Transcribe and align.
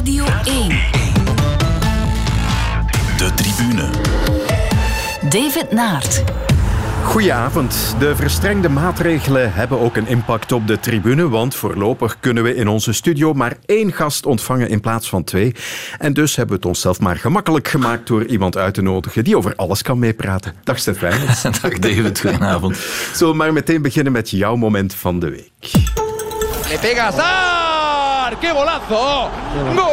Radio 0.00 0.24
1. 0.44 0.68
De 3.16 3.30
tribune. 3.34 3.90
David 5.28 5.70
Naert. 5.72 6.22
Goedenavond. 7.04 7.94
De 7.98 8.16
verstrengde 8.16 8.68
maatregelen 8.68 9.52
hebben 9.52 9.80
ook 9.80 9.96
een 9.96 10.06
impact 10.06 10.52
op 10.52 10.66
de 10.66 10.80
tribune, 10.80 11.28
want 11.28 11.54
voorlopig 11.54 12.20
kunnen 12.20 12.42
we 12.42 12.54
in 12.54 12.68
onze 12.68 12.92
studio 12.92 13.32
maar 13.32 13.56
één 13.66 13.92
gast 13.92 14.26
ontvangen 14.26 14.68
in 14.68 14.80
plaats 14.80 15.08
van 15.08 15.24
twee. 15.24 15.54
En 15.98 16.12
dus 16.12 16.36
hebben 16.36 16.54
we 16.54 16.60
het 16.60 16.70
onszelf 16.70 17.00
maar 17.00 17.16
gemakkelijk 17.16 17.68
gemaakt 17.68 18.06
door 18.06 18.24
iemand 18.24 18.56
uit 18.56 18.74
te 18.74 18.82
nodigen 18.82 19.24
die 19.24 19.36
over 19.36 19.52
alles 19.56 19.82
kan 19.82 19.98
meepraten. 19.98 20.54
Dag 20.64 20.78
Stefan. 20.78 21.10
Dag 21.62 21.78
David, 21.78 22.20
goedenavond. 22.20 22.76
Zullen 23.12 23.32
we 23.32 23.38
maar 23.38 23.52
meteen 23.52 23.82
beginnen 23.82 24.12
met 24.12 24.30
jouw 24.30 24.56
moment 24.56 24.94
van 24.94 25.18
de 25.18 25.30
week. 25.30 25.70
Le 26.70 26.78
pega 26.80 27.10
¡Qué 28.38 28.52
golazo! 28.52 29.30
¡Gol! 29.74 29.90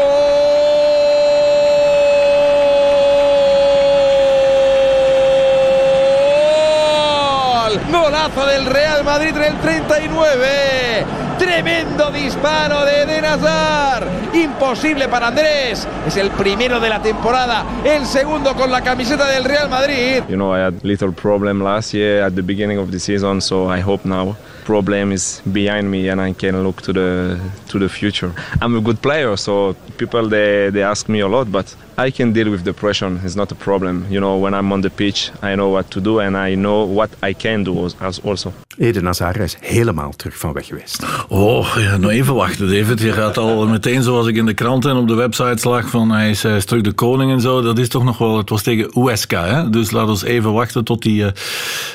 Golazo 7.92 8.46
del 8.46 8.66
Real 8.66 9.04
Madrid 9.04 9.36
en 9.36 9.44
el 9.44 9.56
39. 9.60 11.06
Tremendo 11.40 12.12
disparo 12.12 12.86
de 12.86 13.04
Eden 13.04 13.26
Hazard. 13.26 14.08
Imposible 14.34 15.08
para 15.08 15.28
Andrés. 15.28 15.88
Es 16.06 16.18
el 16.18 16.30
primero 16.32 16.80
de 16.80 16.90
la 16.90 17.02
temporada. 17.02 17.66
El 17.84 18.06
segundo 18.06 18.54
con 18.56 18.72
la 18.72 18.82
camiseta 18.82 19.28
del 19.28 19.44
Real 19.44 19.70
Madrid. 19.70 20.24
You 20.30 20.36
know, 20.36 20.56
I 20.56 20.60
had 20.60 20.84
little 20.84 21.12
problem 21.12 21.64
last 21.64 21.94
year 21.94 22.24
at 22.24 22.34
the 22.36 22.42
beginning 22.42 22.78
of 22.78 22.92
the 22.92 23.00
season, 23.00 23.42
so 23.42 23.74
I 23.74 23.82
hope 23.82 24.08
now 24.08 24.36
problem 24.68 25.12
is 25.12 25.42
behind 25.52 25.90
me 25.90 26.10
and 26.12 26.20
I 26.20 26.34
can 26.34 26.64
look 26.64 26.82
to 26.82 26.94
the 26.94 27.40
to 27.72 27.80
the 27.80 27.90
future. 27.90 28.32
I'm 28.62 28.76
a 28.76 28.82
good 28.82 29.00
player, 29.02 29.38
so 29.38 29.76
people 29.98 30.30
they, 30.30 30.70
they 30.72 30.84
ask 30.84 31.08
me 31.10 31.20
a 31.22 31.28
lot, 31.28 31.48
but 31.52 31.76
I 32.00 32.12
can 32.12 32.32
deal 32.32 32.50
with 32.50 32.64
depression. 32.64 33.20
It's 33.24 33.34
not 33.34 33.52
a 33.52 33.56
problem. 33.56 34.06
You 34.10 34.20
know, 34.20 34.42
when 34.42 34.54
I'm 34.54 34.72
on 34.72 34.82
the 34.82 34.90
pitch, 34.90 35.32
I 35.44 35.56
know 35.56 35.72
what 35.72 35.90
to 35.92 36.02
do 36.02 36.20
and 36.20 36.36
I 36.36 36.56
know 36.56 36.94
what 36.94 37.10
I 37.24 37.34
can 37.34 37.64
do 37.64 37.90
as 38.00 38.22
also. 38.24 38.54
Eden 38.78 39.06
Hazard 39.06 39.40
is 39.40 39.58
helemaal 39.60 40.14
terug 40.16 40.38
van 40.38 40.54
weg 40.54 40.66
geweest. 40.66 41.06
Oh, 41.28 41.78
ja, 41.78 41.98
nog 41.98 42.12
even 42.12 42.36
wachten, 42.36 42.68
David. 42.68 43.02
Je 43.02 43.12
gaat 43.12 43.38
al 43.38 43.68
meteen, 43.68 44.04
zoals 44.04 44.28
ik 44.28 44.36
in 44.36 44.46
de 44.46 44.54
krant 44.54 44.86
en 44.86 44.96
op 44.96 45.08
de 45.08 45.14
website 45.14 45.70
lag, 45.70 45.90
van 45.90 46.12
hij 46.12 46.30
is, 46.30 46.44
hij 46.44 46.56
is 46.56 46.66
terug 46.66 46.84
de 46.84 46.92
koning 46.92 47.32
en 47.32 47.42
zo. 47.42 47.62
Dat 47.62 47.78
is 47.78 47.90
toch 47.90 48.04
nog 48.04 48.18
wel, 48.18 48.38
het 48.38 48.50
was 48.50 48.62
tegen 48.62 48.98
Uesca, 48.98 49.46
hè? 49.46 49.70
Dus 49.70 49.92
laten 49.92 50.26
we 50.26 50.28
even 50.28 50.54
wachten 50.54 50.84
tot 50.84 51.04
hij 51.04 51.14
uh, 51.14 51.28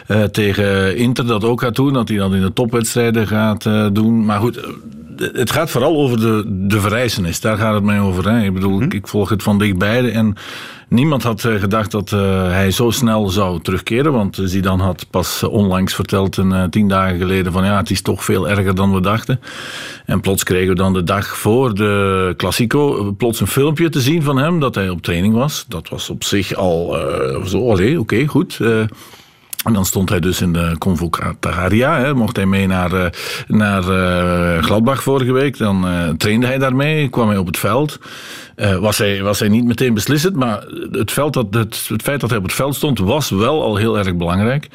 uh, 0.09 0.23
tegen 0.23 0.97
Inter 0.97 1.27
dat 1.27 1.45
ook 1.45 1.61
gaat 1.61 1.77
doen. 1.77 1.93
Dat 1.93 2.09
hij 2.09 2.19
dat 2.19 2.33
in 2.33 2.41
de 2.41 2.53
topwedstrijden 2.53 3.27
gaat 3.27 3.65
uh, 3.65 3.87
doen. 3.93 4.25
Maar 4.25 4.41
goed, 4.41 4.61
het 5.17 5.51
gaat 5.51 5.71
vooral 5.71 5.97
over 5.97 6.21
de, 6.21 6.45
de 6.47 6.81
verrijzenis. 6.81 7.41
Daar 7.41 7.57
gaat 7.57 7.75
het 7.75 7.83
mij 7.83 8.01
over. 8.01 8.31
Hè. 8.31 8.45
Ik 8.45 8.55
bedoel, 8.55 8.83
ik 8.83 9.09
volg 9.09 9.29
het 9.29 9.43
van 9.43 9.59
dichtbij. 9.59 10.13
En 10.13 10.35
niemand 10.89 11.23
had 11.23 11.41
gedacht 11.41 11.91
dat 11.91 12.11
uh, 12.11 12.21
hij 12.51 12.71
zo 12.71 12.91
snel 12.91 13.29
zou 13.29 13.61
terugkeren. 13.61 14.13
Want 14.13 14.39
Zidane 14.45 14.83
had 14.83 15.07
pas 15.11 15.43
onlangs 15.43 15.95
verteld, 15.95 16.37
een, 16.37 16.51
uh, 16.51 16.65
tien 16.65 16.89
dagen 16.89 17.19
geleden, 17.19 17.53
van 17.53 17.65
ja, 17.65 17.77
het 17.77 17.91
is 17.91 18.03
toch 18.03 18.25
veel 18.25 18.49
erger 18.49 18.75
dan 18.75 18.95
we 18.95 19.01
dachten. 19.01 19.41
En 20.07 20.21
plots 20.21 20.45
kregen 20.45 20.69
we 20.69 20.75
dan 20.75 20.93
de 20.93 21.03
dag 21.03 21.37
voor 21.37 21.75
de 21.75 22.35
Classico 22.37 23.13
plots 23.13 23.41
een 23.41 23.47
filmpje 23.47 23.89
te 23.89 24.01
zien 24.01 24.23
van 24.23 24.37
hem 24.37 24.61
dat 24.61 24.75
hij 24.75 24.89
op 24.89 25.03
training 25.03 25.35
was. 25.35 25.65
Dat 25.69 25.89
was 25.89 26.11
op 26.11 26.25
zich 26.25 26.55
al 26.55 26.97
uh, 26.99 27.45
zo, 27.45 27.59
oké, 27.59 27.97
okay, 27.99 28.27
goed. 28.27 28.59
En 29.65 29.73
dan 29.73 29.85
stond 29.85 30.09
hij 30.09 30.21
dus 30.21 30.41
in 30.41 30.53
de 30.53 30.75
Convocataria. 30.79 31.99
Hè. 31.99 32.15
Mocht 32.15 32.37
hij 32.37 32.47
mee 32.47 32.67
naar, 32.67 32.93
uh, 32.93 33.07
naar 33.47 33.83
uh, 33.83 34.63
Gladbach 34.63 35.03
vorige 35.03 35.33
week. 35.33 35.59
Dan 35.59 35.89
uh, 35.89 36.09
trainde 36.09 36.47
hij 36.47 36.59
daarmee, 36.59 37.09
kwam 37.09 37.29
hij 37.29 37.37
op 37.37 37.47
het 37.47 37.59
veld. 37.59 37.99
was, 38.81 38.99
hij, 38.99 39.23
was 39.23 39.39
hij 39.39 39.49
niet 39.49 39.65
meteen 39.65 39.95
beslissend, 39.95 40.37
maar 40.37 40.65
het, 40.91 41.13
veld 41.13 41.33
dat, 41.33 41.47
het, 41.51 41.85
het 41.89 42.03
feit 42.03 42.21
dat 42.21 42.31
hij 42.31 42.39
op 42.39 42.45
het 42.45 42.55
veld 42.55 42.75
stond 42.75 42.99
was 42.99 43.31
wel 43.31 43.63
al 43.63 43.77
heel 43.77 43.99
erg 43.99 44.17
belangrijk. 44.17 44.69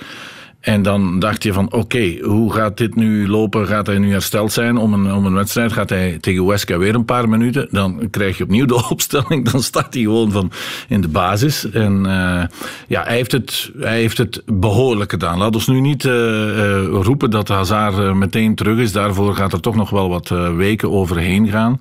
En 0.67 0.81
dan 0.81 1.19
dacht 1.19 1.43
je 1.43 1.53
van, 1.53 1.73
oké, 1.73 2.17
hoe 2.21 2.53
gaat 2.53 2.77
dit 2.77 2.95
nu 2.95 3.27
lopen? 3.27 3.67
Gaat 3.67 3.87
hij 3.87 3.97
nu 3.97 4.11
hersteld 4.11 4.51
zijn 4.51 4.77
om 4.77 4.93
een, 4.93 5.13
om 5.13 5.25
een 5.25 5.33
wedstrijd? 5.33 5.73
Gaat 5.73 5.89
hij 5.89 6.17
tegen 6.21 6.45
Weska 6.45 6.77
weer 6.77 6.95
een 6.95 7.05
paar 7.05 7.29
minuten? 7.29 7.67
Dan 7.71 8.07
krijg 8.09 8.37
je 8.37 8.43
opnieuw 8.43 8.65
de 8.65 8.87
opstelling. 8.89 9.49
Dan 9.49 9.63
staat 9.63 9.93
hij 9.93 10.03
gewoon 10.03 10.31
van 10.31 10.51
in 10.87 11.01
de 11.01 11.07
basis. 11.07 11.69
En 11.69 11.97
uh, 12.05 12.43
ja, 12.87 13.03
hij 13.03 13.15
heeft, 13.15 13.31
het, 13.31 13.71
hij 13.79 13.99
heeft 13.99 14.17
het 14.17 14.41
behoorlijk 14.45 15.11
gedaan. 15.11 15.37
Laat 15.37 15.55
ons 15.55 15.67
nu 15.67 15.79
niet 15.79 16.03
uh, 16.03 16.85
roepen 16.85 17.29
dat 17.29 17.47
Hazard 17.47 18.15
meteen 18.15 18.55
terug 18.55 18.77
is. 18.77 18.91
Daarvoor 18.91 19.35
gaat 19.35 19.53
er 19.53 19.61
toch 19.61 19.75
nog 19.75 19.89
wel 19.89 20.09
wat 20.09 20.29
weken 20.55 20.91
overheen 20.91 21.47
gaan. 21.47 21.79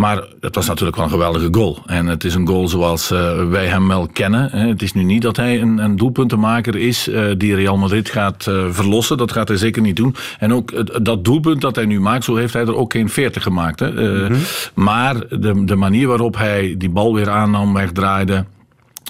Maar 0.00 0.24
het 0.40 0.54
was 0.54 0.66
natuurlijk 0.66 0.96
wel 0.96 1.04
een 1.04 1.10
geweldige 1.10 1.48
goal. 1.50 1.78
En 1.86 2.06
het 2.06 2.24
is 2.24 2.34
een 2.34 2.46
goal 2.46 2.68
zoals 2.68 3.12
uh, 3.12 3.48
wij 3.48 3.66
hem 3.66 3.88
wel 3.88 4.08
kennen. 4.12 4.50
Het 4.50 4.82
is 4.82 4.92
nu 4.92 5.02
niet 5.02 5.22
dat 5.22 5.36
hij 5.36 5.60
een, 5.60 5.78
een 5.78 5.96
doelpuntenmaker 5.96 6.76
is 6.76 7.08
uh, 7.08 7.24
die 7.36 7.54
Real 7.54 7.76
Madrid 7.76 8.10
gaat 8.10 8.46
uh, 8.46 8.64
verlossen. 8.70 9.16
Dat 9.16 9.32
gaat 9.32 9.48
hij 9.48 9.56
zeker 9.56 9.82
niet 9.82 9.96
doen. 9.96 10.14
En 10.38 10.54
ook 10.54 10.72
dat 11.04 11.24
doelpunt 11.24 11.60
dat 11.60 11.76
hij 11.76 11.84
nu 11.84 12.00
maakt, 12.00 12.24
zo 12.24 12.36
heeft 12.36 12.52
hij 12.52 12.62
er 12.62 12.76
ook 12.76 12.92
geen 12.92 13.08
40 13.08 13.42
gemaakt. 13.42 13.80
Hè. 13.80 13.90
Mm-hmm. 13.90 14.42
Maar 14.74 15.28
de, 15.28 15.64
de 15.64 15.76
manier 15.76 16.08
waarop 16.08 16.36
hij 16.36 16.74
die 16.78 16.90
bal 16.90 17.14
weer 17.14 17.30
aannam, 17.30 17.72
wegdraaide 17.72 18.44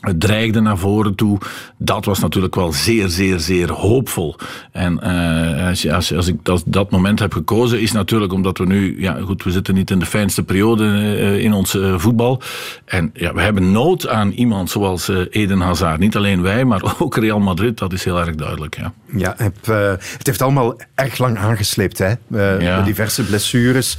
het 0.00 0.21
dreigde 0.21 0.61
naar 0.61 0.78
voren 0.78 1.15
toe. 1.15 1.38
Dat 1.77 2.05
was 2.05 2.19
natuurlijk 2.19 2.55
wel 2.55 2.72
zeer, 2.72 3.09
zeer, 3.09 3.41
zeer 3.41 3.72
hoopvol. 3.72 4.37
En 4.72 5.00
uh, 5.05 5.69
als, 5.69 5.88
als, 5.88 6.15
als, 6.15 6.27
ik 6.27 6.44
dat, 6.44 6.62
dat 6.66 6.91
moment 6.91 7.19
heb 7.19 7.33
gekozen, 7.33 7.81
is 7.81 7.93
natuurlijk 7.93 8.33
omdat 8.33 8.59
we 8.59 8.66
nu, 8.66 9.00
ja 9.00 9.21
goed, 9.21 9.44
we 9.44 9.50
zitten 9.50 9.75
niet 9.75 9.91
in 9.91 9.99
de 9.99 10.06
fijnste 10.06 10.43
periode 10.43 10.84
uh, 10.84 11.39
in 11.39 11.53
ons 11.53 11.75
uh, 11.75 11.99
voetbal. 11.99 12.43
En 12.84 13.10
ja, 13.15 13.34
we 13.34 13.41
hebben 13.41 13.72
nood 13.72 14.09
aan 14.09 14.31
iemand 14.31 14.71
zoals 14.71 15.09
Eden 15.31 15.60
Hazard. 15.60 15.99
Niet 15.99 16.16
alleen 16.16 16.43
wij, 16.43 16.65
maar 16.65 16.83
ook 16.99 17.16
Real 17.16 17.41
Madrid. 17.41 17.78
Dat 17.78 17.93
is 17.93 18.05
heel 18.05 18.21
erg 18.21 18.34
duidelijk. 18.34 18.77
Ja, 18.77 18.93
ja 19.16 19.34
heb, 19.37 19.66
het 19.66 20.27
heeft 20.27 20.43
allemaal 20.43 20.77
erg 20.94 21.19
lang 21.19 21.39
aangesleept, 21.39 21.99
hè? 21.99 22.12
Ja. 22.59 22.83
Diverse 22.83 23.25
blessures. 23.25 23.99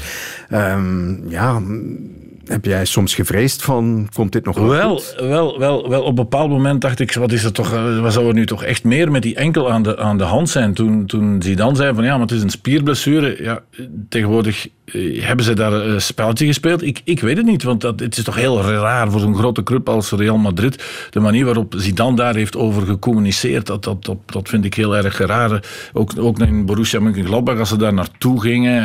Um, 0.50 1.30
ja 1.30 1.62
heb 2.52 2.66
jij 2.66 2.86
soms 2.86 3.16
gevreesd 3.16 3.64
van, 3.64 4.10
komt 4.14 4.32
dit 4.32 4.46
nog 4.46 4.58
wel 4.58 4.68
wel, 4.68 4.98
goed? 4.98 5.16
Wel, 5.20 5.60
wel, 5.60 5.90
wel, 5.90 6.02
op 6.02 6.08
een 6.08 6.16
bepaald 6.16 6.50
moment 6.50 6.82
dacht 6.82 7.00
ik, 7.00 7.14
wat 7.14 7.32
is 7.32 7.44
er 7.44 7.52
toch, 7.52 8.00
wat 8.02 8.14
zou 8.14 8.28
er 8.28 8.34
nu 8.34 8.46
toch 8.46 8.64
echt 8.64 8.84
meer 8.84 9.12
met 9.12 9.22
die 9.22 9.36
enkel 9.36 9.72
aan 9.72 9.84
de, 9.84 9.98
aan 9.98 10.18
de 10.18 10.24
hand 10.24 10.50
zijn? 10.50 10.74
Toen, 10.74 11.06
toen 11.06 11.42
Zidane 11.42 11.76
zei 11.76 11.96
van, 11.96 12.04
ja, 12.04 12.12
maar 12.12 12.22
het 12.22 12.32
is 12.32 12.44
een 12.44 12.50
spierblessure. 12.50 13.44
Ja, 13.44 13.64
tegenwoordig 14.10 14.68
hebben 15.20 15.46
ze 15.46 15.54
daar 15.54 15.74
een 15.74 16.02
spelletje 16.02 16.46
gespeeld? 16.46 16.84
Ik, 16.84 17.02
ik 17.04 17.20
weet 17.20 17.38
het 17.38 17.46
niet, 17.46 17.64
want 17.64 17.82
dat, 17.82 18.00
het 18.00 18.18
is 18.18 18.24
toch 18.24 18.36
heel 18.36 18.62
raar 18.62 19.12
voor 19.12 19.20
zo'n 19.20 19.36
grote 19.36 19.64
club 19.64 19.90
als 19.90 20.12
Real 20.12 20.38
Madrid. 20.38 20.84
De 21.10 21.20
manier 21.20 21.46
waarop 21.46 21.74
Zidane 21.78 22.16
daar 22.16 22.36
heeft 22.36 22.56
over 22.56 22.86
gecommuniceerd, 22.86 23.66
dat, 23.66 23.84
dat, 23.84 24.06
dat, 24.06 24.18
dat 24.26 24.50
vind 24.50 24.66
ik 24.66 24.74
heel 24.74 24.98
erg 24.98 25.18
raar. 25.18 25.64
Ook, 25.94 26.12
ook 26.18 26.40
in 26.40 26.66
Borussia 26.66 27.00
Mönchengladbach, 27.00 27.60
als 27.60 27.70
ze 27.70 27.78
daar 27.78 27.94
naartoe 27.94 28.42
gingen. 28.42 28.84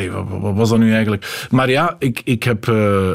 Uh, 0.00 0.14
wat, 0.40 0.54
was 0.54 0.68
dat 0.68 0.78
nu 0.78 0.92
eigenlijk? 0.92 1.46
Maar 1.50 1.70
ja, 1.70 1.96
ik, 1.98 2.20
ik, 2.24 2.42
heb, 2.42 2.68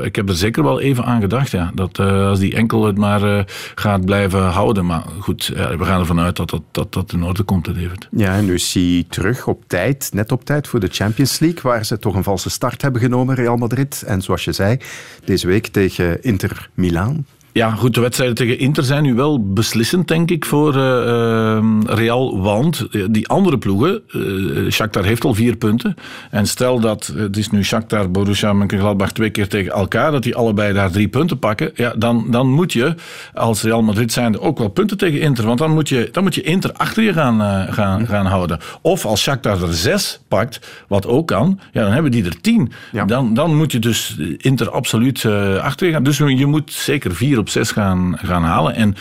ik 0.03 0.15
heb 0.15 0.29
er 0.29 0.35
zeker 0.35 0.63
wel 0.63 0.79
even 0.79 1.03
aan 1.03 1.21
gedacht, 1.21 1.51
ja. 1.51 1.71
Dat 1.73 1.99
als 1.99 2.39
die 2.39 2.55
enkel 2.55 2.85
het 2.85 2.97
maar 2.97 3.45
gaat 3.75 4.05
blijven 4.05 4.41
houden. 4.41 4.85
Maar 4.85 5.03
goed, 5.19 5.47
we 5.77 5.85
gaan 5.85 5.99
ervan 5.99 6.19
uit 6.19 6.35
dat 6.35 6.49
dat, 6.49 6.61
dat, 6.71 6.93
dat 6.93 7.13
in 7.13 7.23
orde 7.23 7.43
komt. 7.43 7.65
Ja, 8.11 8.35
en 8.35 8.45
nu 8.45 8.53
is 8.53 8.73
hij 8.73 9.05
terug 9.09 9.47
op 9.47 9.63
tijd, 9.67 10.09
net 10.13 10.31
op 10.31 10.45
tijd 10.45 10.67
voor 10.67 10.79
de 10.79 10.87
Champions 10.91 11.39
League, 11.39 11.61
waar 11.61 11.85
ze 11.85 11.99
toch 11.99 12.15
een 12.15 12.23
valse 12.27 12.49
start 12.49 12.81
hebben 12.81 13.01
genomen, 13.01 13.35
Real 13.35 13.57
Madrid. 13.57 14.03
En 14.05 14.21
zoals 14.21 14.43
je 14.43 14.51
zei, 14.51 14.77
deze 15.25 15.47
week 15.47 15.67
tegen 15.67 16.23
Inter 16.23 16.69
Milaan. 16.73 17.25
Ja, 17.57 17.71
goed, 17.71 17.93
de 17.93 18.01
wedstrijden 18.01 18.35
tegen 18.35 18.59
Inter 18.59 18.83
zijn 18.83 19.03
nu 19.03 19.13
wel 19.13 19.53
beslissend, 19.53 20.07
denk 20.07 20.31
ik, 20.31 20.45
voor 20.45 20.75
uh, 20.75 20.81
uh, 20.81 21.59
Real. 21.85 22.41
Want 22.41 22.87
die 23.11 23.27
andere 23.27 23.57
ploegen, 23.57 24.01
uh, 24.11 24.71
Shakhtar 24.71 25.03
heeft 25.03 25.23
al 25.23 25.33
vier 25.33 25.55
punten. 25.55 25.95
En 26.31 26.47
stel 26.47 26.79
dat, 26.79 27.13
het 27.15 27.37
is 27.37 27.49
nu 27.49 27.63
Shakhtar, 27.63 28.11
Borussia 28.11 28.53
Mönchengladbach 28.53 29.11
twee 29.11 29.29
keer 29.29 29.47
tegen 29.47 29.71
elkaar, 29.71 30.11
dat 30.11 30.23
die 30.23 30.35
allebei 30.35 30.73
daar 30.73 30.91
drie 30.91 31.07
punten 31.07 31.39
pakken. 31.39 31.71
Ja, 31.75 31.93
dan, 31.97 32.25
dan 32.29 32.51
moet 32.51 32.73
je 32.73 32.95
als 33.33 33.63
Real 33.63 33.81
Madrid 33.81 34.11
zijnde 34.11 34.39
ook 34.39 34.57
wel 34.57 34.67
punten 34.67 34.97
tegen 34.97 35.19
Inter. 35.19 35.45
Want 35.45 35.59
dan 35.59 35.71
moet 35.71 35.89
je, 35.89 36.09
dan 36.11 36.23
moet 36.23 36.35
je 36.35 36.41
Inter 36.41 36.73
achter 36.73 37.03
je 37.03 37.13
gaan, 37.13 37.73
gaan, 37.73 38.07
gaan 38.07 38.25
houden. 38.25 38.59
Of 38.81 39.05
als 39.05 39.21
Shakhtar 39.21 39.61
er 39.63 39.73
zes 39.73 40.19
pakt, 40.27 40.59
wat 40.87 41.07
ook 41.07 41.27
kan, 41.27 41.59
ja, 41.71 41.83
dan 41.83 41.91
hebben 41.91 42.11
die 42.11 42.25
er 42.25 42.41
tien. 42.41 42.71
Ja. 42.91 43.05
Dan, 43.05 43.33
dan 43.33 43.55
moet 43.55 43.71
je 43.71 43.79
dus 43.79 44.17
Inter 44.37 44.69
absoluut 44.69 45.25
achter 45.61 45.87
je 45.87 45.93
gaan. 45.93 46.03
Dus 46.03 46.17
je 46.17 46.45
moet 46.45 46.71
zeker 46.71 47.15
vier 47.15 47.37
op 47.37 47.46
op 47.47 47.53
6 47.53 47.71
gaan, 47.71 48.17
gaan 48.21 48.43
halen. 48.43 48.75
En 48.75 48.95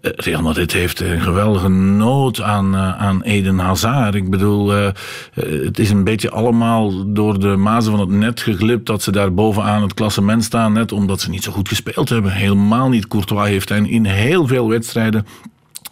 Real 0.00 0.42
Madrid 0.42 0.72
heeft 0.72 1.00
een 1.00 1.20
geweldige 1.20 1.68
nood 1.68 2.40
aan, 2.40 2.76
aan 2.76 3.22
Eden 3.22 3.58
Hazard. 3.58 4.14
Ik 4.14 4.30
bedoel, 4.30 4.76
uh, 4.76 4.88
het 5.34 5.78
is 5.78 5.90
een 5.90 6.04
beetje 6.04 6.30
allemaal 6.30 7.12
door 7.12 7.40
de 7.40 7.56
mazen 7.56 7.90
van 7.90 8.00
het 8.00 8.08
net 8.08 8.40
geglipt 8.40 8.86
dat 8.86 9.02
ze 9.02 9.12
daar 9.12 9.34
bovenaan 9.34 9.82
het 9.82 9.94
klassement 9.94 10.44
staan. 10.44 10.72
Net 10.72 10.92
omdat 10.92 11.20
ze 11.20 11.30
niet 11.30 11.42
zo 11.42 11.52
goed 11.52 11.68
gespeeld 11.68 12.08
hebben. 12.08 12.32
Helemaal 12.32 12.88
niet. 12.88 13.08
Courtois 13.08 13.48
heeft 13.48 13.68
hen 13.68 13.86
in 13.86 14.04
heel 14.04 14.46
veel 14.46 14.68
wedstrijden 14.68 15.26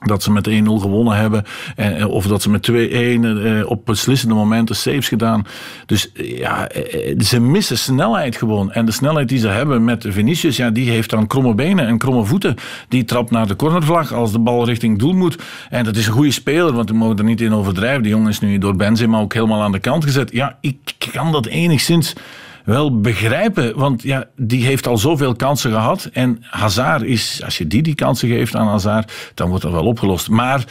dat 0.05 0.23
ze 0.23 0.33
met 0.33 0.49
1-0 0.49 0.53
gewonnen 0.81 1.17
hebben. 1.17 1.45
Eh, 1.77 2.09
of 2.09 2.27
dat 2.27 2.43
ze 2.43 2.51
met 2.51 2.63
2-1 2.63 3.25
eh, 3.25 3.71
op 3.71 3.87
beslissende 3.87 4.35
momenten 4.35 4.77
saves 4.77 5.09
gedaan. 5.09 5.47
Dus 5.87 6.11
ja, 6.15 6.69
eh, 6.69 7.21
ze 7.21 7.41
missen 7.41 7.79
snelheid 7.79 8.37
gewoon. 8.37 8.73
En 8.73 8.85
de 8.85 8.93
snelheid 8.93 9.29
die 9.29 9.39
ze 9.39 9.49
hebben 9.49 9.85
met 9.85 10.05
Vinicius, 10.09 10.57
ja, 10.57 10.71
die 10.71 10.91
heeft 10.91 11.11
dan 11.11 11.27
kromme 11.27 11.55
benen 11.55 11.87
en 11.87 11.99
kromme 11.99 12.25
voeten. 12.25 12.55
Die 12.89 13.05
trapt 13.05 13.31
naar 13.31 13.47
de 13.47 13.57
cornervlag 13.57 14.13
als 14.13 14.33
de 14.33 14.39
bal 14.39 14.65
richting 14.65 14.99
doel 14.99 15.15
moet. 15.15 15.39
En 15.71 15.85
dat 15.85 15.97
is 15.97 16.07
een 16.07 16.13
goede 16.13 16.31
speler, 16.31 16.73
want 16.73 16.91
we 16.91 16.97
mogen 16.97 17.19
er 17.19 17.25
niet 17.25 17.41
in 17.41 17.55
overdrijven. 17.55 18.03
Die 18.03 18.13
jongen 18.13 18.29
is 18.29 18.41
nu 18.41 18.59
door 18.59 18.77
Benzema 18.77 19.21
ook 19.21 19.35
helemaal 19.35 19.63
aan 19.63 19.73
de 19.73 19.79
kant 19.79 20.05
gezet. 20.05 20.33
Ja, 20.33 20.57
ik 20.61 20.77
kan 21.13 21.33
dat 21.33 21.47
enigszins 21.47 22.15
wel 22.67 23.01
begrijpen. 23.01 23.79
Want 23.79 24.03
ja, 24.03 24.25
die 24.37 24.65
heeft 24.65 24.87
al 24.87 24.99
zoveel 24.99 25.35
kansen 25.35 25.71
gehad. 25.71 26.09
En 26.13 26.39
Hazard 26.41 27.03
is, 27.03 27.41
als 27.45 27.59
je 27.59 27.67
die 27.67 27.83
die 27.83 27.95
kansen 27.95 28.29
geeft 28.29 28.57
aan 28.57 28.69
Hazard, 28.69 29.13
dan 29.35 29.49
wordt 29.49 29.63
dat 29.63 29.73
wel 29.73 29.87
opgelost. 29.87 30.29
Maar 30.29 30.65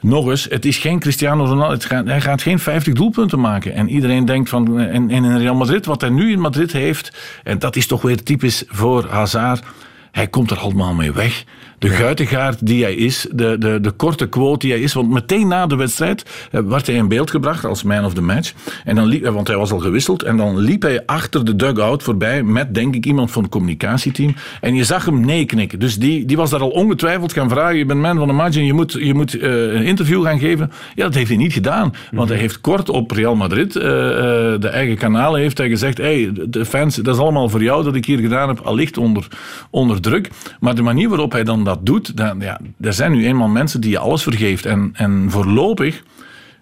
nog 0.00 0.28
eens, 0.28 0.46
het 0.50 0.64
is 0.64 0.78
geen 0.78 0.98
Cristiano 0.98 1.44
Ronaldo. 1.44 1.76
Gaat, 1.78 2.06
hij 2.06 2.20
gaat 2.20 2.42
geen 2.42 2.58
50 2.58 2.94
doelpunten 2.94 3.40
maken. 3.40 3.74
En 3.74 3.88
iedereen 3.88 4.24
denkt 4.24 4.48
van. 4.48 4.80
En, 4.80 5.10
en 5.10 5.24
in 5.24 5.38
Real 5.38 5.54
Madrid, 5.54 5.86
wat 5.86 6.00
hij 6.00 6.10
nu 6.10 6.32
in 6.32 6.40
Madrid 6.40 6.72
heeft. 6.72 7.12
En 7.44 7.58
dat 7.58 7.76
is 7.76 7.86
toch 7.86 8.02
weer 8.02 8.22
typisch 8.22 8.64
voor 8.66 9.08
Hazard. 9.08 9.64
Hij 10.12 10.28
komt 10.28 10.50
er 10.50 10.58
allemaal 10.58 10.94
mee 10.94 11.12
weg 11.12 11.44
de 11.82 11.88
guitengaard 11.88 12.66
die 12.66 12.82
hij 12.82 12.94
is, 12.94 13.26
de, 13.32 13.56
de, 13.58 13.80
de 13.80 13.90
korte 13.90 14.28
quote 14.28 14.58
die 14.58 14.70
hij 14.72 14.80
is. 14.80 14.92
Want 14.92 15.10
meteen 15.10 15.48
na 15.48 15.66
de 15.66 15.76
wedstrijd 15.76 16.24
eh, 16.50 16.60
werd 16.60 16.86
hij 16.86 16.96
in 16.96 17.08
beeld 17.08 17.30
gebracht 17.30 17.64
als 17.64 17.82
man 17.82 18.04
of 18.04 18.14
the 18.14 18.22
match. 18.22 18.52
En 18.84 18.94
dan 18.94 19.06
liep, 19.06 19.24
want 19.24 19.48
hij 19.48 19.56
was 19.56 19.72
al 19.72 19.78
gewisseld. 19.78 20.22
En 20.22 20.36
dan 20.36 20.58
liep 20.58 20.82
hij 20.82 21.06
achter 21.06 21.44
de 21.44 21.56
dugout 21.56 22.02
voorbij 22.02 22.42
met, 22.42 22.74
denk 22.74 22.94
ik, 22.94 23.06
iemand 23.06 23.30
van 23.30 23.42
het 23.42 23.50
communicatieteam. 23.50 24.34
En 24.60 24.74
je 24.74 24.84
zag 24.84 25.04
hem 25.04 25.20
nee 25.20 25.44
knikken. 25.44 25.78
Dus 25.78 25.98
die, 25.98 26.24
die 26.24 26.36
was 26.36 26.50
daar 26.50 26.60
al 26.60 26.70
ongetwijfeld 26.70 27.32
gaan 27.32 27.48
vragen. 27.48 27.76
Je 27.76 27.86
bent 27.86 28.00
man 28.00 28.16
van 28.16 28.28
the 28.28 28.34
match 28.34 28.56
en 28.56 28.64
je 28.64 28.72
moet, 28.72 28.92
je 28.92 29.14
moet 29.14 29.34
uh, 29.34 29.42
een 29.72 29.84
interview 29.84 30.24
gaan 30.24 30.38
geven. 30.38 30.72
Ja, 30.94 31.04
dat 31.04 31.14
heeft 31.14 31.28
hij 31.28 31.36
niet 31.36 31.52
gedaan. 31.52 31.92
Want 32.10 32.28
hij 32.28 32.38
heeft 32.38 32.60
kort 32.60 32.88
op 32.88 33.10
Real 33.10 33.34
Madrid, 33.34 33.74
uh, 33.76 33.82
de 33.82 34.68
eigen 34.72 34.96
kanalen, 34.96 35.40
heeft 35.40 35.58
hij 35.58 35.68
gezegd: 35.68 35.98
hey, 35.98 36.30
de 36.48 36.64
fans, 36.64 36.96
dat 36.96 37.14
is 37.14 37.20
allemaal 37.20 37.48
voor 37.48 37.62
jou 37.62 37.84
dat 37.84 37.94
ik 37.94 38.04
hier 38.04 38.18
gedaan 38.18 38.48
heb, 38.48 38.60
allicht 38.60 38.98
onder, 38.98 39.26
onder 39.70 40.00
druk. 40.00 40.30
Maar 40.60 40.74
de 40.74 40.82
manier 40.82 41.08
waarop 41.08 41.32
hij 41.32 41.44
dan 41.44 41.64
dat 41.64 41.71
dat 41.74 41.86
doet, 41.86 42.16
dan, 42.16 42.40
ja, 42.40 42.60
er 42.80 42.92
zijn 42.92 43.12
nu 43.12 43.26
eenmaal 43.26 43.48
mensen 43.48 43.80
die 43.80 43.90
je 43.90 43.98
alles 43.98 44.22
vergeeft. 44.22 44.66
En, 44.66 44.90
en 44.92 45.26
voorlopig, 45.30 46.02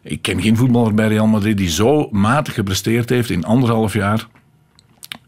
ik 0.02 0.22
ken 0.22 0.42
geen 0.42 0.56
voetballer 0.56 0.94
bij 0.94 1.08
Real 1.08 1.26
Madrid 1.26 1.56
die 1.56 1.68
zo 1.68 2.08
matig 2.10 2.54
gepresteerd 2.54 3.08
heeft 3.08 3.30
in 3.30 3.44
anderhalf 3.44 3.92
jaar 3.92 4.26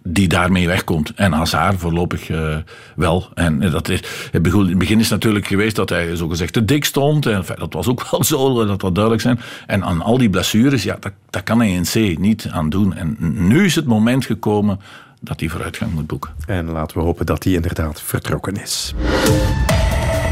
die 0.04 0.28
daarmee 0.28 0.66
wegkomt. 0.66 1.12
En 1.14 1.32
Hazard 1.32 1.78
voorlopig 1.78 2.28
uh, 2.28 2.56
wel. 2.96 3.28
En 3.34 3.70
dat 3.70 3.88
is, 3.88 4.00
het 4.30 4.42
begin 4.78 5.00
is 5.00 5.08
natuurlijk 5.08 5.46
geweest 5.46 5.76
dat 5.76 5.88
hij 5.88 6.16
zogezegd 6.16 6.52
te 6.52 6.64
dik 6.64 6.84
stond. 6.84 7.26
En 7.26 7.44
dat 7.58 7.72
was 7.72 7.86
ook 7.86 8.06
wel 8.10 8.24
zo, 8.24 8.66
dat 8.66 8.80
dat 8.80 8.94
duidelijk 8.94 9.22
zijn. 9.22 9.40
En 9.66 9.84
aan 9.84 10.02
al 10.02 10.18
die 10.18 10.30
blessures, 10.30 10.82
ja, 10.82 10.96
dat, 11.00 11.12
dat 11.30 11.42
kan 11.42 11.58
hij 11.58 11.70
in 11.70 11.84
C 11.84 12.18
niet 12.18 12.48
aan 12.50 12.70
doen. 12.70 12.94
En 12.94 13.16
nu 13.18 13.64
is 13.64 13.74
het 13.74 13.86
moment 13.86 14.24
gekomen 14.24 14.80
dat 15.20 15.40
hij 15.40 15.48
vooruitgang 15.48 15.92
moet 15.92 16.06
boeken. 16.06 16.30
En 16.46 16.70
laten 16.70 16.96
we 16.96 17.02
hopen 17.02 17.26
dat 17.26 17.44
hij 17.44 17.52
inderdaad 17.52 18.02
vertrokken 18.02 18.54
is. 18.62 18.94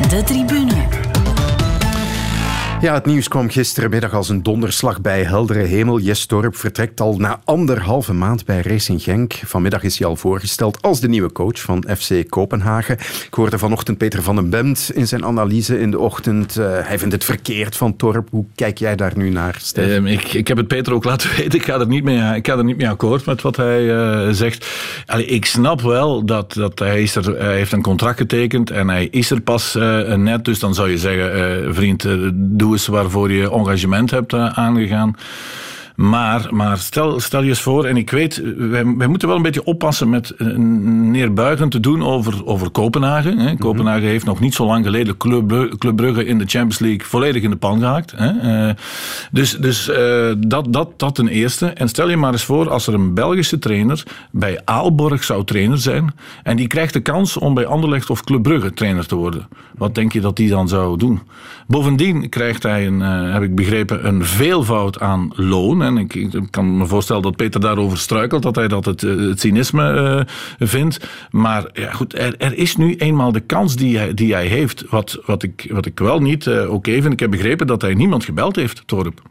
De 0.09 0.23
tribune. 0.23 1.00
Ja, 2.81 2.95
het 2.95 3.07
nieuws 3.07 3.29
kwam 3.29 3.49
gisterenmiddag 3.49 4.15
als 4.15 4.29
een 4.29 4.43
donderslag 4.43 5.01
bij 5.01 5.23
heldere 5.23 5.63
hemel. 5.63 5.99
Jes 5.99 6.27
Torp 6.27 6.57
vertrekt 6.57 7.01
al 7.01 7.17
na 7.17 7.41
anderhalve 7.45 8.13
maand 8.13 8.45
bij 8.45 8.61
Racing 8.61 9.03
Genk. 9.03 9.33
Vanmiddag 9.33 9.83
is 9.83 9.99
hij 9.99 10.09
al 10.09 10.17
voorgesteld 10.17 10.83
als 10.83 11.01
de 11.01 11.09
nieuwe 11.09 11.33
coach 11.33 11.61
van 11.61 11.85
FC 11.97 12.29
Kopenhagen. 12.29 12.95
Ik 13.27 13.35
hoorde 13.35 13.59
vanochtend 13.59 13.99
Peter 13.99 14.23
van 14.23 14.35
den 14.35 14.51
Bemt 14.51 14.91
in 14.95 15.07
zijn 15.07 15.25
analyse 15.25 15.81
in 15.81 15.91
de 15.91 15.99
ochtend. 15.99 16.59
Uh, 16.59 16.65
hij 16.83 16.99
vindt 16.99 17.15
het 17.15 17.25
verkeerd 17.25 17.77
van 17.77 17.97
Torp. 17.97 18.29
Hoe 18.31 18.45
kijk 18.55 18.79
jij 18.79 18.97
daar 18.97 19.13
nu 19.17 19.31
naar, 19.31 19.57
Stef? 19.59 19.91
Um, 19.91 20.07
ik, 20.07 20.33
ik 20.33 20.49
heb 20.49 20.57
het 20.57 20.69
Peter 20.69 20.93
ook 20.93 21.05
laten 21.05 21.31
weten. 21.37 21.59
Ik 21.59 21.65
ga 21.65 21.81
er 21.81 21.89
niet 21.89 22.05
mee, 22.05 22.37
ik 22.37 22.47
ga 22.47 22.57
er 22.57 22.65
niet 22.65 22.77
mee 22.77 22.89
akkoord 22.89 23.27
met 23.27 23.43
wat 23.43 23.57
hij 23.57 23.83
uh, 23.83 24.29
zegt. 24.31 24.67
Ik 25.17 25.45
snap 25.45 25.81
wel 25.81 26.25
dat, 26.25 26.53
dat 26.53 26.79
hij, 26.79 27.03
is 27.03 27.17
er, 27.17 27.45
heeft 27.45 27.73
een 27.73 27.83
contract 27.83 28.19
getekend 28.19 28.71
en 28.71 28.89
hij 28.89 29.09
is 29.11 29.31
er 29.31 29.41
pas 29.41 29.77
uh, 29.77 30.15
net. 30.15 30.45
Dus 30.45 30.59
dan 30.59 30.75
zou 30.75 30.91
je 30.91 30.99
zeggen, 30.99 31.75
vriend, 31.75 32.07
doe 32.35 32.70
waarvoor 32.87 33.33
je 33.33 33.51
engagement 33.51 34.11
hebt 34.11 34.33
eh, 34.33 34.59
aangegaan. 34.59 35.17
Maar, 36.01 36.49
maar 36.51 36.79
stel, 36.79 37.21
stel 37.21 37.43
je 37.43 37.49
eens 37.49 37.61
voor, 37.61 37.85
en 37.85 37.97
ik 37.97 38.11
weet, 38.11 38.43
wij, 38.57 38.95
wij 38.97 39.07
moeten 39.07 39.29
wel 39.29 39.37
een 39.37 39.43
beetje 39.43 39.65
oppassen 39.65 40.11
met 40.11 40.31
eh, 40.31 40.47
neerbuigend 40.57 41.71
te 41.71 41.81
doen 41.81 42.03
over, 42.03 42.47
over 42.47 42.71
Kopenhagen. 42.71 43.39
Hè. 43.39 43.53
Mhm. 43.53 43.57
Kopenhagen 43.57 44.09
heeft 44.09 44.25
nog 44.25 44.41
niet 44.41 44.55
zo 44.55 44.67
lang 44.67 44.85
geleden 44.85 45.17
Club, 45.17 45.77
Club 45.79 45.97
Brugge 45.97 46.25
in 46.25 46.39
de 46.39 46.45
Champions 46.47 46.79
League 46.79 47.07
volledig 47.07 47.43
in 47.43 47.51
de 47.51 47.57
pan 47.57 47.79
gehaakt. 47.79 48.13
Hè. 48.17 48.67
Uh, 48.67 48.75
dus 49.31 49.57
dus 49.57 49.89
uh, 49.89 50.33
dat, 50.39 50.73
dat, 50.73 50.99
dat 50.99 51.15
ten 51.15 51.29
eerste. 51.29 51.67
En 51.67 51.89
stel 51.89 52.09
je 52.09 52.17
maar 52.17 52.33
eens 52.33 52.45
voor, 52.45 52.71
als 52.71 52.87
er 52.87 52.95
een 52.95 53.15
Belgische 53.15 53.59
trainer 53.59 54.03
bij 54.31 54.61
Aalborg 54.65 55.25
zou 55.25 55.45
trainer 55.45 55.79
zijn, 55.79 56.15
en 56.43 56.57
die 56.57 56.67
krijgt 56.67 56.93
de 56.93 57.01
kans 57.01 57.37
om 57.37 57.55
bij 57.55 57.67
Anderlecht 57.67 58.11
of 58.11 58.25
Club 58.25 58.43
Brugge 58.43 58.73
trainer 58.73 59.07
te 59.07 59.15
worden. 59.15 59.49
Wat 59.77 59.95
denk 59.95 60.13
je 60.13 60.21
dat 60.21 60.37
die 60.37 60.49
dan 60.49 60.69
zou 60.69 60.99
doen? 60.99 61.21
Bovendien 61.67 62.29
krijgt 62.29 62.63
hij, 62.63 62.87
een, 62.87 63.01
uh, 63.01 63.33
heb 63.33 63.43
ik 63.43 63.55
begrepen, 63.55 64.07
een 64.07 64.25
veelvoud 64.25 65.01
aan 65.01 65.31
loon 65.35 65.90
ik, 65.99 66.31
kan 66.51 66.77
me 66.77 66.87
voorstellen 66.87 67.23
dat 67.23 67.37
Peter 67.37 67.61
daarover 67.61 67.99
struikelt, 67.99 68.43
dat 68.43 68.57
hij 68.57 68.69
dat 68.69 68.85
het, 68.85 69.03
eh, 69.03 69.15
cynisme 69.35 70.27
uh, 70.59 70.67
vindt. 70.69 71.09
Maar 71.31 71.65
ja, 71.73 71.93
goed, 71.93 72.19
er, 72.19 72.57
is 72.57 72.77
nu 72.77 72.97
eenmaal 72.97 73.33
de 73.33 73.41
kans 73.41 73.77
die 73.77 73.99
hij, 73.99 74.15
die 74.15 74.33
hij 74.33 74.47
heeft. 74.47 74.85
Wat, 74.89 75.21
wat, 75.27 75.43
ik, 75.43 75.67
wat 75.71 75.87
ik 75.87 75.99
wel 75.99 76.21
niet 76.21 76.47
uh, 76.47 76.73
oké 76.73 77.03
vind, 77.03 77.13
ik 77.13 77.21
heb 77.21 77.31
begrepen 77.31 77.67
dat 77.67 77.83
hij 77.83 77.95
niemand 77.95 78.25
gebeld 78.25 78.57
heeft, 78.57 78.83
Torp. 78.87 79.23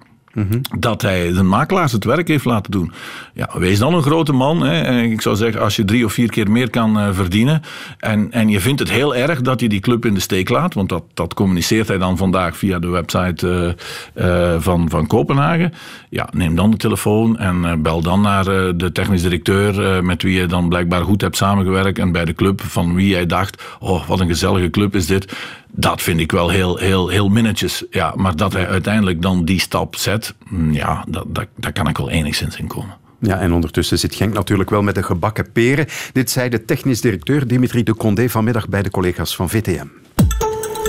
Dat 0.78 1.02
hij 1.02 1.34
de 1.34 1.44
makelaars 1.44 1.92
het 1.92 2.04
werk 2.04 2.28
heeft 2.28 2.46
laten 2.46 2.72
doen. 2.72 2.92
Ja, 3.34 3.50
wees 3.54 3.80
dan 3.80 3.94
een 3.94 4.02
grote 4.02 4.34
man. 4.34 4.62
Hè. 4.62 5.02
Ik 5.02 5.22
zou 5.22 5.36
zeggen, 5.36 5.62
als 5.62 5.76
je 5.76 5.86
drie 5.86 6.06
of 6.06 6.14
vier 6.14 6.30
keer 6.30 6.52
meer 6.52 6.70
kan 6.70 6.98
uh, 6.98 7.08
verdienen. 7.12 7.62
En, 7.98 8.32
en 8.32 8.50
je 8.50 8.60
vindt 8.60 8.80
het 8.80 8.92
heel 8.92 9.16
erg 9.16 9.42
dat 9.42 9.60
hij 9.60 9.70
die 9.70 9.80
club 9.80 10.06
in 10.06 10.14
de 10.14 10.20
steek 10.20 10.50
laat. 10.50 10.74
Want 10.74 10.90
dat, 10.90 11.04
dat 11.14 11.34
communiceert 11.34 11.88
hij 11.88 11.98
dan 11.98 12.18
vandaag 12.18 12.58
via 12.58 12.80
de 12.80 12.88
website 12.88 13.76
uh, 14.16 14.26
uh, 14.26 14.56
van, 14.60 14.90
van 14.90 15.08
Kopenhagen. 15.08 15.74
Ja, 16.10 16.30
neem 16.32 16.56
dan 16.56 16.72
de 16.72 16.78
telefoon 16.78 17.38
en 17.38 17.82
bel 17.82 18.02
dan 18.02 18.22
naar 18.22 18.44
de 18.78 18.90
technisch 18.94 19.22
directeur. 19.22 20.04
met 20.04 20.24
wie 20.24 20.40
je 20.40 20.46
dan 20.46 20.70
blijkbaar 20.70 21.04
goed 21.04 21.22
hebt 21.22 21.38
samengewerkt. 21.38 22.00
En 22.00 22.12
bij 22.12 22.26
de 22.26 22.34
club 22.34 22.62
van 22.62 22.96
wie 22.96 23.08
jij 23.08 23.26
dacht: 23.26 23.64
oh, 23.80 24.08
wat 24.08 24.20
een 24.20 24.28
gezellige 24.28 24.70
club 24.70 24.96
is 24.96 25.06
dit. 25.06 25.34
Dat 25.72 26.02
vind 26.02 26.20
ik 26.20 26.32
wel 26.32 26.50
heel, 26.50 26.78
heel, 26.78 27.08
heel 27.08 27.30
minnetjes. 27.30 27.84
Ja, 27.90 28.14
maar 28.16 28.36
dat 28.36 28.54
hij 28.54 28.68
uiteindelijk 28.68 29.22
dan 29.22 29.46
die 29.46 29.60
stap 29.60 29.96
zet, 29.96 30.19
mm, 30.50 30.74
ja, 30.74 31.06
dat, 31.08 31.26
dat, 31.28 31.48
daar 31.56 31.74
kan 31.74 31.88
ik 31.88 31.98
wel 31.98 32.10
enigszins 32.10 32.58
in 32.58 32.68
komen. 32.68 32.96
Ja, 33.20 33.40
en 33.40 33.54
ondertussen 33.54 34.00
zit 34.00 34.16
Genk 34.16 34.34
natuurlijk 34.34 34.70
wel 34.70 34.82
met 34.82 34.96
de 34.96 35.04
gebakken 35.04 35.52
peren. 35.52 35.86
Dit 36.14 36.30
zei 36.30 36.50
de 36.50 36.66
technisch 36.66 37.02
directeur 37.02 37.48
Dimitri 37.48 37.84
de 37.84 37.96
Condé 37.96 38.30
vanmiddag 38.30 38.70
bij 38.70 38.82
de 38.82 38.90
collega's 38.90 39.36
van 39.36 39.50
VTM. 39.50 39.88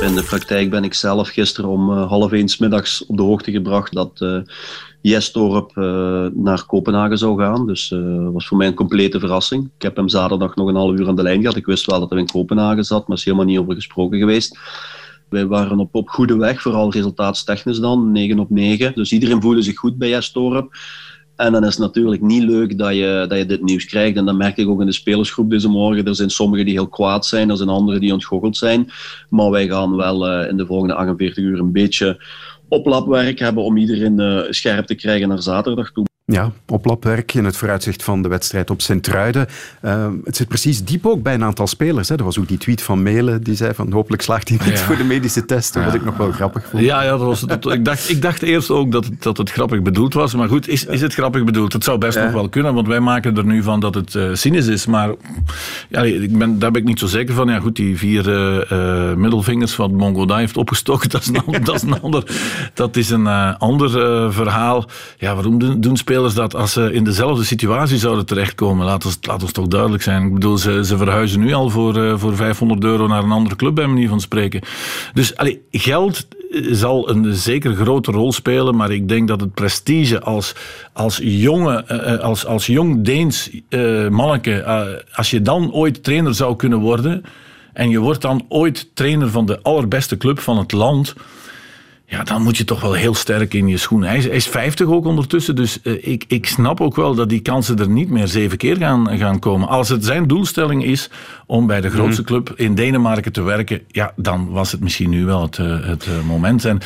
In 0.01 0.15
de 0.15 0.23
praktijk 0.23 0.71
ben 0.71 0.85
ik 0.85 0.95
zelf 0.95 1.29
gisteren 1.29 1.71
om 1.71 1.91
uh, 1.91 2.09
half 2.09 2.33
eens 2.33 2.59
middags 2.59 3.07
op 3.07 3.17
de 3.17 3.23
hoogte 3.23 3.51
gebracht 3.51 3.93
dat 3.93 4.21
uh, 4.21 4.41
Jestorp 5.01 5.77
uh, 5.77 6.27
naar 6.33 6.65
Kopenhagen 6.67 7.19
zou 7.19 7.39
gaan. 7.39 7.67
Dus 7.67 7.89
dat 7.89 8.33
was 8.33 8.47
voor 8.47 8.57
mij 8.57 8.67
een 8.67 8.75
complete 8.75 9.19
verrassing. 9.19 9.65
Ik 9.77 9.83
heb 9.83 9.97
hem 9.97 10.09
zaterdag 10.09 10.55
nog 10.55 10.69
een 10.69 10.75
half 10.75 10.99
uur 10.99 11.09
aan 11.09 11.17
de 11.17 11.23
lijn 11.23 11.41
gehad. 11.41 11.57
Ik 11.57 11.67
wist 11.67 11.87
wel 11.87 12.01
dat 12.01 12.11
hij 12.11 12.19
in 12.19 12.27
Kopenhagen 12.27 12.85
zat, 12.85 13.09
maar 13.09 13.17
is 13.17 13.25
helemaal 13.25 13.47
niet 13.47 13.59
over 13.59 13.75
gesproken 13.75 14.19
geweest. 14.19 14.59
Wij 15.31 15.47
waren 15.47 15.79
op, 15.79 15.95
op 15.95 16.09
goede 16.09 16.37
weg, 16.37 16.63
vooral 16.63 16.93
resultaatstechnisch 16.93 17.79
dan, 17.79 18.13
9 18.13 18.39
op 18.39 18.51
9. 18.51 18.93
Dus 18.95 19.13
iedereen 19.13 19.41
voelde 19.41 19.63
zich 19.63 19.77
goed 19.77 19.99
bij 19.99 20.09
Jestorp. 20.09 20.75
En 21.37 21.53
dan 21.53 21.65
is 21.65 21.69
het 21.69 21.79
natuurlijk 21.79 22.23
niet 22.23 22.43
leuk 22.43 22.79
dat 22.79 22.95
je, 22.95 23.25
dat 23.29 23.39
je 23.39 23.47
dit 23.47 23.63
nieuws 23.63 23.85
krijgt. 23.85 24.17
En 24.17 24.25
dat 24.25 24.37
merk 24.37 24.57
ik 24.57 24.69
ook 24.69 24.81
in 24.81 24.87
de 24.87 24.93
spelersgroep 24.93 25.51
deze 25.51 25.69
morgen. 25.69 26.05
Er 26.05 26.15
zijn 26.15 26.31
sommigen 26.31 26.65
die 26.65 26.75
heel 26.75 26.89
kwaad 26.89 27.27
zijn, 27.27 27.51
er 27.51 27.57
zijn 27.57 27.69
anderen 27.69 28.01
die 28.01 28.13
ontgoocheld 28.13 28.57
zijn. 28.57 28.91
Maar 29.29 29.51
wij 29.51 29.69
gaan 29.69 29.97
wel 29.97 30.43
uh, 30.43 30.49
in 30.49 30.57
de 30.57 30.67
volgende 30.67 30.95
48 30.95 31.45
uur 31.45 31.59
een 31.59 31.73
beetje 31.73 32.25
oplapwerk 32.69 33.39
hebben 33.39 33.63
om 33.63 33.77
iedereen 33.77 34.21
uh, 34.21 34.41
scherp 34.51 34.87
te 34.87 34.95
krijgen 34.95 35.29
naar 35.29 35.43
zaterdag 35.43 35.93
toe. 35.93 36.10
Ja, 36.31 36.53
oplapwerk 36.67 37.35
in 37.35 37.45
het 37.45 37.57
vooruitzicht 37.57 38.03
van 38.03 38.23
de 38.23 38.29
wedstrijd 38.29 38.71
op 38.71 38.81
Sint-Truiden. 38.81 39.47
Uh, 39.83 40.07
het 40.25 40.37
zit 40.37 40.49
precies 40.49 40.85
diep 40.85 41.07
ook 41.07 41.23
bij 41.23 41.35
een 41.35 41.45
aantal 41.45 41.67
spelers. 41.67 42.09
Hè. 42.09 42.17
Er 42.17 42.25
was 42.25 42.39
ook 42.39 42.49
die 42.49 42.59
tweet 42.59 42.83
van 42.83 43.03
Melen, 43.03 43.43
die 43.43 43.55
zei 43.55 43.75
van 43.75 43.93
hopelijk 43.93 44.23
slaagt 44.23 44.49
hij 44.49 44.59
niet 44.65 44.79
ja. 44.79 44.85
voor 44.85 44.97
de 44.97 45.05
medische 45.05 45.45
testen, 45.45 45.85
wat 45.85 45.95
ik 45.95 46.05
nog 46.05 46.17
wel 46.17 46.33
grappig 46.33 46.69
vond. 46.71 46.83
Ja, 46.83 47.03
ja 47.03 47.11
dat 47.11 47.21
was, 47.21 47.41
dat, 47.41 47.73
ik, 47.73 47.85
dacht, 47.85 48.11
ik 48.11 48.23
dacht 48.23 48.43
eerst 48.43 48.71
ook 48.71 48.93
dat 48.93 49.05
het, 49.05 49.23
dat 49.23 49.37
het 49.37 49.51
grappig 49.51 49.83
bedoeld 49.83 50.15
was. 50.15 50.35
Maar 50.35 50.49
goed, 50.49 50.69
is, 50.69 50.85
is 50.85 51.01
het 51.01 51.15
grappig 51.15 51.45
bedoeld? 51.45 51.73
Het 51.73 51.85
zou 51.85 51.99
best 51.99 52.19
nog 52.19 52.33
wel 52.33 52.49
kunnen, 52.49 52.75
want 52.75 52.87
wij 52.87 53.01
maken 53.01 53.37
er 53.37 53.45
nu 53.45 53.63
van 53.63 53.81
dat 53.81 53.95
het 53.95 54.15
uh, 54.15 54.35
cynisch 54.35 54.67
is. 54.67 54.87
Maar 54.87 55.15
ja, 55.89 56.03
ik 56.03 56.39
ben, 56.39 56.59
daar 56.59 56.71
ben 56.71 56.81
ik 56.81 56.89
niet 56.89 56.99
zo 56.99 57.07
zeker 57.07 57.35
van. 57.35 57.49
Ja 57.49 57.61
goed, 57.61 57.77
die 57.77 57.99
vier 57.99 58.29
uh, 58.73 59.15
middelvingers 59.15 59.73
van 59.73 59.95
Mongoda 59.95 60.37
heeft 60.37 60.57
opgestoken, 60.57 61.09
dat 61.11 61.21
is 61.21 61.29
een, 61.29 61.65
dat 61.65 61.75
is 61.75 61.83
een 61.83 62.01
ander, 62.01 62.25
dat 62.75 62.97
is 62.97 63.11
een 63.11 63.27
ander 63.59 63.91
verhaal. 64.33 64.85
Ja, 65.19 65.35
waarom 65.35 65.59
doen, 65.59 65.81
doen 65.81 65.97
spelers 65.97 66.19
spelers 66.29 66.53
dat 66.53 66.61
als 66.61 66.73
ze 66.73 66.93
in 66.93 67.05
dezelfde 67.05 67.45
situatie 67.45 67.99
zouden 67.99 68.27
terechtkomen, 68.27 68.87
laat 68.87 69.05
ons, 69.05 69.19
laat 69.21 69.43
ons 69.43 69.53
toch 69.53 69.69
duidelijk 69.69 70.03
zijn. 70.03 70.27
Ik 70.27 70.35
bedoel, 70.35 70.59
ze, 70.59 70.85
ze 70.85 70.97
verhuizen 70.97 71.41
nu 71.41 71.53
al 71.53 71.71
voor, 71.71 72.19
voor 72.19 72.37
500 72.37 72.85
euro 72.85 73.07
naar 73.07 73.23
een 73.23 73.31
andere 73.31 73.57
club, 73.57 73.75
bij 73.75 73.87
manier 73.87 74.09
van 74.09 74.21
spreken. 74.21 74.61
Dus 75.13 75.37
allee, 75.37 75.63
geld 75.71 76.27
zal 76.71 77.11
een 77.11 77.35
zeker 77.35 77.75
grote 77.75 78.11
rol 78.11 78.33
spelen, 78.33 78.77
maar 78.77 78.91
ik 78.91 79.09
denk 79.09 79.29
dat 79.29 79.41
het 79.41 79.55
prestige 79.55 80.21
als, 80.21 80.55
als, 80.93 81.21
jonge, 81.23 81.87
als, 82.21 82.47
als 82.47 82.67
jong 82.67 83.05
Deens 83.05 83.51
uh, 83.69 84.09
manneke, 84.09 84.65
als 85.13 85.31
je 85.31 85.43
dan 85.43 85.73
ooit 85.73 86.03
trainer 86.03 86.35
zou 86.35 86.57
kunnen 86.57 86.79
worden 86.79 87.25
en 87.73 87.91
je 87.91 87.99
wordt 87.99 88.23
dan 88.23 88.45
ooit 88.49 88.91
trainer 88.95 89.31
van 89.31 89.47
de 89.47 89.63
allerbeste 89.63 90.17
club 90.17 90.39
van 90.39 90.59
het 90.59 90.73
land 90.73 91.15
ja, 92.11 92.23
dan 92.23 92.43
moet 92.43 92.57
je 92.57 92.65
toch 92.65 92.81
wel 92.81 92.93
heel 92.93 93.15
sterk 93.15 93.55
in 93.55 93.69
je 93.69 93.77
schoenen. 93.77 94.09
Hij 94.09 94.19
is, 94.19 94.25
hij 94.25 94.37
is 94.37 94.47
50 94.47 94.87
ook 94.87 95.07
ondertussen, 95.07 95.57
dus 95.57 95.79
uh, 95.83 96.07
ik, 96.07 96.25
ik 96.29 96.47
snap 96.47 96.81
ook 96.81 96.97
wel 96.97 97.15
dat 97.15 97.29
die 97.29 97.41
kansen 97.41 97.79
er 97.79 97.89
niet 97.89 98.11
meer 98.11 98.29
zeven 98.29 98.59
keer 98.59 98.77
gaan, 98.77 99.19
gaan 99.19 99.39
komen. 99.39 99.69
Als 99.69 99.89
het 99.89 100.05
zijn 100.05 100.27
doelstelling 100.27 100.85
is 100.85 101.11
om 101.47 101.67
bij 101.67 101.81
de 101.81 101.91
grootste 101.91 102.23
mhm. 102.23 102.31
club 102.31 102.53
in 102.57 102.75
Denemarken 102.75 103.33
te 103.33 103.43
werken, 103.43 103.81
ja, 103.89 104.13
dan 104.17 104.51
was 104.51 104.73
het 104.73 104.81
misschien 104.81 105.11
nu 105.11 105.25
wel 105.25 105.43
het, 105.43 105.59
uh, 105.59 105.87
het 105.87 106.07
uh, 106.07 106.27
moment. 106.27 106.65
En 106.65 106.79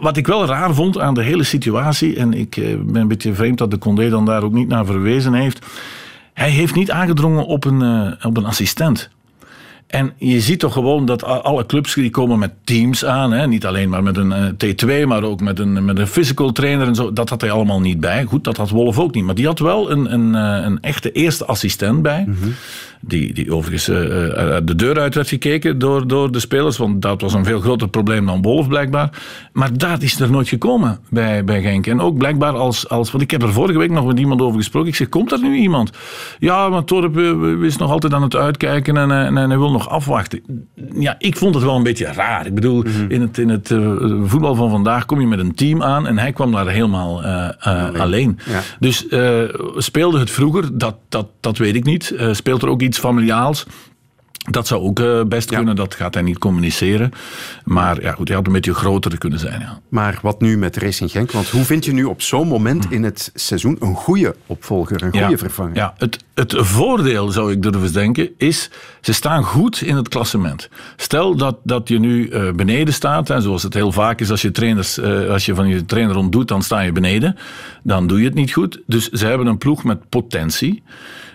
wat 0.00 0.16
ik 0.16 0.26
wel 0.26 0.46
raar 0.46 0.74
vond 0.74 0.98
aan 0.98 1.14
de 1.14 1.22
hele 1.22 1.44
situatie, 1.44 2.16
en 2.16 2.34
ik 2.34 2.54
ben 2.84 2.96
een 2.96 3.08
beetje 3.08 3.34
vreemd 3.34 3.58
dat 3.58 3.70
de 3.70 3.78
Condé 3.78 4.08
dan 4.08 4.24
daar 4.24 4.42
ook 4.42 4.52
niet 4.52 4.68
naar 4.68 4.86
verwezen 4.86 5.34
heeft, 5.34 5.66
hij 6.32 6.50
heeft 6.50 6.74
niet 6.74 6.90
aangedrongen 6.90 7.46
op 7.46 7.64
een, 7.64 8.16
op 8.22 8.36
een 8.36 8.44
assistent. 8.46 9.10
En 9.90 10.12
je 10.16 10.40
ziet 10.40 10.60
toch 10.60 10.72
gewoon 10.72 11.06
dat 11.06 11.24
alle 11.24 11.66
clubs 11.66 11.94
die 11.94 12.10
komen 12.10 12.38
met 12.38 12.52
teams 12.64 13.04
aan. 13.04 13.32
Hè? 13.32 13.46
Niet 13.46 13.66
alleen 13.66 13.88
maar 13.88 14.02
met 14.02 14.16
een 14.16 14.32
eh, 14.32 15.02
T2, 15.02 15.06
maar 15.06 15.22
ook 15.22 15.40
met 15.40 15.58
een, 15.58 15.84
met 15.84 15.98
een 15.98 16.06
physical 16.06 16.52
trainer 16.52 16.86
en 16.86 16.94
zo. 16.94 17.12
Dat 17.12 17.28
had 17.28 17.40
hij 17.40 17.50
allemaal 17.50 17.80
niet 17.80 18.00
bij. 18.00 18.24
Goed, 18.24 18.44
dat 18.44 18.56
had 18.56 18.70
Wolf 18.70 18.98
ook 18.98 19.14
niet. 19.14 19.24
Maar 19.24 19.34
die 19.34 19.46
had 19.46 19.58
wel 19.58 19.90
een, 19.90 20.12
een, 20.12 20.34
eh, 20.34 20.64
een 20.64 20.80
echte 20.80 21.12
eerste 21.12 21.44
assistent 21.44 22.02
bij. 22.02 22.24
Mhm. 22.26 22.48
Die, 23.02 23.34
die 23.34 23.54
overigens 23.54 23.88
uh, 23.88 23.96
de 24.64 24.74
deur 24.76 24.98
uit 24.98 25.14
werd 25.14 25.28
gekeken 25.28 25.78
door, 25.78 26.06
door 26.06 26.32
de 26.32 26.40
spelers. 26.40 26.76
Want 26.76 27.02
dat 27.02 27.20
was 27.20 27.34
een 27.34 27.44
veel 27.44 27.60
groter 27.60 27.88
probleem 27.88 28.26
dan 28.26 28.42
Wolf 28.42 28.68
blijkbaar. 28.68 29.10
Maar 29.52 29.78
dat 29.78 30.02
is 30.02 30.20
er 30.20 30.30
nooit 30.30 30.48
gekomen 30.48 30.98
bij, 31.10 31.44
bij 31.44 31.62
Genk. 31.62 31.86
En 31.86 32.00
ook 32.00 32.18
blijkbaar 32.18 32.52
als, 32.52 32.88
als... 32.88 33.10
Want 33.10 33.22
ik 33.22 33.30
heb 33.30 33.42
er 33.42 33.52
vorige 33.52 33.78
week 33.78 33.90
nog 33.90 34.06
met 34.06 34.18
iemand 34.18 34.40
over 34.40 34.58
gesproken. 34.58 34.88
Ik 34.88 34.94
zeg, 34.94 35.08
komt 35.08 35.32
er 35.32 35.40
nu 35.40 35.56
iemand? 35.56 35.90
Ja, 36.38 36.68
maar 36.68 36.84
Torp 36.84 37.18
is 37.62 37.76
nog 37.76 37.90
altijd 37.90 38.14
aan 38.14 38.22
het 38.22 38.36
uitkijken 38.36 38.96
en, 38.96 39.10
en, 39.10 39.36
en 39.36 39.48
hij 39.48 39.58
wil 39.58 39.70
nog 39.70 39.88
afwachten. 39.88 40.42
Ja, 40.94 41.14
ik 41.18 41.36
vond 41.36 41.54
het 41.54 41.64
wel 41.64 41.76
een 41.76 41.82
beetje 41.82 42.12
raar. 42.12 42.46
Ik 42.46 42.54
bedoel, 42.54 42.82
mhm. 42.82 43.04
in 43.08 43.20
het, 43.20 43.38
in 43.38 43.48
het 43.48 43.74
voetbal 44.24 44.54
van 44.54 44.70
vandaag 44.70 45.06
kom 45.06 45.20
je 45.20 45.26
met 45.26 45.38
een 45.38 45.54
team 45.54 45.82
aan. 45.82 46.06
En 46.06 46.18
hij 46.18 46.32
kwam 46.32 46.52
daar 46.52 46.68
helemaal 46.68 47.22
alleen. 47.22 48.00
alleen. 48.00 48.38
Dus 48.78 49.06
speelde 49.76 50.18
het 50.18 50.30
vroeger? 50.30 50.78
Dat, 50.78 50.96
dat, 51.08 51.26
dat 51.40 51.58
weet 51.58 51.74
ik 51.74 51.84
niet. 51.84 52.14
speelt 52.32 52.62
er 52.62 52.68
ook 52.68 52.82
iets 52.82 52.89
iets 52.90 52.98
familiaals. 52.98 53.66
Dat 54.50 54.66
zou 54.66 54.82
ook 54.82 55.00
uh, 55.00 55.22
best 55.24 55.48
kunnen, 55.48 55.76
dat 55.76 55.94
gaat 55.94 56.14
hij 56.14 56.22
niet 56.22 56.38
communiceren. 56.38 57.12
Maar 57.64 58.02
ja, 58.02 58.12
goed, 58.12 58.28
hij 58.28 58.36
had 58.36 58.46
een 58.46 58.52
beetje 58.52 58.74
groter 58.74 59.18
kunnen 59.18 59.38
zijn. 59.38 59.60
Ja. 59.60 59.80
Maar 59.88 60.18
wat 60.22 60.40
nu 60.40 60.58
met 60.58 60.76
Racing 60.76 61.10
Genk? 61.10 61.32
Want 61.32 61.48
hoe 61.48 61.64
vind 61.64 61.84
je 61.84 61.92
nu 61.92 62.04
op 62.04 62.22
zo'n 62.22 62.48
moment 62.48 62.84
hm. 62.84 62.92
in 62.92 63.02
het 63.02 63.30
seizoen 63.34 63.76
een 63.80 63.94
goede 63.94 64.36
opvolger, 64.46 65.02
een 65.02 65.20
goede 65.20 65.38
vervanger? 65.38 65.74
Ja, 65.74 65.94
het, 65.98 66.24
het 66.34 66.54
voordeel, 66.56 67.28
zou 67.28 67.52
ik 67.52 67.62
durven 67.62 67.92
denken, 67.92 68.30
is 68.36 68.70
ze 69.00 69.12
staan 69.12 69.44
goed 69.44 69.80
in 69.80 69.96
het 69.96 70.08
klassement. 70.08 70.68
Stel 70.96 71.36
dat, 71.36 71.56
dat 71.62 71.88
je 71.88 71.98
nu 71.98 72.28
uh, 72.28 72.52
beneden 72.52 72.94
staat, 72.94 73.28
hè, 73.28 73.40
zoals 73.40 73.62
het 73.62 73.74
heel 73.74 73.92
vaak 73.92 74.20
is 74.20 74.30
als 74.30 74.42
je, 74.42 74.50
trainers, 74.50 74.98
uh, 74.98 75.30
als 75.30 75.46
je 75.46 75.54
van 75.54 75.68
je 75.68 75.84
trainer 75.84 76.16
ontdoet, 76.16 76.48
dan 76.48 76.62
sta 76.62 76.80
je 76.80 76.92
beneden. 76.92 77.36
Dan 77.82 78.06
doe 78.06 78.18
je 78.18 78.24
het 78.24 78.34
niet 78.34 78.52
goed. 78.52 78.80
Dus 78.86 79.08
ze 79.08 79.26
hebben 79.26 79.46
een 79.46 79.58
ploeg 79.58 79.84
met 79.84 80.08
potentie. 80.08 80.82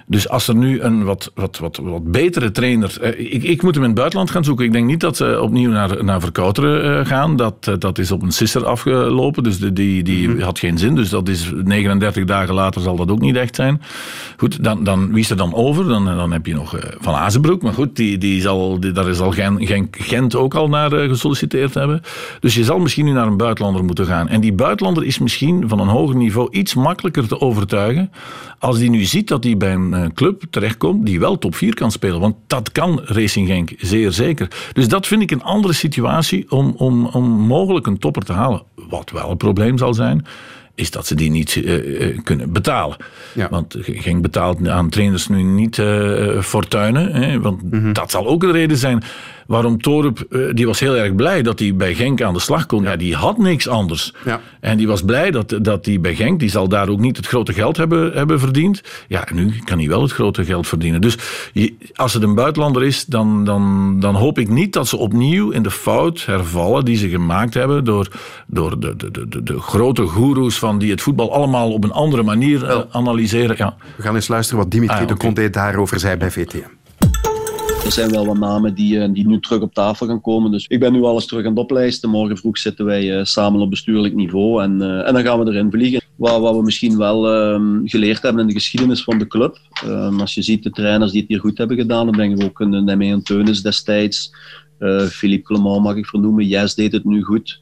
Dus 0.08 0.30
als 0.30 0.48
er 0.48 0.56
nu 0.56 0.82
een 0.82 1.04
wat, 1.04 1.32
wat, 1.36 1.58
wat, 1.58 1.80
wat 1.84 2.12
betere 2.12 2.52
trainer. 2.52 2.98
Eh, 3.02 3.34
ik, 3.34 3.44
ik 3.44 3.62
moet 3.62 3.74
hem 3.74 3.84
in 3.84 3.90
het 3.90 3.98
buitenland 3.98 4.32
gaan 4.32 4.44
zoeken. 4.44 4.66
Ik 4.66 4.72
denk 4.72 4.88
niet 4.88 5.00
dat 5.00 5.18
ze 5.18 5.42
opnieuw 5.42 5.72
naar, 5.72 6.04
naar 6.04 6.22
Verkouteren 6.22 7.00
uh, 7.00 7.06
gaan. 7.06 7.36
Dat, 7.36 7.68
eh, 7.68 7.74
dat 7.80 7.98
is 7.98 8.12
op 8.12 8.22
een 8.22 8.32
sisser 8.32 8.66
afgelopen. 8.66 9.44
Dus 9.44 9.60
de, 9.60 9.74
die, 9.74 10.04
die 10.04 10.30
mm 10.30 10.34
had 10.36 10.60
geen 10.60 10.78
zin. 10.78 10.96
Dus 10.96 11.10
dat 11.10 11.30
is 11.30 11.52
39 11.64 12.26
dagen 12.26 12.54
later 12.54 12.82
zal 12.82 12.96
dat 12.96 13.12
ook 13.12 13.20
niet 13.20 13.36
echt 13.36 13.56
zijn. 13.56 13.82
Goed, 14.38 14.64
dan, 14.64 14.84
dan, 14.84 15.12
wie 15.12 15.20
is 15.20 15.30
er 15.30 15.38
dan 15.38 15.54
over? 15.54 15.88
Dan, 15.88 16.06
dan 16.06 16.32
heb 16.32 16.46
je 16.46 16.54
nog 16.54 16.78
Van 17.00 17.14
Azenbroek. 17.14 17.62
Maar 17.62 17.74
goed, 17.74 17.96
die, 17.96 18.18
die 18.18 18.42
zal, 18.42 18.80
die, 18.80 18.92
daar 18.92 19.14
zal 19.14 19.32
Gent, 19.32 19.88
Gent 19.92 20.36
ook 20.36 20.54
al 20.54 20.68
naar 20.68 20.92
gesolliciteerd 20.92 21.74
hebben. 21.74 22.02
Dus 22.40 22.56
je 22.56 22.64
zal 22.64 22.80
misschien 22.80 23.06
nu 23.06 23.12
naar 23.12 23.28
een 23.28 23.38
buitenlander 23.38 23.84
moeten 23.84 24.06
gaan. 24.06 24.28
En 24.28 24.42
die 24.42 24.54
buitenlander 24.54 25.04
is 25.04 25.20
misschien 25.20 25.70
van 25.70 25.80
een 25.80 25.88
hoger 25.88 26.16
niveau 26.16 26.48
iets 26.52 26.74
makkelijker 26.74 27.28
te 27.28 27.42
overtuigen. 27.42 28.12
Als 28.60 28.78
die 28.78 28.90
nu 28.90 29.04
ziet 29.04 29.28
dat 29.28 29.44
hij 29.44 29.58
bij 29.58 29.74
een 29.74 29.95
een 29.96 30.14
club 30.14 30.44
terechtkomt 30.50 31.06
die 31.06 31.20
wel 31.20 31.38
top 31.38 31.56
4 31.56 31.74
kan 31.74 31.92
spelen. 31.92 32.20
Want 32.20 32.36
dat 32.48 32.72
kan 32.72 33.02
Racing 33.04 33.48
Genk, 33.48 33.72
zeer 33.78 34.12
zeker. 34.12 34.48
Dus 34.74 34.88
dat 34.88 35.08
vind 35.08 35.22
ik 35.22 35.32
een 35.32 35.44
andere 35.44 35.74
situatie 35.74 36.52
om, 36.52 36.74
om, 36.78 37.06
om 37.06 37.24
mogelijk 37.30 37.88
een 37.88 37.98
topper 37.98 38.24
te 38.24 38.34
halen. 38.34 38.64
Wat 38.90 39.12
wel 39.12 39.32
een 39.32 39.38
probleem 39.38 39.78
zal 39.78 39.94
zijn, 39.94 40.26
is 40.76 40.92
dat 40.92 41.08
ze 41.08 41.16
die 41.16 41.30
niet 41.30 41.56
uh, 41.56 42.20
kunnen 42.24 42.52
betalen. 42.54 42.98
Ja. 43.34 43.50
Want 43.50 43.76
Genk 43.80 44.22
betaalt 44.22 44.68
aan 44.68 44.90
trainers 44.90 45.28
nu 45.28 45.44
niet 45.44 45.78
uh, 45.78 46.42
fortuinen. 46.42 47.14
Hè, 47.14 47.40
want 47.40 47.72
mhm. 47.72 47.94
dat 47.94 48.12
zal 48.12 48.28
ook 48.28 48.44
een 48.44 48.52
reden 48.52 48.78
zijn 48.78 49.04
waarom 49.46 49.82
Torup, 49.82 50.26
eh, 50.30 50.40
die 50.54 50.66
was 50.66 50.80
heel 50.80 50.98
erg 50.98 51.16
blij 51.16 51.42
dat 51.42 51.60
hij 51.60 51.76
bij 51.76 51.94
Genk 51.94 52.22
aan 52.22 52.34
de 52.34 52.40
slag 52.40 52.66
kon. 52.66 52.84
Ja, 52.84 52.96
die 52.96 53.16
had 53.16 53.38
niks 53.38 53.68
anders. 53.68 54.14
Ja. 54.26 54.42
En 54.60 54.78
die 54.78 54.88
was 54.88 55.02
blij 55.02 55.32
dat, 55.32 55.58
dat 55.62 55.86
hij 55.86 56.00
bij 56.00 56.16
Genk, 56.16 56.40
die 56.40 56.50
zal 56.50 56.68
daar 56.68 56.90
ook 56.90 57.00
niet 57.00 57.18
het 57.18 57.28
grote 57.28 57.54
geld 57.54 57.78
hebben, 57.78 58.14
hebben 58.14 58.40
verdiend. 58.40 58.82
Ja, 59.08 59.28
en 59.28 59.36
nu 59.36 59.54
kan 59.64 59.78
hij 59.80 59.88
wel 59.88 60.02
het 60.02 60.12
grote 60.12 60.46
geld 60.46 60.68
verdienen. 60.68 61.02
Dus 61.02 61.18
als 61.94 62.14
het 62.14 62.24
een 62.24 62.36
buitenlander 62.36 62.84
is, 62.84 63.06
dan, 63.06 63.46
dan, 63.46 63.96
dan 64.00 64.16
hoop 64.16 64.40
ik 64.40 64.50
niet 64.50 64.74
dat 64.74 64.88
ze 64.88 64.98
opnieuw 64.98 65.50
in 65.50 65.64
de 65.64 65.72
fout 65.72 66.26
hervallen 66.26 66.86
die 66.86 66.98
ze 66.98 67.10
gemaakt 67.10 67.54
hebben 67.54 67.84
door, 67.84 68.08
door 68.48 68.80
de, 68.80 68.96
de, 68.96 69.12
de, 69.30 69.44
de 69.44 69.60
grote 69.60 70.02
goeroes 70.02 70.60
van 70.60 70.78
die 70.78 70.92
het 70.92 71.02
voetbal 71.02 71.34
allemaal 71.34 71.72
op 71.72 71.84
een 71.84 71.92
andere 71.92 72.24
manier 72.24 72.64
uh, 72.64 72.80
analyseren. 72.92 73.56
Ja. 73.58 73.76
We 73.96 74.04
gaan 74.04 74.16
eens 74.16 74.28
luisteren 74.28 74.64
wat 74.64 74.72
Dimitri 74.72 75.02
ah, 75.02 75.08
de 75.08 75.18
Conte 75.18 75.50
daarover 75.50 76.00
zei 76.00 76.18
bij 76.18 76.32
VTM. 76.32 76.85
Er 77.86 77.92
zijn 77.92 78.12
wel 78.12 78.26
wat 78.26 78.38
namen 78.38 78.74
die, 78.74 79.00
eh, 79.00 79.14
die 79.14 79.28
nu 79.28 79.40
terug 79.40 79.62
op 79.62 79.74
tafel 79.74 80.08
gaan 80.08 80.22
komen. 80.22 80.52
Dus 80.52 80.66
ik 80.68 80.80
ben 80.80 80.94
nu 80.94 81.04
alles 81.04 81.26
terug 81.26 81.46
aan 81.46 81.52
het 81.52 81.60
oplijsten. 81.60 82.10
Morgen 82.10 82.38
vroeg 82.38 82.58
zitten 82.58 82.86
wij 82.86 83.18
eh, 83.18 83.26
samen 83.26 83.62
op 83.62 83.70
bestuurlijk 83.70 84.14
niveau 84.14 84.64
en, 84.64 84.82
eh, 84.82 85.08
en 85.08 85.14
dan 85.14 85.24
gaan 85.24 85.40
we 85.40 85.52
erin 85.52 85.72
vliegen. 85.72 86.02
Wat, 86.16 86.40
wat 86.40 86.56
we 86.56 86.62
misschien 86.62 86.98
wel 86.98 87.34
ehm, 87.34 87.86
geleerd 87.86 88.22
hebben 88.22 88.42
in 88.42 88.48
de 88.48 88.54
geschiedenis 88.54 89.04
van 89.04 89.18
de 89.18 89.28
club. 89.28 89.58
Um, 89.86 90.20
als 90.20 90.34
je 90.34 90.42
ziet 90.42 90.64
de 90.64 90.70
trainers 90.70 91.12
die 91.12 91.20
het 91.20 91.30
hier 91.30 91.40
goed 91.40 91.58
hebben 91.58 91.78
gedaan, 91.78 92.06
dan 92.06 92.16
denken 92.16 92.38
we 92.38 92.46
ook 92.46 92.60
een 92.60 92.84
Nemean 92.84 93.22
Teunis 93.22 93.62
destijds. 93.62 94.32
Philippe 95.10 95.46
Clement 95.46 95.84
mag 95.84 95.96
ik 95.96 96.06
vernoemen. 96.06 96.48
Yes 96.48 96.76
deed 96.76 96.92
het 96.92 97.06
nu 97.06 97.22
goed 97.22 97.60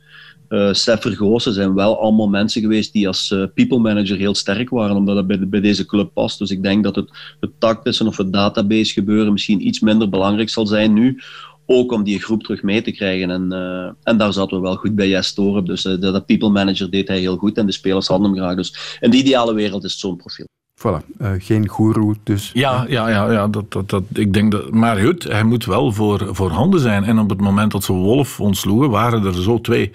uh, 0.53 0.73
Sef 0.73 1.05
zijn 1.35 1.73
wel 1.73 1.99
allemaal 2.01 2.29
mensen 2.29 2.61
geweest 2.61 2.93
die 2.93 3.07
als 3.07 3.31
uh, 3.31 3.43
people 3.53 3.77
manager 3.77 4.17
heel 4.17 4.35
sterk 4.35 4.69
waren, 4.69 4.95
omdat 4.95 5.15
dat 5.15 5.27
bij, 5.27 5.47
bij 5.47 5.61
deze 5.61 5.85
club 5.85 6.13
past. 6.13 6.39
Dus 6.39 6.49
ik 6.49 6.63
denk 6.63 6.83
dat 6.83 6.95
het, 6.95 7.09
het 7.39 7.51
tactische 7.57 8.05
of 8.05 8.17
het 8.17 8.33
database 8.33 8.93
gebeuren 8.93 9.31
misschien 9.31 9.67
iets 9.67 9.79
minder 9.79 10.09
belangrijk 10.09 10.49
zal 10.49 10.67
zijn 10.67 10.93
nu, 10.93 11.21
ook 11.65 11.91
om 11.91 12.03
die 12.03 12.19
groep 12.19 12.43
terug 12.43 12.63
mee 12.63 12.81
te 12.81 12.91
krijgen. 12.91 13.29
En, 13.29 13.47
uh, 13.51 13.91
en 14.03 14.17
daar 14.17 14.33
zaten 14.33 14.57
we 14.57 14.63
wel 14.63 14.75
goed 14.75 14.95
bij 14.95 15.07
Jes 15.07 15.33
Torup. 15.33 15.65
Dus 15.65 15.85
uh, 15.85 16.01
dat 16.01 16.25
people 16.25 16.49
manager 16.49 16.89
deed 16.89 17.07
hij 17.07 17.19
heel 17.19 17.37
goed 17.37 17.57
en 17.57 17.65
de 17.65 17.71
spelers 17.71 18.07
hadden 18.07 18.27
hem 18.27 18.37
graag. 18.37 18.55
Dus 18.55 18.97
in 18.99 19.11
de 19.11 19.17
ideale 19.17 19.53
wereld 19.53 19.83
is 19.83 19.91
het 19.91 19.99
zo'n 19.99 20.17
profiel. 20.17 20.45
Voilà, 20.79 21.17
uh, 21.21 21.31
geen 21.37 21.67
goeroe 21.67 22.15
dus. 22.23 22.51
Ja, 22.53 22.85
ja, 22.87 23.09
ja, 23.09 23.31
ja 23.31 23.47
dat, 23.47 23.71
dat, 23.71 23.89
dat, 23.89 24.03
ik 24.13 24.33
denk 24.33 24.51
dat, 24.51 24.71
maar 24.71 24.97
goed, 24.97 25.23
hij 25.23 25.43
moet 25.43 25.65
wel 25.65 25.91
voor, 25.91 26.29
voor 26.31 26.49
handen 26.49 26.79
zijn. 26.79 27.03
En 27.03 27.19
op 27.19 27.29
het 27.29 27.41
moment 27.41 27.71
dat 27.71 27.83
ze 27.83 27.93
Wolf 27.93 28.39
ontsloegen, 28.39 28.89
waren 28.89 29.25
er 29.25 29.41
zo 29.41 29.61
twee 29.61 29.91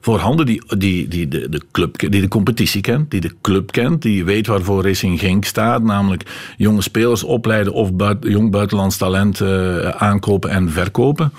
voorhanden 0.00 0.46
die, 0.46 0.62
die, 0.76 1.08
die, 1.08 1.28
de, 1.28 1.48
de, 1.48 1.62
club, 1.70 1.98
die 1.98 2.20
de 2.20 2.28
competitie 2.28 2.80
kent, 2.80 3.10
die 3.10 3.20
de 3.20 3.34
club 3.40 3.72
kent, 3.72 4.02
die 4.02 4.24
weet 4.24 4.46
waarvoor 4.46 4.82
Racing 4.82 5.20
Genk 5.20 5.44
staat, 5.44 5.82
namelijk 5.82 6.52
jonge 6.56 6.82
spelers 6.82 7.22
opleiden 7.22 7.72
of 7.72 7.90
jong 8.20 8.50
buitenlands 8.50 8.96
talent 8.96 9.40
uh, 9.40 9.88
aankopen 9.88 10.50
en 10.50 10.70
verkopen. 10.70 11.32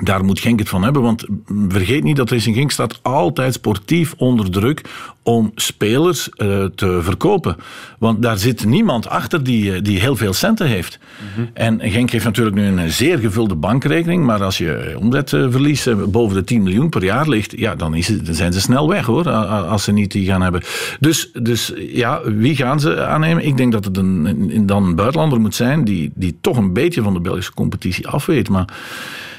Daar 0.00 0.24
moet 0.24 0.40
Genk 0.40 0.58
het 0.58 0.68
van 0.68 0.82
hebben, 0.82 1.02
want 1.02 1.24
vergeet 1.68 2.04
niet 2.04 2.16
dat 2.16 2.30
Racing 2.30 2.56
Genk 2.56 2.70
staat 2.70 2.98
altijd 3.02 3.54
sportief 3.54 4.14
onder 4.16 4.50
druk 4.50 4.84
om 5.22 5.52
spelers 5.54 6.28
uh, 6.36 6.64
te 6.64 7.00
verkopen. 7.02 7.56
Want 7.98 8.22
daar 8.22 8.38
zit 8.38 8.64
niemand 8.64 9.08
achter 9.08 9.44
die, 9.44 9.74
eh, 9.74 9.82
die 9.82 10.00
heel 10.00 10.16
veel 10.16 10.32
centen 10.32 10.66
heeft. 10.66 10.98
Mhm. 11.34 11.46
En 11.54 11.80
Genk 11.90 12.10
heeft 12.10 12.24
natuurlijk 12.24 12.56
nu 12.56 12.66
een 12.66 12.90
zeer 12.90 13.18
gevulde 13.18 13.54
bankrekening, 13.54 14.24
maar 14.24 14.42
als 14.42 14.58
je 14.58 14.96
omzetverlies 14.98 15.86
uh, 15.86 16.02
boven 16.04 16.36
de 16.36 16.44
10 16.44 16.62
miljoen 16.62 16.88
per 16.88 17.04
jaar 17.04 17.28
ligt, 17.28 17.58
ja, 17.58 17.74
dan, 17.74 17.94
is 17.94 18.08
het, 18.08 18.26
dan 18.26 18.34
zijn 18.34 18.52
ze 18.52 18.60
snel 18.60 18.88
weg 18.88 19.06
hoor, 19.06 19.30
als 19.30 19.84
ze 19.84 19.92
niet 19.92 20.12
die 20.12 20.26
gaan 20.26 20.42
hebben. 20.42 20.62
Dus, 21.00 21.30
dus 21.32 21.72
ja, 21.76 22.20
wie 22.24 22.56
gaan 22.56 22.80
ze 22.80 23.04
aannemen? 23.04 23.44
Ik 23.44 23.56
denk 23.56 23.72
dat 23.72 23.84
het 23.84 23.96
een, 23.96 24.62
dan 24.66 24.84
een 24.84 24.94
buitenlander 24.94 25.40
moet 25.40 25.54
zijn 25.54 25.84
die, 25.84 26.10
die 26.14 26.36
toch 26.40 26.56
een 26.56 26.72
beetje 26.72 27.02
van 27.02 27.12
de 27.12 27.20
Belgische 27.20 27.54
competitie 27.54 28.08
afweet. 28.08 28.48
Maar 28.48 28.68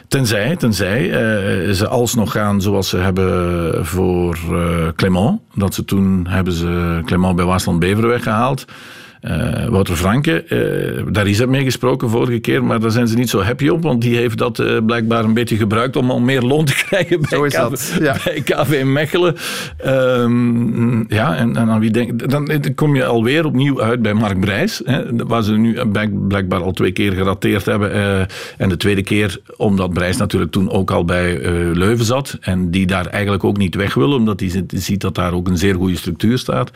Tenzij, 0.07 0.55
tenzij 0.55 1.03
uh, 1.03 1.73
ze 1.73 1.87
alsnog 1.87 2.31
gaan 2.31 2.61
zoals 2.61 2.89
ze 2.89 2.97
hebben 2.97 3.85
voor 3.85 4.37
uh, 4.51 4.87
Clement. 4.95 5.39
Dat 5.53 5.73
ze 5.73 5.85
toen 5.85 6.27
hebben 6.29 6.53
ze 6.53 7.01
Clement 7.05 7.35
bij 7.35 7.45
Waasland 7.45 7.79
Bever 7.79 8.07
weggehaald. 8.07 8.65
Uh, 9.29 9.65
Wouter 9.65 9.95
Franke, 9.95 10.45
uh, 10.49 11.03
daar 11.11 11.27
is 11.27 11.39
het 11.39 11.49
mee 11.49 11.63
gesproken 11.63 12.09
vorige 12.09 12.39
keer, 12.39 12.63
maar 12.63 12.79
daar 12.79 12.91
zijn 12.91 13.07
ze 13.07 13.15
niet 13.15 13.29
zo 13.29 13.41
happy 13.41 13.67
op, 13.67 13.81
want 13.83 14.01
die 14.01 14.15
heeft 14.15 14.37
dat 14.37 14.59
uh, 14.59 14.77
blijkbaar 14.85 15.23
een 15.23 15.33
beetje 15.33 15.55
gebruikt 15.55 15.95
om 15.95 16.11
al 16.11 16.19
meer 16.19 16.41
loon 16.41 16.65
te 16.65 16.73
krijgen 16.85 17.21
bij, 17.29 17.39
KV, 17.39 17.99
ja. 17.99 18.15
bij 18.23 18.41
KV 18.41 18.83
Mechelen. 18.83 19.35
Um, 19.85 21.05
ja, 21.07 21.35
en, 21.35 21.55
en 21.55 21.69
aan 21.69 21.79
wie 21.79 21.91
denk 21.91 22.29
dan, 22.29 22.45
dan 22.45 22.73
kom 22.75 22.95
je 22.95 23.05
alweer 23.05 23.45
opnieuw 23.45 23.81
uit 23.81 24.01
bij 24.01 24.13
Mark 24.13 24.39
Brijs, 24.39 24.81
hè, 24.85 25.03
waar 25.25 25.43
ze 25.43 25.53
nu 25.53 25.85
blijkbaar 26.27 26.61
al 26.61 26.71
twee 26.71 26.91
keer 26.91 27.11
gerateerd 27.11 27.65
hebben. 27.65 27.91
en 28.57 28.69
de 28.69 28.77
tweede 28.77 29.03
keer 29.03 29.39
omdat 29.57 29.93
Brijs 29.93 30.17
natuurlijk 30.17 30.51
toen 30.51 30.71
ook 30.71 30.91
al 30.91 31.05
bij 31.05 31.39
Leuven 31.73 32.05
zat 32.05 32.37
en 32.41 32.71
die 32.71 32.87
daar 32.87 33.05
eigenlijk 33.05 33.43
ook 33.43 33.57
niet 33.57 33.75
weg 33.75 33.93
wil, 33.93 34.11
omdat 34.11 34.39
hij 34.39 34.65
ziet 34.67 35.01
dat 35.01 35.15
daar 35.15 35.33
ook 35.33 35.47
een 35.47 35.57
zeer 35.57 35.75
goede 35.75 35.97
structuur 35.97 36.37
staat. 36.37 36.71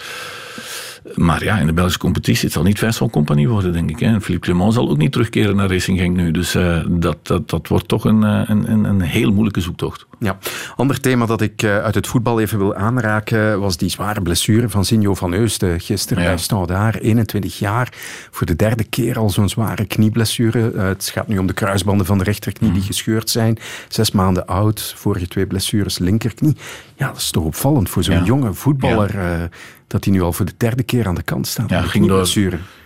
Maar 1.16 1.44
ja, 1.44 1.58
in 1.58 1.66
de 1.66 1.74
Belgische 1.74 2.00
competitie, 2.00 2.44
het 2.44 2.54
zal 2.54 2.64
niet 2.64 2.80
Vincent 2.80 3.12
Compagnie 3.12 3.50
worden, 3.50 3.74
denk 3.74 3.90
ik. 3.90 4.00
Hè. 4.00 4.22
Philippe 4.22 4.46
Clement 4.46 4.74
zal 4.74 4.90
ook 4.90 4.98
niet 4.98 5.12
terugkeren 5.12 5.56
naar 5.56 5.70
Racing 5.70 6.00
Genk 6.00 6.16
nu. 6.16 6.32
Dus 6.32 6.56
uh, 6.56 6.80
dat, 6.90 7.28
dat, 7.28 7.50
dat 7.50 7.68
wordt 7.68 7.88
toch 7.88 8.06
een, 8.06 8.24
eh, 8.24 8.42
een, 8.46 8.72
een, 8.72 8.84
een 8.84 9.02
heel 9.02 9.32
moeilijke 9.32 9.62
zoektocht. 9.62 10.06
Ja, 10.20 10.38
ander 10.76 11.00
thema 11.00 11.26
dat 11.26 11.42
ik 11.42 11.62
uh, 11.62 11.78
uit 11.78 11.96
het 11.96 12.08
voetbal 12.08 12.40
even 12.40 12.58
wil 12.58 12.76
aanraken 12.76 13.60
was 13.60 13.78
die 13.78 13.90
zware 13.90 14.22
blessure 14.22 14.70
van 14.70 14.86
Sinjo 14.86 15.14
van 15.14 15.34
Eusden 15.34 15.80
gisteren 15.80 16.24
ja. 16.24 16.30
bij 16.30 16.38
Standaard, 16.38 17.00
21 17.00 17.60
jaar. 17.60 17.94
Voor 18.32 18.48
de 18.48 18.56
derde 18.56 18.84
keer 18.84 19.18
al 19.18 19.30
zo'n 19.30 19.50
zware 19.50 19.86
knieblessure. 19.86 20.72
Uh, 20.74 20.84
het 20.84 21.10
gaat 21.14 21.28
nu 21.28 21.38
om 21.38 21.48
de 21.48 21.54
kruisbanden 21.54 22.06
van 22.06 22.18
de 22.18 22.24
rechterknie 22.24 22.70
mm. 22.70 22.76
die 22.76 22.86
gescheurd 22.86 23.30
zijn. 23.30 23.58
Zes 23.88 24.12
maanden 24.12 24.48
oud, 24.48 24.94
vorige 24.98 25.28
twee 25.28 25.48
blessures 25.48 26.00
linkerknie. 26.00 26.56
Ja, 26.96 27.08
dat 27.08 27.18
is 27.18 27.32
toch 27.32 27.44
opvallend 27.44 27.90
voor 27.90 28.04
zo'n 28.04 28.16
ja. 28.16 28.24
jonge 28.24 28.54
voetballer. 28.54 29.20
Ja 29.20 29.50
dat 29.92 30.04
hij 30.04 30.14
nu 30.14 30.22
al 30.22 30.34
voor 30.34 30.46
de 30.46 30.54
derde 30.58 30.84
keer 30.84 31.08
aan 31.08 31.16
de 31.16 31.24
kant 31.24 31.48
staat. 31.48 31.70
Ja, 31.70 31.82
ging 31.82 32.08
door, 32.08 32.28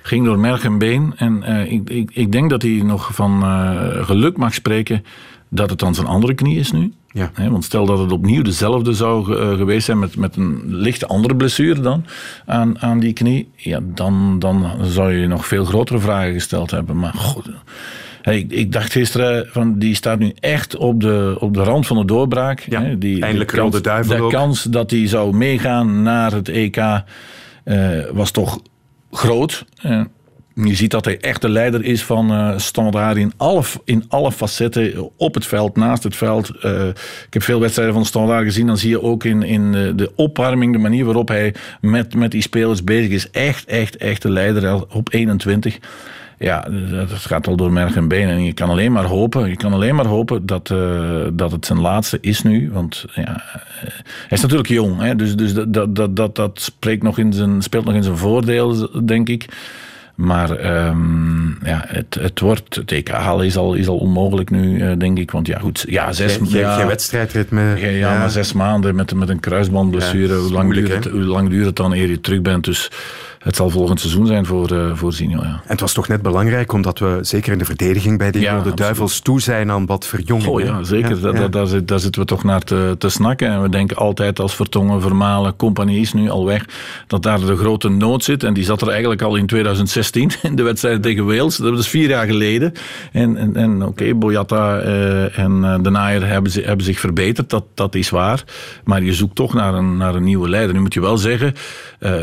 ging 0.02 0.26
door 0.26 0.40
merg 0.40 0.64
en 0.64 0.78
been. 0.78 1.14
En 1.16 1.44
uh, 1.48 1.72
ik, 1.72 1.90
ik, 1.90 2.10
ik, 2.14 2.32
denk 2.32 2.50
dat 2.50 2.62
hij 2.62 2.82
nog 2.84 3.10
van 3.14 3.44
uh, 3.44 4.06
geluk 4.06 4.38
mag 4.38 4.54
spreken 4.54 5.06
dat 5.50 5.70
het 5.70 5.80
dan 5.80 5.96
zijn 5.96 6.08
andere 6.08 6.34
knie 6.34 6.60
is 6.60 6.72
nu. 6.72 6.94
Ja. 7.12 7.32
want 7.50 7.64
stel 7.64 7.86
dat 7.86 8.00
het 8.00 8.12
opnieuw 8.12 8.42
dezelfde 8.42 8.94
zou 8.94 9.36
uh, 9.36 9.58
geweest 9.58 9.86
zijn 9.86 10.00
met, 10.00 10.16
met 10.18 10.36
een 10.36 10.62
lichte 10.66 11.08
andere 11.08 11.36
blessure 11.36 11.82
dan 11.82 12.06
aan, 12.46 12.80
aan 12.80 13.00
die 13.00 13.14
knie, 13.14 13.50
ja, 13.56 13.80
dan, 13.84 14.40
dan 14.40 14.72
zou 14.82 15.14
je 15.14 15.28
nog 15.28 15.48
veel 15.48 15.66
grotere 15.66 16.00
vragen 16.00 16.34
gesteld 16.34 16.72
hebben. 16.72 17.00
Maar 17.00 17.14
goed, 18.26 18.34
ik, 18.34 18.52
ik, 18.52 18.72
dacht 18.72 18.92
gisteren, 18.92 19.48
van, 19.48 19.80
die 19.80 19.96
staat 19.96 20.20
nu 20.20 20.34
echt 20.40 20.76
op 20.76 21.02
de, 21.02 21.38
op 21.40 21.54
de 21.54 21.64
rand 21.64 21.88
van 21.88 21.98
de 21.98 22.06
doorbraak. 22.06 22.60
Ja, 22.60 22.82
hè, 22.82 22.98
die, 22.98 23.22
eindelijk 23.22 23.52
de 23.52 23.58
kans, 23.58 23.82
duivel 23.82 24.16
De 24.16 24.22
ook. 24.22 24.32
kans 24.32 24.64
dat 24.64 24.92
hij 24.92 25.08
zou 25.08 25.36
meegaan 25.36 26.04
naar 26.04 26.32
het 26.32 26.50
EK 26.50 26.78
uh, 26.78 28.06
was 28.12 28.32
toch 28.32 28.60
groot. 29.12 29.66
Uh, 29.86 30.02
je 30.54 30.76
ziet 30.76 30.92
dat 30.92 31.06
hij 31.06 31.20
echt 31.20 31.42
de 31.42 31.50
leider 31.50 31.84
is 31.84 32.04
van 32.04 32.32
uh, 32.32 32.58
Standaard 32.58 33.18
in 33.18 33.34
alle, 33.38 33.64
in 33.84 34.06
alle 34.08 34.32
facetten. 34.32 35.12
Op 35.18 35.34
het 35.34 35.46
veld, 35.46 35.76
naast 35.76 36.04
het 36.04 36.16
veld. 36.16 36.52
Uh, 36.64 36.88
ik 37.28 37.34
heb 37.34 37.44
veel 37.44 37.60
wedstrijden 37.60 37.94
van 37.94 38.06
Standaard 38.06 38.44
gezien. 38.44 38.68
Dan 38.68 38.78
zie 38.78 38.90
je 38.90 39.02
ook 39.02 39.24
in, 39.24 39.44
in 39.44 39.72
de 39.72 40.12
opwarming, 40.16 40.74
de 40.74 40.80
manier 40.80 41.06
waarop 41.06 41.28
hij 41.28 41.54
met, 41.82 42.16
met 42.16 42.32
die 42.32 42.42
spelers 42.42 42.84
bezig 42.84 43.12
is. 43.12 43.30
Echt, 43.32 43.66
echt, 43.66 43.98
echt 43.98 44.22
de 44.22 44.30
leider 44.30 44.86
op 44.96 45.14
21 45.14 45.80
ja, 46.40 46.68
dat 46.90 47.10
gaat 47.12 47.48
al 47.48 47.56
door 47.56 47.72
merg 47.72 47.96
en 47.96 48.08
been. 48.08 48.30
En 48.30 48.44
je 48.44 48.54
kan 48.54 48.70
alleen 48.70 48.92
maar 48.92 49.06
hopen, 49.06 49.50
je 49.50 49.56
kan 49.56 49.74
alleen 49.74 49.96
maar 49.96 50.06
hopen 50.06 50.46
dat, 50.46 50.70
uh, 50.70 51.28
dat 51.34 51.52
het 51.52 51.66
zijn 51.66 51.80
laatste 51.80 52.18
is 52.22 52.42
nu. 52.42 52.70
Want 52.72 53.06
ja, 53.14 53.22
uh, 53.22 53.56
hij 54.02 54.30
is 54.30 54.42
natuurlijk 54.42 54.70
jong. 54.70 55.02
Hè, 55.02 55.16
dus 55.16 55.36
dus 55.36 55.54
dat, 55.54 55.96
dat, 55.96 56.16
dat, 56.16 56.36
dat 56.36 56.62
spreekt 56.62 57.04
nog 57.04 57.18
in 57.18 57.34
zijn, 57.34 57.62
speelt 57.62 57.86
nog 57.86 57.94
in 57.94 58.04
zijn 58.04 58.18
voordeel, 58.18 58.90
denk 59.06 59.30
ik. 59.30 59.48
Maar 60.16 60.86
um, 60.88 61.58
ja, 61.64 61.84
het, 61.88 62.18
het 62.20 62.40
wordt, 62.40 62.76
het 62.76 62.92
EK 62.92 63.10
halen 63.10 63.46
is 63.46 63.58
al, 63.58 63.74
is 63.74 63.88
al 63.88 63.98
onmogelijk 63.98 64.50
nu, 64.50 64.78
uh, 64.78 64.92
denk 64.98 65.18
ik. 65.18 65.32
Want 65.32 65.48
ja, 65.48 65.60
goed, 65.60 65.86
ja, 65.88 66.12
zes 66.12 66.38
maanden. 66.40 66.60
Ja, 66.60 66.76
geen 66.76 66.88
wedstrijdritme. 66.88 67.62
Ja, 67.62 67.76
ja, 67.76 67.90
ja, 67.90 68.18
maar 68.18 68.30
zes 68.30 68.54
maanden 68.54 68.96
met, 68.96 69.14
met 69.14 69.30
een 69.30 69.40
kruisbandblessure. 69.40 70.34
Ja, 70.34 70.40
hoe, 70.40 70.52
lang 70.52 70.74
duurt 70.74 70.94
het, 70.94 71.06
hoe 71.06 71.22
lang 71.22 71.50
duurt 71.50 71.66
het 71.66 71.76
dan 71.76 71.94
eer 71.94 72.10
je 72.10 72.22
terug 72.22 72.42
bent? 72.42 72.64
Dus 72.64 72.92
het 73.46 73.56
zal 73.56 73.70
volgend 73.70 74.00
seizoen 74.00 74.28
zijn 74.28 74.46
voor, 74.46 74.72
uh, 74.72 74.96
voor 74.96 75.14
Zinho. 75.14 75.42
Ja. 75.42 75.48
En 75.48 75.62
het 75.66 75.80
was 75.80 75.94
toch 75.94 76.08
net 76.08 76.22
belangrijk, 76.22 76.74
omdat 76.74 77.00
we 77.00 77.18
zeker 77.22 77.52
in 77.52 77.58
de 77.58 77.66
verdediging 77.66 78.18
bij 78.18 78.32
de 78.32 78.40
ja, 78.40 78.58
Rode 78.58 78.74
Duivels 78.74 79.20
toe 79.20 79.42
zijn 79.42 79.72
aan 79.72 79.86
wat 79.86 80.08
verjonging. 80.08 80.48
Oh 80.48 80.62
ja, 80.62 80.84
zeker. 80.84 81.16
Ja, 81.16 81.32
daar, 81.32 81.52
daar, 81.52 81.86
daar, 81.86 82.00
zitten 82.00 82.22
we 82.22 82.28
toch 82.28 82.44
naar 82.44 82.62
te, 82.62 82.96
te 82.98 83.10
snakken. 83.10 83.50
En 83.50 83.62
we 83.62 83.70
denken 83.70 83.98
altijd 83.98 84.40
als 84.40 84.56
Vertongen, 84.56 85.02
Vermalen, 85.02 85.56
Compagnie 85.56 86.00
is 86.00 86.14
nu 86.14 86.30
al 86.30 86.46
weg, 86.46 86.66
dat 87.08 87.24
daar 87.24 87.40
de 87.40 87.56
grote 87.56 87.90
nood 87.90 88.24
zit. 88.24 88.44
En 88.44 88.54
die 88.54 88.64
zat 88.64 88.82
er 88.82 88.90
eigenlijk 88.90 89.22
al 89.22 89.36
in 89.36 89.46
2016 89.46 90.32
in 90.42 90.56
de 90.56 90.64
wedstrijd 90.64 91.02
tegen 91.02 91.26
Wales. 91.26 91.56
Dat 91.56 91.76
was 91.76 91.88
vier 91.88 92.10
jaar 92.10 92.26
geleden. 92.26 92.74
En, 93.12 93.38
en, 93.38 93.56
en 93.56 93.76
oké, 93.76 93.86
okay, 93.86 94.18
Boyata 94.18 94.82
uh, 94.82 95.40
en 95.40 95.52
uh, 95.52 95.76
De 95.82 95.90
Naaier 95.90 96.28
hebben, 96.28 96.52
hebben 96.52 96.86
zich 96.86 97.00
verbeterd, 97.00 97.50
dat, 97.50 97.64
dat 97.74 97.96
is 97.96 98.10
waar. 98.10 98.44
Maar 98.84 99.04
je 99.04 99.14
zoekt 99.14 99.36
toch 99.36 99.54
naar 99.54 99.74
een, 99.74 99.98
naar 99.98 100.16
een 100.16 100.24
nieuwe 100.24 100.50
leider. 100.50 100.74
Nu 100.74 100.82
moet 100.82 100.94
je 100.94 101.02
wel 101.02 101.18
zeggen, 101.18 101.54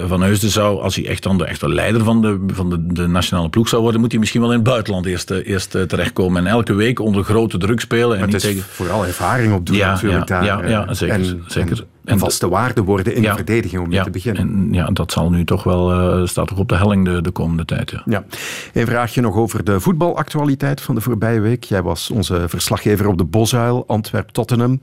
Van 0.06 0.22
Heusden 0.22 0.50
zou, 0.50 0.80
als 0.80 0.96
hij 0.96 1.11
echt 1.12 1.22
dan 1.22 1.38
de 1.38 1.44
echte 1.44 1.68
leider 1.68 2.04
van, 2.04 2.22
de, 2.22 2.38
van 2.46 2.70
de, 2.70 2.86
de 2.86 3.06
nationale 3.06 3.48
ploeg 3.48 3.68
zou 3.68 3.82
worden, 3.82 4.00
moet 4.00 4.10
hij 4.10 4.20
misschien 4.20 4.40
wel 4.40 4.50
in 4.50 4.58
het 4.58 4.66
buitenland 4.66 5.06
eerst, 5.06 5.30
eh, 5.30 5.48
eerst 5.48 5.74
eh, 5.74 5.82
terechtkomen. 5.82 6.46
En 6.46 6.52
elke 6.52 6.74
week 6.74 7.00
onder 7.00 7.24
grote 7.24 7.58
druk 7.58 7.80
spelen. 7.80 8.18
En 8.18 8.28
niet 8.28 8.40
tegen... 8.40 8.62
vooral 8.62 9.06
ervaring 9.06 9.54
op 9.54 9.66
doen 9.66 9.76
ja, 9.76 9.90
natuurlijk 9.90 10.28
ja, 10.28 10.40
daar. 10.40 10.44
Ja, 10.44 10.68
ja 10.68 10.86
eh, 10.86 10.94
zeker. 10.94 11.14
En, 11.14 11.44
zeker. 11.46 11.86
En, 12.04 12.18
vaste 12.18 12.48
waarde 12.48 12.82
worden 12.82 13.14
in 13.14 13.22
de 13.22 13.34
verdediging 13.34 13.82
om 13.82 13.88
mee 13.88 14.02
te 14.02 14.10
beginnen. 14.10 14.42
En, 14.42 14.68
ja, 14.72 14.86
dat 14.86 15.12
zal 15.12 15.30
nu 15.30 15.44
toch 15.44 15.64
wel, 15.64 15.92
uh, 16.20 16.26
staat 16.26 16.48
toch 16.48 16.58
op 16.58 16.68
de 16.68 16.76
helling 16.76 17.04
de, 17.04 17.22
de 17.22 17.30
komende 17.30 17.64
tijd. 17.64 17.90
Ja. 17.90 18.02
Ja. 18.06 18.24
Een 18.72 18.86
vraagje 18.86 19.20
nog 19.20 19.36
over 19.36 19.64
de 19.64 19.80
voetbalactualiteit 19.80 20.80
van 20.80 20.94
de 20.94 21.00
voorbije 21.00 21.40
week. 21.40 21.64
Jij 21.64 21.82
was 21.82 22.10
onze 22.10 22.44
verslaggever 22.46 23.06
op 23.06 23.18
de 23.18 23.24
Bosuil, 23.24 23.84
Antwerp-Tottenham. 23.86 24.80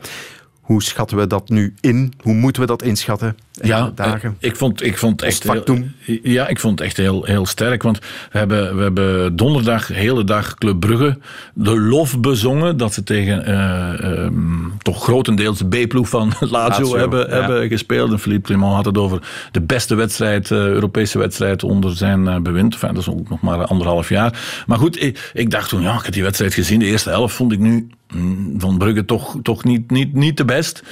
Hoe 0.61 0.83
schatten 0.83 1.17
we 1.17 1.27
dat 1.27 1.49
nu 1.49 1.73
in? 1.79 2.13
Hoe 2.21 2.33
moeten 2.33 2.61
we 2.61 2.67
dat 2.67 2.81
inschatten? 2.81 3.35
Ja, 3.61 3.91
dagen? 3.95 4.35
ik 4.39 4.55
vond, 4.55 4.83
ik 4.83 4.97
vond 4.97 5.21
echt 5.21 5.43
heel, 5.43 5.83
ja, 6.23 6.47
ik 6.47 6.59
vond 6.59 6.79
het 6.79 6.87
echt 6.87 6.97
heel, 6.97 7.23
heel 7.23 7.45
sterk. 7.45 7.83
Want 7.83 7.99
we 8.31 8.37
hebben, 8.37 8.75
we 8.75 8.81
hebben 8.81 9.35
donderdag 9.35 9.87
de 9.87 9.93
hele 9.93 10.23
dag 10.23 10.55
Club 10.55 10.79
Brugge 10.79 11.17
de 11.53 11.79
lof 11.79 12.19
bezongen 12.19 12.77
dat 12.77 12.93
ze 12.93 13.03
tegen 13.03 13.49
uh, 13.49 14.25
um, 14.25 14.73
toch 14.77 15.03
grotendeels 15.03 15.57
de 15.57 15.85
B-ploeg 15.85 16.09
van 16.09 16.27
Lazio, 16.39 16.49
Lazio 16.49 16.97
hebben, 16.97 17.29
ja. 17.29 17.35
hebben 17.35 17.67
gespeeld. 17.67 18.11
En 18.11 18.19
Philippe 18.19 18.47
Clement 18.47 18.73
had 18.73 18.85
het 18.85 18.97
over 18.97 19.21
de 19.51 19.61
beste 19.61 19.95
wedstrijd, 19.95 20.49
uh, 20.49 20.57
Europese 20.57 21.17
wedstrijd 21.17 21.63
onder 21.63 21.95
zijn 21.95 22.43
bewind. 22.43 22.73
Enfin, 22.73 22.93
dat 22.93 23.01
is 23.01 23.09
ook 23.09 23.29
nog 23.29 23.41
maar 23.41 23.65
anderhalf 23.65 24.09
jaar. 24.09 24.63
Maar 24.67 24.77
goed, 24.77 25.03
ik, 25.03 25.31
ik 25.33 25.51
dacht 25.51 25.69
toen, 25.69 25.81
ja, 25.81 25.97
ik 25.97 26.03
heb 26.03 26.13
die 26.13 26.23
wedstrijd 26.23 26.53
gezien. 26.53 26.79
De 26.79 26.85
eerste 26.85 27.09
helft 27.09 27.35
vond 27.35 27.51
ik 27.51 27.59
nu 27.59 27.89
mm, 28.13 28.53
van 28.57 28.77
Brugge 28.77 29.05
toch, 29.05 29.35
toch 29.43 29.63
niet, 29.63 29.91
niet, 29.91 30.13
niet 30.13 30.37
de 30.37 30.45
best. 30.45 30.83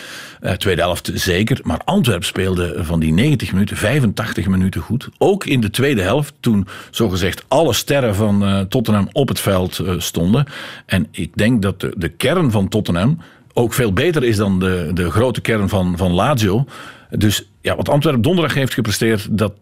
Uh, 0.42 0.52
tweede 0.52 0.82
helft 0.82 1.12
zeker. 1.14 1.60
Maar 1.64 1.82
Antwerp 1.86 2.24
speelde 2.24 2.84
van 2.84 3.00
die 3.00 3.14
90 3.14 3.52
minuten 3.52 3.78
85 3.78 4.48
minuten 4.48 4.82
goed. 4.82 5.10
Ook 5.18 5.46
in 5.46 5.62
de 5.62 5.70
tweede 5.70 6.02
helft, 6.02 6.34
toen 6.40 6.68
zogezegd 6.92 7.46
alle 7.48 7.74
sterren 7.74 8.16
van 8.16 8.44
uh, 8.44 8.60
Tottenham 8.60 9.10
op 9.12 9.28
het 9.28 9.40
veld 9.40 9.80
uh, 9.80 9.94
stonden. 9.98 10.46
En 10.86 11.08
ik 11.12 11.36
denk 11.36 11.62
dat 11.62 11.80
de, 11.80 11.94
de 11.98 12.10
kern 12.10 12.52
van 12.52 12.68
Tottenham 12.68 13.18
ook 13.54 13.74
veel 13.74 13.94
beter 13.94 14.24
is 14.24 14.36
dan 14.36 14.60
de, 14.60 14.92
de 14.94 15.12
grote 15.12 15.42
kern 15.42 15.70
van, 15.70 15.98
van 15.98 16.12
Lazio. 16.12 16.66
Dus 17.10 17.50
ja, 17.62 17.76
wat 17.76 17.90
Antwerp 17.90 18.24
donderdag 18.24 18.54
heeft 18.54 18.74
gepresteerd, 18.74 19.38
dat, 19.38 19.54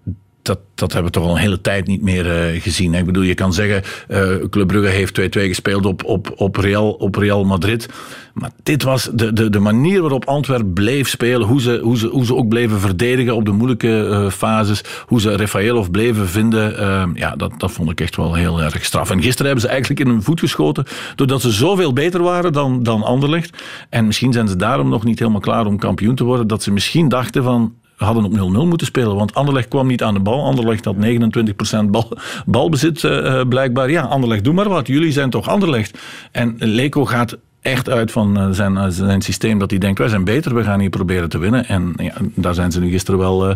dat, 0.45 0.59
dat 0.75 0.93
hebben 0.93 1.11
we 1.11 1.17
toch 1.19 1.27
al 1.27 1.35
een 1.35 1.41
hele 1.41 1.61
tijd 1.61 1.87
niet 1.87 2.01
meer 2.01 2.53
uh, 2.53 2.61
gezien. 2.61 2.93
Ik 2.93 3.05
bedoel, 3.05 3.23
je 3.23 3.33
kan 3.33 3.53
zeggen, 3.53 3.83
uh, 4.09 4.49
Club 4.49 4.67
Brugge 4.67 4.89
heeft 4.89 5.21
2-2 5.21 5.23
gespeeld 5.23 5.85
op, 5.85 6.03
op, 6.03 6.33
op, 6.35 6.55
Real, 6.55 6.91
op 6.91 7.15
Real 7.15 7.43
Madrid. 7.43 7.89
Maar 8.33 8.51
dit 8.63 8.83
was 8.83 9.09
de, 9.13 9.33
de, 9.33 9.49
de 9.49 9.59
manier 9.59 10.01
waarop 10.01 10.25
Antwerp 10.25 10.73
bleef 10.73 11.09
spelen. 11.09 11.47
Hoe 11.47 11.61
ze, 11.61 11.79
hoe, 11.83 11.97
ze, 11.97 12.07
hoe 12.07 12.25
ze 12.25 12.35
ook 12.35 12.47
bleven 12.47 12.79
verdedigen 12.79 13.35
op 13.35 13.45
de 13.45 13.51
moeilijke 13.51 14.07
uh, 14.09 14.29
fases. 14.29 14.83
Hoe 15.05 15.21
ze 15.21 15.37
Rafaelov 15.37 15.87
bleven 15.87 16.27
vinden. 16.27 17.11
ja, 17.13 17.35
dat, 17.35 17.59
dat 17.59 17.71
vond 17.71 17.91
ik 17.91 18.01
echt 18.01 18.15
wel 18.15 18.33
heel 18.33 18.61
erg 18.61 18.85
straf. 18.85 19.09
En 19.09 19.21
gisteren 19.21 19.45
hebben 19.45 19.63
ze 19.63 19.69
eigenlijk 19.69 19.99
in 19.99 20.07
hun 20.07 20.23
voet 20.23 20.39
geschoten. 20.39 20.85
Doordat 21.15 21.41
ze 21.41 21.51
zoveel 21.51 21.93
beter 21.93 22.23
waren 22.23 22.53
dan, 22.53 22.83
dan 22.83 23.03
Anderlecht. 23.03 23.63
En 23.89 24.05
misschien 24.05 24.33
zijn 24.33 24.47
ze 24.47 24.55
daarom 24.55 24.89
nog 24.89 25.03
niet 25.03 25.19
helemaal 25.19 25.41
klaar 25.41 25.65
om 25.65 25.77
kampioen 25.77 26.15
te 26.15 26.23
worden. 26.23 26.47
Dat 26.47 26.63
ze 26.63 26.71
misschien 26.71 27.09
dachten 27.09 27.43
van 27.43 27.73
hadden 27.95 28.23
op 28.23 28.31
0-0 28.31 28.67
moeten 28.67 28.87
spelen. 28.87 29.15
Want 29.15 29.35
Anderlecht 29.35 29.67
kwam 29.67 29.87
niet 29.87 30.03
aan 30.03 30.13
de 30.13 30.19
bal. 30.19 30.43
Anderlecht 30.43 30.85
had 30.85 30.95
29% 30.95 31.85
bal, 31.85 32.17
balbezit 32.45 33.03
uh, 33.03 33.41
blijkbaar. 33.49 33.89
Ja, 33.89 34.01
Anderlecht, 34.01 34.43
doe 34.43 34.53
maar 34.53 34.69
wat. 34.69 34.87
Jullie 34.87 35.11
zijn 35.11 35.29
toch 35.29 35.49
Anderlecht. 35.49 35.99
En 36.31 36.55
Leko 36.57 37.05
gaat 37.05 37.37
echt 37.61 37.89
uit 37.89 38.11
van 38.11 38.53
zijn, 38.53 38.91
zijn 38.91 39.21
systeem 39.21 39.59
dat 39.59 39.69
hij 39.69 39.79
denkt, 39.79 39.99
wij 39.99 40.07
zijn 40.07 40.23
beter, 40.23 40.55
we 40.55 40.63
gaan 40.63 40.79
hier 40.79 40.89
proberen 40.89 41.29
te 41.29 41.37
winnen. 41.37 41.67
En 41.67 41.93
ja, 41.97 42.13
daar 42.35 42.53
zijn 42.53 42.71
ze 42.71 42.79
nu 42.79 42.89
gisteren 42.89 43.19
wel 43.19 43.55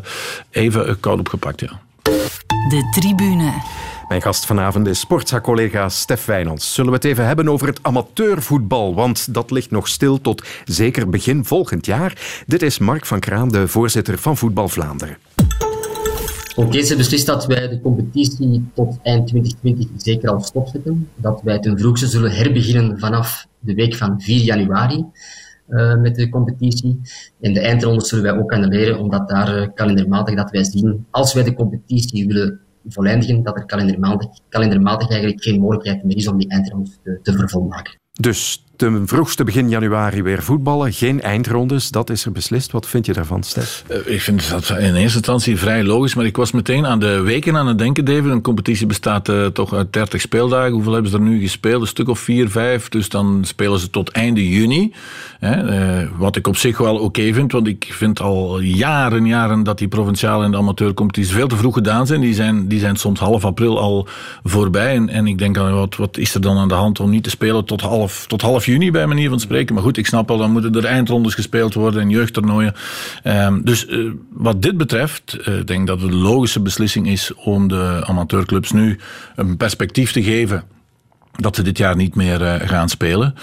even 0.49 0.99
koud 0.99 1.19
op 1.19 1.29
gepakt, 1.29 1.59
ja. 1.59 1.79
De 2.69 2.89
tribune. 2.99 3.51
Mijn 4.09 4.21
gast 4.21 4.45
vanavond 4.45 4.87
is 4.87 4.99
sportza-collega 4.99 5.89
Stef 5.89 6.25
Wijnands. 6.25 6.73
Zullen 6.73 6.91
we 6.91 6.95
het 6.95 7.05
even 7.05 7.25
hebben 7.25 7.49
over 7.49 7.67
het 7.67 7.79
amateurvoetbal, 7.81 8.95
want 8.95 9.33
dat 9.33 9.51
ligt 9.51 9.71
nog 9.71 9.87
stil 9.87 10.21
tot 10.21 10.47
zeker 10.65 11.09
begin 11.09 11.45
volgend 11.45 11.85
jaar. 11.85 12.43
Dit 12.47 12.61
is 12.61 12.79
Mark 12.79 13.05
van 13.05 13.19
Kraan, 13.19 13.49
de 13.49 13.67
voorzitter 13.67 14.17
van 14.17 14.37
Voetbal 14.37 14.69
Vlaanderen. 14.69 15.17
Oké, 16.55 16.83
ze 16.83 16.95
beslist 16.95 17.25
dat 17.25 17.45
wij 17.45 17.67
de 17.67 17.81
competitie 17.81 18.69
tot 18.73 18.99
eind 19.03 19.27
2020 19.27 19.87
zeker 19.97 20.29
al 20.29 20.41
stopzetten. 20.41 21.09
Dat 21.15 21.41
wij 21.43 21.59
ten 21.59 21.79
vroegste 21.79 22.07
zullen 22.07 22.31
herbeginnen 22.31 22.99
vanaf 22.99 23.47
de 23.59 23.73
week 23.73 23.95
van 23.95 24.21
4 24.21 24.41
januari. 24.41 25.05
Uh, 25.69 25.95
met 25.95 26.15
de 26.15 26.29
competitie. 26.29 27.01
En 27.41 27.53
de 27.53 27.59
eindronde 27.59 28.05
zullen 28.05 28.23
wij 28.23 28.41
ook 28.41 28.51
annuleren, 28.51 28.99
omdat 28.99 29.29
daar 29.29 29.57
uh, 29.57 29.67
kalendermatig 29.73 30.35
dat 30.35 30.51
wij 30.51 30.63
zien, 30.63 31.05
als 31.11 31.33
wij 31.33 31.43
de 31.43 31.53
competitie 31.53 32.27
willen 32.27 32.59
voleindigen, 32.89 33.43
dat 33.43 33.55
er 33.55 33.65
kalendermatig, 33.65 34.29
kalendermatig 34.49 35.09
eigenlijk 35.09 35.43
geen 35.43 35.59
mogelijkheid 35.59 36.03
meer 36.03 36.17
is 36.17 36.27
om 36.27 36.37
die 36.37 36.49
eindronde 36.49 36.89
te, 37.03 37.19
te 37.21 37.33
vervolmaken. 37.33 37.97
Dus 38.11 38.63
ten 38.79 39.07
vroegste 39.07 39.43
begin 39.43 39.69
januari 39.69 40.23
weer 40.23 40.43
voetballen. 40.43 40.93
Geen 40.93 41.21
eindrondes, 41.21 41.89
dat 41.89 42.09
is 42.09 42.25
er 42.25 42.31
beslist. 42.31 42.71
Wat 42.71 42.87
vind 42.87 43.05
je 43.05 43.13
daarvan, 43.13 43.43
Stef? 43.43 43.83
Eh, 43.87 44.13
ik 44.13 44.21
vind 44.21 44.49
dat 44.49 44.69
in 44.69 44.95
eerste 44.95 45.17
instantie 45.17 45.57
vrij 45.57 45.83
logisch, 45.83 46.15
maar 46.15 46.25
ik 46.25 46.37
was 46.37 46.51
meteen 46.51 46.85
aan 46.85 46.99
de 46.99 47.21
weken 47.21 47.57
aan 47.57 47.67
het 47.67 47.77
denken, 47.77 48.05
David. 48.05 48.31
Een 48.31 48.41
competitie 48.41 48.85
bestaat 48.85 49.29
uh, 49.29 49.45
toch 49.45 49.73
uit 49.73 49.93
30 49.93 50.21
speeldagen. 50.21 50.71
Hoeveel 50.71 50.93
hebben 50.93 51.11
ze 51.11 51.17
er 51.17 51.23
nu 51.23 51.41
gespeeld? 51.41 51.81
Een 51.81 51.87
stuk 51.87 52.09
of 52.09 52.19
vier, 52.19 52.49
vijf. 52.49 52.89
Dus 52.89 53.09
dan 53.09 53.39
spelen 53.43 53.79
ze 53.79 53.89
tot 53.89 54.09
einde 54.09 54.49
juni. 54.49 54.93
Hè, 55.39 56.01
uh, 56.01 56.07
wat 56.17 56.35
ik 56.35 56.47
op 56.47 56.57
zich 56.57 56.77
wel 56.77 56.97
oké 56.97 57.33
vind, 57.33 57.51
want 57.51 57.67
ik 57.67 57.87
vind 57.89 58.21
al 58.21 58.59
jaren, 58.59 59.25
jaren 59.25 59.63
dat 59.63 59.77
die 59.77 59.87
provinciale 59.87 60.45
en 60.45 60.51
de 60.51 60.57
amateurcompetities 60.57 61.33
veel 61.33 61.47
te 61.47 61.57
vroeg 61.57 61.73
gedaan 61.73 62.07
zijn. 62.07 62.21
Die 62.21 62.33
zijn, 62.33 62.67
die 62.67 62.79
zijn 62.79 62.95
soms 62.95 63.19
half 63.19 63.45
april 63.45 63.79
al 63.79 64.07
voorbij. 64.43 64.95
En, 64.95 65.09
en 65.09 65.27
ik 65.27 65.37
denk, 65.37 65.57
wat, 65.57 65.95
wat 65.95 66.17
is 66.17 66.33
er 66.33 66.41
dan 66.41 66.57
aan 66.57 66.67
de 66.67 66.73
hand 66.73 66.99
om 66.99 67.09
niet 67.09 67.23
te 67.23 67.29
spelen 67.29 67.65
tot 67.65 67.81
half, 67.81 68.25
tot 68.27 68.41
half 68.41 68.67
juni 68.69 68.91
bij 68.91 69.07
manier 69.07 69.29
van 69.29 69.39
spreken. 69.39 69.73
Maar 69.73 69.83
goed, 69.83 69.97
ik 69.97 70.05
snap 70.05 70.31
al, 70.31 70.37
dan 70.37 70.51
moeten 70.51 70.75
er 70.75 70.85
eindrondes 70.85 71.33
gespeeld 71.33 71.73
worden 71.73 72.01
en 72.01 72.09
jeugdtoernooien. 72.09 72.73
Um, 73.23 73.61
dus 73.63 73.87
uh, 73.87 74.11
wat 74.29 74.61
dit 74.61 74.77
betreft, 74.77 75.37
uh, 75.39 75.65
denk 75.65 75.87
dat 75.87 76.01
het 76.01 76.11
de 76.11 76.15
logische 76.15 76.59
beslissing 76.59 77.07
is 77.07 77.33
om 77.33 77.67
de 77.67 78.01
amateurclubs 78.05 78.71
nu 78.71 78.99
een 79.35 79.57
perspectief 79.57 80.11
te 80.11 80.23
geven 80.23 80.63
dat 81.39 81.55
ze 81.55 81.61
dit 81.61 81.77
jaar 81.77 81.95
niet 81.95 82.15
meer 82.15 82.41
uh, 82.41 82.53
gaan 82.69 82.89
spelen. 82.89 83.35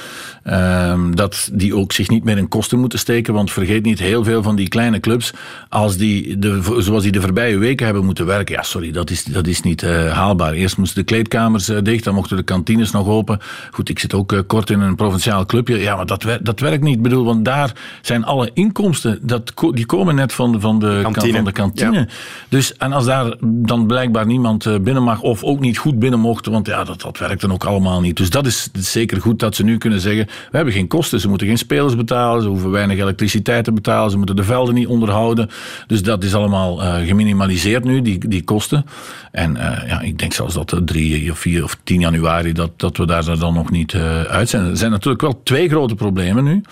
Um, 0.45 1.17
dat 1.17 1.51
die 1.53 1.77
ook 1.77 1.93
zich 1.93 2.09
niet 2.09 2.25
meer 2.25 2.39
in 2.39 2.49
kosten 2.49 2.79
moeten 2.79 2.99
steken. 2.99 3.35
Want 3.35 3.53
vergeet 3.53 3.85
niet, 3.85 3.99
heel 3.99 4.25
veel 4.25 4.43
van 4.43 4.57
die 4.57 4.69
kleine 4.69 5.01
clubs, 5.01 5.33
als 5.69 5.97
die 5.97 6.39
de, 6.39 6.77
zoals 6.79 7.03
die 7.03 7.13
de 7.13 7.21
voorbije 7.21 7.59
weken 7.59 7.85
hebben 7.85 8.05
moeten 8.05 8.27
werken, 8.27 8.55
ja, 8.55 8.63
sorry, 8.63 8.93
dat 8.93 9.11
is, 9.11 9.25
dat 9.25 9.47
is 9.47 9.61
niet 9.61 9.83
uh, 9.83 10.13
haalbaar. 10.13 10.53
Eerst 10.53 10.77
moesten 10.77 10.99
de 10.99 11.05
kleedkamers 11.05 11.69
uh, 11.69 11.79
dicht, 11.83 12.05
dan 12.05 12.15
mochten 12.15 12.37
de 12.37 12.43
kantines 12.43 12.91
nog 12.91 13.09
open. 13.09 13.39
Goed, 13.71 13.89
ik 13.89 13.99
zit 13.99 14.15
ook 14.15 14.45
kort 14.47 14.71
in 14.71 14.81
een 14.81 14.95
provinciaal 14.95 15.47
clubje. 15.47 15.79
Ja, 15.79 15.97
maar 15.97 16.07
dat, 16.07 16.27
dat 16.43 16.61
werkt 16.61 16.83
niet. 16.83 16.97
Ik 16.97 17.03
bedoel, 17.03 17.25
want 17.25 17.45
daar 17.45 17.73
zijn 18.03 18.25
alle 18.25 18.51
inkomsten, 18.55 19.19
dat, 19.23 19.53
die 19.73 19.87
komen 19.87 20.15
net 20.15 20.33
van, 20.33 20.61
van 20.61 20.79
de 20.79 21.01
kantine. 21.03 21.33
Van 21.33 21.45
de 21.45 21.53
kantine. 21.53 21.99
Ja. 21.99 22.07
Dus, 22.49 22.77
en 22.77 22.93
als 22.93 23.05
daar 23.05 23.35
dan 23.41 23.87
blijkbaar 23.87 24.27
niemand 24.27 24.83
binnen 24.83 25.03
mag, 25.03 25.21
of 25.21 25.43
ook 25.43 25.61
niet 25.61 25.79
goed 25.79 25.99
binnen 25.99 26.21
mocht, 26.21 26.47
want 26.47 26.67
ja, 26.67 26.85
dat, 26.85 27.01
dat 27.01 27.19
werkt 27.19 27.41
dan 27.41 27.53
ook 27.53 27.65
allemaal 27.65 27.85
niet. 28.01 28.17
Dus 28.17 28.31
dat 28.31 28.47
is 28.47 28.69
zeker 28.73 29.21
goed 29.21 29.39
dat 29.39 29.55
ze 29.55 29.65
nu 29.65 29.79
kunnen 29.79 30.01
zeggen: 30.01 30.27
we 30.27 30.57
hebben 30.57 30.75
geen 30.75 30.87
kosten. 30.87 31.21
Ze 31.21 31.29
moeten 31.29 31.47
geen 31.47 31.59
spelers 31.59 31.97
betalen, 31.97 32.43
ze 32.43 32.49
hoeven 32.49 32.71
weinig 32.71 32.99
elektriciteit 32.99 33.65
te 33.65 33.73
betalen, 33.73 34.11
ze 34.11 34.17
moeten 34.17 34.37
de 34.37 34.45
velden 34.45 34.75
niet 34.75 34.87
onderhouden. 34.87 35.51
Dus 35.87 36.03
dat 36.03 36.25
is 36.25 36.35
allemaal 36.35 36.83
uh, 36.83 36.95
geminimaliseerd 37.07 37.85
nu, 37.85 38.03
die, 38.03 38.29
die 38.29 38.45
kosten. 38.45 38.87
En 39.33 39.57
uh, 39.57 39.89
ja, 39.89 40.01
ik 40.01 40.19
denk 40.19 40.33
zelfs 40.33 40.55
dat 40.55 40.81
3 40.85 41.31
of 41.31 41.39
4 41.39 41.65
of 41.65 41.77
10 41.85 42.01
januari 42.01 42.53
dat, 42.53 42.71
dat 42.77 42.97
we 42.97 43.07
daar 43.07 43.39
dan 43.39 43.55
nog 43.55 43.71
niet 43.71 43.93
uh, 43.93 44.23
uit 44.23 44.49
zijn. 44.49 44.65
Er 44.65 44.77
zijn 44.77 44.91
natuurlijk 44.91 45.23
wel 45.23 45.41
twee 45.43 45.69
grote 45.69 45.95
problemen 45.95 46.45
nu. 46.45 46.63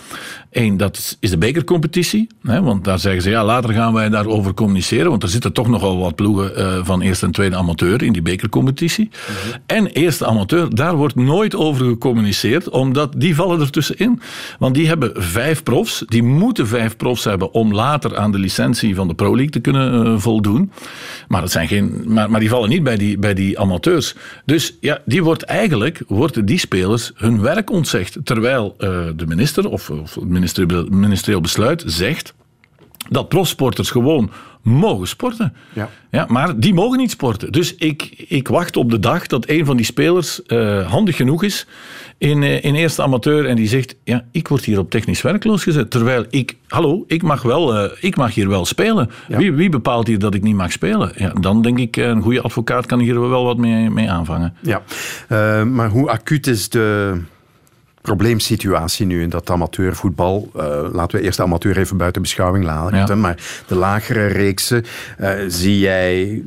Eén, 0.51 0.77
dat 0.77 1.17
is 1.21 1.31
de 1.31 1.39
bekercompetitie. 1.39 2.27
Hè, 2.43 2.63
want 2.63 2.85
daar 2.85 2.99
zeggen 2.99 3.23
ze, 3.23 3.31
ja, 3.31 3.45
later 3.45 3.73
gaan 3.73 3.93
wij 3.93 4.09
daarover 4.09 4.55
communiceren. 4.55 5.11
Want 5.11 5.23
er 5.23 5.29
zitten 5.29 5.53
toch 5.53 5.69
nogal 5.69 5.99
wat 5.99 6.15
ploegen 6.15 6.87
van 6.87 7.01
eerste 7.01 7.27
en 7.27 7.33
tweede 7.33 7.57
amateur 7.57 8.03
in 8.03 8.13
die 8.13 8.23
bekercompetitie. 8.23 9.05
Mm 9.05 9.35
-hmm. 9.43 9.61
En 9.67 9.87
eerste 9.87 10.27
amateur, 10.27 10.75
daar 10.75 10.97
wordt 10.97 11.04
nooit 11.13 11.55
over 11.55 11.87
gecommuniceerd, 11.87 12.69
omdat 12.69 13.13
die 13.17 13.35
vallen 13.35 13.61
ertussenin. 13.61 14.21
Want 14.59 14.75
die 14.75 14.87
hebben 14.87 15.13
vijf 15.15 15.63
profs, 15.63 16.05
die 16.07 16.23
moeten 16.23 16.67
vijf 16.67 16.97
profs 16.97 17.25
hebben 17.25 17.53
om 17.53 17.73
later 17.73 18.17
aan 18.19 18.33
de 18.33 18.39
licentie 18.39 18.95
van 18.95 19.09
de 19.09 19.15
Pro 19.15 19.31
League 19.31 19.51
te 19.51 19.61
kunnen 19.61 20.07
uh, 20.07 20.19
voldoen. 20.19 20.73
Maar, 21.29 21.41
dat 21.41 21.51
zijn 21.51 21.69
geen, 21.69 22.03
maar, 22.07 22.31
maar 22.31 22.41
die 22.41 22.49
vallen 22.49 22.69
niet 22.69 22.83
bij 22.83 22.97
die, 22.97 23.19
bij 23.19 23.35
die 23.35 23.59
amateurs. 23.59 24.15
Dus 24.45 24.77
ja, 24.81 24.99
die 25.05 25.23
wordt 25.23 25.43
eigenlijk, 25.43 26.03
worden 26.09 26.47
die 26.47 26.59
spelers 26.59 27.13
hun 27.15 27.41
werk 27.41 27.71
ontzegd. 27.71 28.17
Terwijl 28.25 28.75
uh, 28.79 28.89
de 29.17 29.27
minister 29.27 29.69
of, 29.69 29.91
of 29.91 30.15
het 30.15 30.91
ministerieel 30.91 31.41
besluit 31.41 31.83
zegt 31.87 32.35
dat 33.09 33.29
profsporters 33.29 33.91
gewoon 33.91 34.31
mogen 34.65 35.09
sporten. 35.09 35.53
Ja. 35.73 35.89
Ja, 36.11 36.27
maar 36.29 36.59
die 36.59 36.75
mogen 36.75 36.99
niet 36.99 37.11
sporten. 37.11 37.53
Dus 37.53 37.75
ik, 37.75 38.25
ik 38.29 38.49
wacht 38.49 38.77
op 38.77 38.91
de 38.91 38.99
dag 38.99 39.27
dat 39.27 39.49
een 39.49 39.65
van 39.65 39.77
die 39.77 39.87
spelers 39.87 40.41
uh, 40.47 40.91
handig 40.91 41.17
genoeg 41.17 41.43
is 41.43 41.67
in, 42.19 42.43
uh, 42.43 42.65
in 42.65 42.75
eerste 42.75 43.03
amateur 43.03 43.47
en 43.47 43.57
die 43.57 43.69
zegt, 43.69 43.97
ja, 44.05 44.25
ik 44.33 44.49
word 44.49 44.65
hier 44.65 44.79
op 44.79 44.91
technisch 44.91 45.23
werkloos 45.23 45.63
gezet. 45.63 45.91
Terwijl 45.91 46.25
ik, 46.31 46.57
hallo, 46.69 47.05
ik 47.07 47.23
mag, 47.23 47.43
wel, 47.43 47.85
uh, 47.85 47.91
ik 48.01 48.17
mag 48.17 48.35
hier 48.35 48.49
wel 48.49 48.65
spelen. 48.65 49.11
Ja. 49.29 49.39
Wie, 49.39 49.53
wie 49.53 49.69
bepaalt 49.69 50.07
hier 50.07 50.19
dat 50.19 50.35
ik 50.35 50.43
niet 50.43 50.57
mag 50.57 50.73
spelen? 50.73 51.13
Ja, 51.17 51.33
dan 51.41 51.63
denk 51.63 51.79
ik, 51.79 51.97
een 51.97 52.23
goede 52.23 52.43
advocaat 52.43 52.87
kan 52.87 52.99
hier 52.99 53.29
wel 53.29 53.45
wat 53.45 53.57
mee, 53.57 53.91
mee 53.91 54.11
aanvangen. 54.11 54.55
Ja, 54.61 54.83
maar 55.65 55.89
hoe 55.89 56.11
acuut 56.11 56.47
is 56.47 56.69
de 56.69 57.21
probleemsituatie 58.05 59.07
nu 59.07 59.23
in 59.23 59.29
dat 59.29 59.51
amateurvoetbal. 59.51 60.51
Uh, 60.57 60.63
laten 60.93 61.19
we 61.19 61.25
eerst 61.25 61.37
de 61.37 61.43
amateur 61.43 61.79
even 61.79 61.97
buiten 61.97 62.23
beschouwing 62.23 62.65
laten. 62.65 63.07
Ja. 63.07 63.15
Maar 63.15 63.37
de 63.67 63.75
lagere 63.75 64.27
reeksen, 64.27 64.85
uh, 65.21 65.31
zie 65.49 65.79
jij 65.79 66.43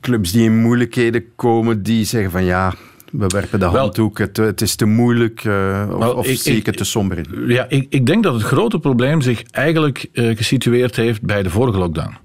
clubs 0.00 0.32
die 0.32 0.42
in 0.42 0.60
moeilijkheden 0.60 1.24
komen, 1.36 1.82
die 1.82 2.04
zeggen 2.04 2.30
van 2.30 2.44
ja, 2.44 2.74
we 3.12 3.26
werpen 3.26 3.58
de 3.58 3.64
handdoek, 3.64 4.18
het, 4.18 4.36
het, 4.36 4.60
is 4.60 4.74
te 4.74 4.84
moeilijk 4.84 5.44
uh, 5.44 5.86
of, 5.90 5.98
well, 5.98 6.08
of 6.08 6.26
ik, 6.26 6.38
zie 6.38 6.56
ik 6.56 6.66
het 6.66 6.76
te 6.76 6.84
somber 6.84 7.18
in? 7.18 7.26
Ja, 7.46 7.66
ik, 7.68 7.86
ik, 7.88 8.06
denk 8.06 8.22
dat 8.22 8.34
het 8.34 8.42
grote 8.42 8.78
probleem 8.78 9.20
zich 9.20 9.42
eigenlijk 9.50 10.06
gesitueerd 10.12 10.96
heeft 10.96 11.22
bij 11.22 11.42
de 11.42 11.50
vorige 11.50 11.78
lockdown 11.78 12.16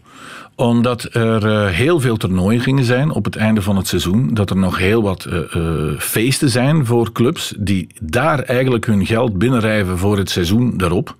omdat 0.55 1.07
er 1.11 1.45
uh, 1.45 1.67
heel 1.67 1.99
veel 1.99 2.17
toernooien 2.17 2.61
gingen 2.61 2.83
zijn 2.83 3.11
op 3.11 3.25
het 3.25 3.35
einde 3.35 3.61
van 3.61 3.75
het 3.75 3.87
seizoen. 3.87 4.33
Dat 4.33 4.49
er 4.49 4.57
nog 4.57 4.77
heel 4.77 5.01
wat 5.01 5.27
uh, 5.29 5.39
uh, 5.55 5.99
feesten 5.99 6.49
zijn 6.49 6.85
voor 6.85 7.11
clubs 7.11 7.53
die 7.57 7.87
daar 8.01 8.39
eigenlijk 8.39 8.85
hun 8.85 9.05
geld 9.05 9.37
binnenrijven 9.37 9.97
voor 9.97 10.17
het 10.17 10.29
seizoen 10.29 10.77
daarop. 10.77 11.15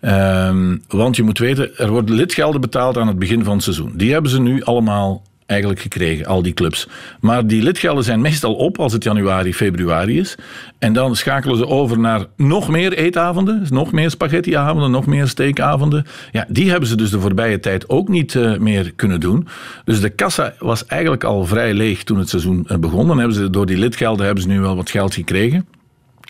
Um, 0.00 0.82
want 0.88 1.16
je 1.16 1.22
moet 1.22 1.38
weten, 1.38 1.78
er 1.78 1.90
worden 1.90 2.14
lidgelden 2.14 2.60
betaald 2.60 2.96
aan 2.96 3.06
het 3.06 3.18
begin 3.18 3.44
van 3.44 3.54
het 3.54 3.62
seizoen. 3.62 3.92
Die 3.94 4.12
hebben 4.12 4.30
ze 4.30 4.40
nu 4.40 4.62
allemaal 4.62 5.22
eigenlijk 5.48 5.80
gekregen, 5.80 6.26
al 6.26 6.42
die 6.42 6.52
clubs. 6.52 6.88
Maar 7.20 7.46
die 7.46 7.62
lidgelden 7.62 8.04
zijn 8.04 8.20
meestal 8.20 8.54
op 8.54 8.78
als 8.78 8.92
het 8.92 9.04
januari, 9.04 9.54
februari 9.54 10.18
is. 10.18 10.34
En 10.78 10.92
dan 10.92 11.16
schakelen 11.16 11.56
ze 11.56 11.66
over 11.66 11.98
naar 11.98 12.26
nog 12.36 12.68
meer 12.68 12.92
eetavonden, 12.92 13.66
nog 13.70 13.92
meer 13.92 14.10
spaghettiavonden, 14.10 14.90
nog 14.90 15.06
meer 15.06 15.28
steekavonden. 15.28 16.06
Ja, 16.32 16.46
die 16.48 16.70
hebben 16.70 16.88
ze 16.88 16.96
dus 16.96 17.10
de 17.10 17.20
voorbije 17.20 17.60
tijd 17.60 17.88
ook 17.88 18.08
niet 18.08 18.34
uh, 18.34 18.58
meer 18.58 18.92
kunnen 18.96 19.20
doen. 19.20 19.48
Dus 19.84 20.00
de 20.00 20.10
kassa 20.10 20.54
was 20.58 20.86
eigenlijk 20.86 21.24
al 21.24 21.44
vrij 21.44 21.74
leeg 21.74 22.02
toen 22.04 22.18
het 22.18 22.28
seizoen 22.28 22.66
uh, 22.68 22.78
begon. 22.78 23.06
Dan 23.06 23.18
hebben 23.18 23.36
ze 23.36 23.50
door 23.50 23.66
die 23.66 23.78
lidgelden 23.78 24.26
hebben 24.26 24.42
ze 24.42 24.48
nu 24.48 24.60
wel 24.60 24.76
wat 24.76 24.90
geld 24.90 25.14
gekregen. 25.14 25.66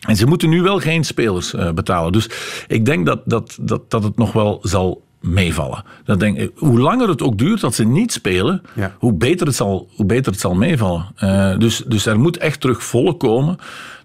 En 0.07 0.15
ze 0.15 0.25
moeten 0.25 0.49
nu 0.49 0.61
wel 0.61 0.79
geen 0.79 1.03
spelers 1.03 1.53
uh, 1.53 1.71
betalen. 1.71 2.11
Dus 2.11 2.29
ik 2.67 2.85
denk 2.85 3.05
dat, 3.05 3.21
dat, 3.25 3.57
dat, 3.61 3.91
dat 3.91 4.03
het 4.03 4.17
nog 4.17 4.31
wel 4.31 4.59
zal 4.61 5.07
meevallen. 5.19 5.83
Dat 6.03 6.19
denk 6.19 6.37
ik, 6.37 6.51
hoe 6.55 6.79
langer 6.79 7.09
het 7.09 7.21
ook 7.21 7.37
duurt 7.37 7.61
dat 7.61 7.75
ze 7.75 7.83
niet 7.83 8.11
spelen, 8.11 8.61
ja. 8.75 8.95
hoe, 8.97 9.13
beter 9.13 9.47
het 9.47 9.55
zal, 9.55 9.89
hoe 9.95 10.05
beter 10.05 10.31
het 10.31 10.41
zal 10.41 10.55
meevallen. 10.55 11.05
Uh, 11.23 11.57
dus, 11.57 11.83
dus 11.87 12.05
er 12.05 12.19
moet 12.19 12.37
echt 12.37 12.61
terug 12.61 12.83
volk 12.83 13.19
komen. 13.19 13.57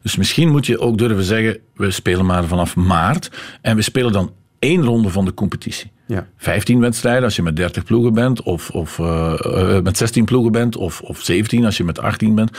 Dus 0.03 0.17
misschien 0.17 0.49
moet 0.49 0.67
je 0.67 0.79
ook 0.79 0.99
durven 0.99 1.25
zeggen, 1.25 1.59
we 1.75 1.91
spelen 1.91 2.27
maar 2.27 2.45
vanaf 2.45 2.77
maart 2.77 3.31
en 3.61 3.77
we 3.77 3.83
spelen 3.83 4.13
dan 4.13 4.33
één 4.59 4.85
ronde 4.85 5.09
van 5.09 5.25
de 5.25 5.35
competitie. 5.35 5.93
Ja. 6.07 6.27
15 6.37 6.81
wedstrijden 6.81 7.25
als 7.25 7.37
je 7.37 7.43
met 7.43 7.57
30 7.57 7.85
ploegen 7.85 8.15
bent, 8.15 8.43
of, 8.43 8.71
of 8.71 8.99
uh, 8.99 9.35
uh, 9.47 9.81
met 9.81 9.97
16 9.97 10.25
ploegen 10.25 10.53
bent, 10.53 10.77
of, 10.77 11.01
of 11.01 11.23
17 11.23 11.65
als 11.65 11.77
je 11.77 11.85
met 11.85 11.99
18 11.99 12.35
bent. 12.35 12.59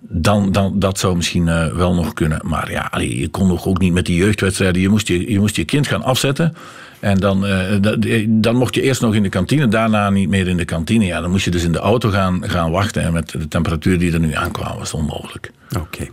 Dan, 0.00 0.52
dan, 0.52 0.78
dat 0.78 0.98
zou 0.98 1.16
misschien 1.16 1.46
uh, 1.46 1.66
wel 1.74 1.94
nog 1.94 2.12
kunnen. 2.12 2.40
Maar 2.44 2.70
ja, 2.70 2.92
je 2.98 3.28
kon 3.28 3.48
nog 3.48 3.66
ook 3.66 3.78
niet 3.78 3.92
met 3.92 4.06
die 4.06 4.16
jeugdwedstrijden. 4.16 4.82
Je 4.82 4.88
moest 4.88 5.08
je, 5.08 5.30
je 5.30 5.38
moest 5.38 5.56
je 5.56 5.64
kind 5.64 5.86
gaan 5.86 6.02
afzetten. 6.02 6.54
En 7.00 7.18
dan, 7.18 7.46
uh, 7.46 8.26
dan 8.28 8.56
mocht 8.56 8.74
je 8.74 8.82
eerst 8.82 9.00
nog 9.00 9.14
in 9.14 9.22
de 9.22 9.28
kantine, 9.28 9.68
daarna 9.68 10.10
niet 10.10 10.28
meer 10.28 10.48
in 10.48 10.56
de 10.56 10.64
kantine. 10.64 11.04
Ja, 11.04 11.20
dan 11.20 11.30
moest 11.30 11.44
je 11.44 11.50
dus 11.50 11.64
in 11.64 11.72
de 11.72 11.78
auto 11.78 12.10
gaan, 12.10 12.50
gaan 12.50 12.70
wachten. 12.70 13.02
En 13.02 13.12
met 13.12 13.30
de 13.30 13.48
temperatuur 13.48 13.98
die 13.98 14.12
er 14.12 14.20
nu 14.20 14.34
aankwam, 14.34 14.78
was 14.78 14.94
onmogelijk. 14.94 15.50
Oké. 15.78 16.08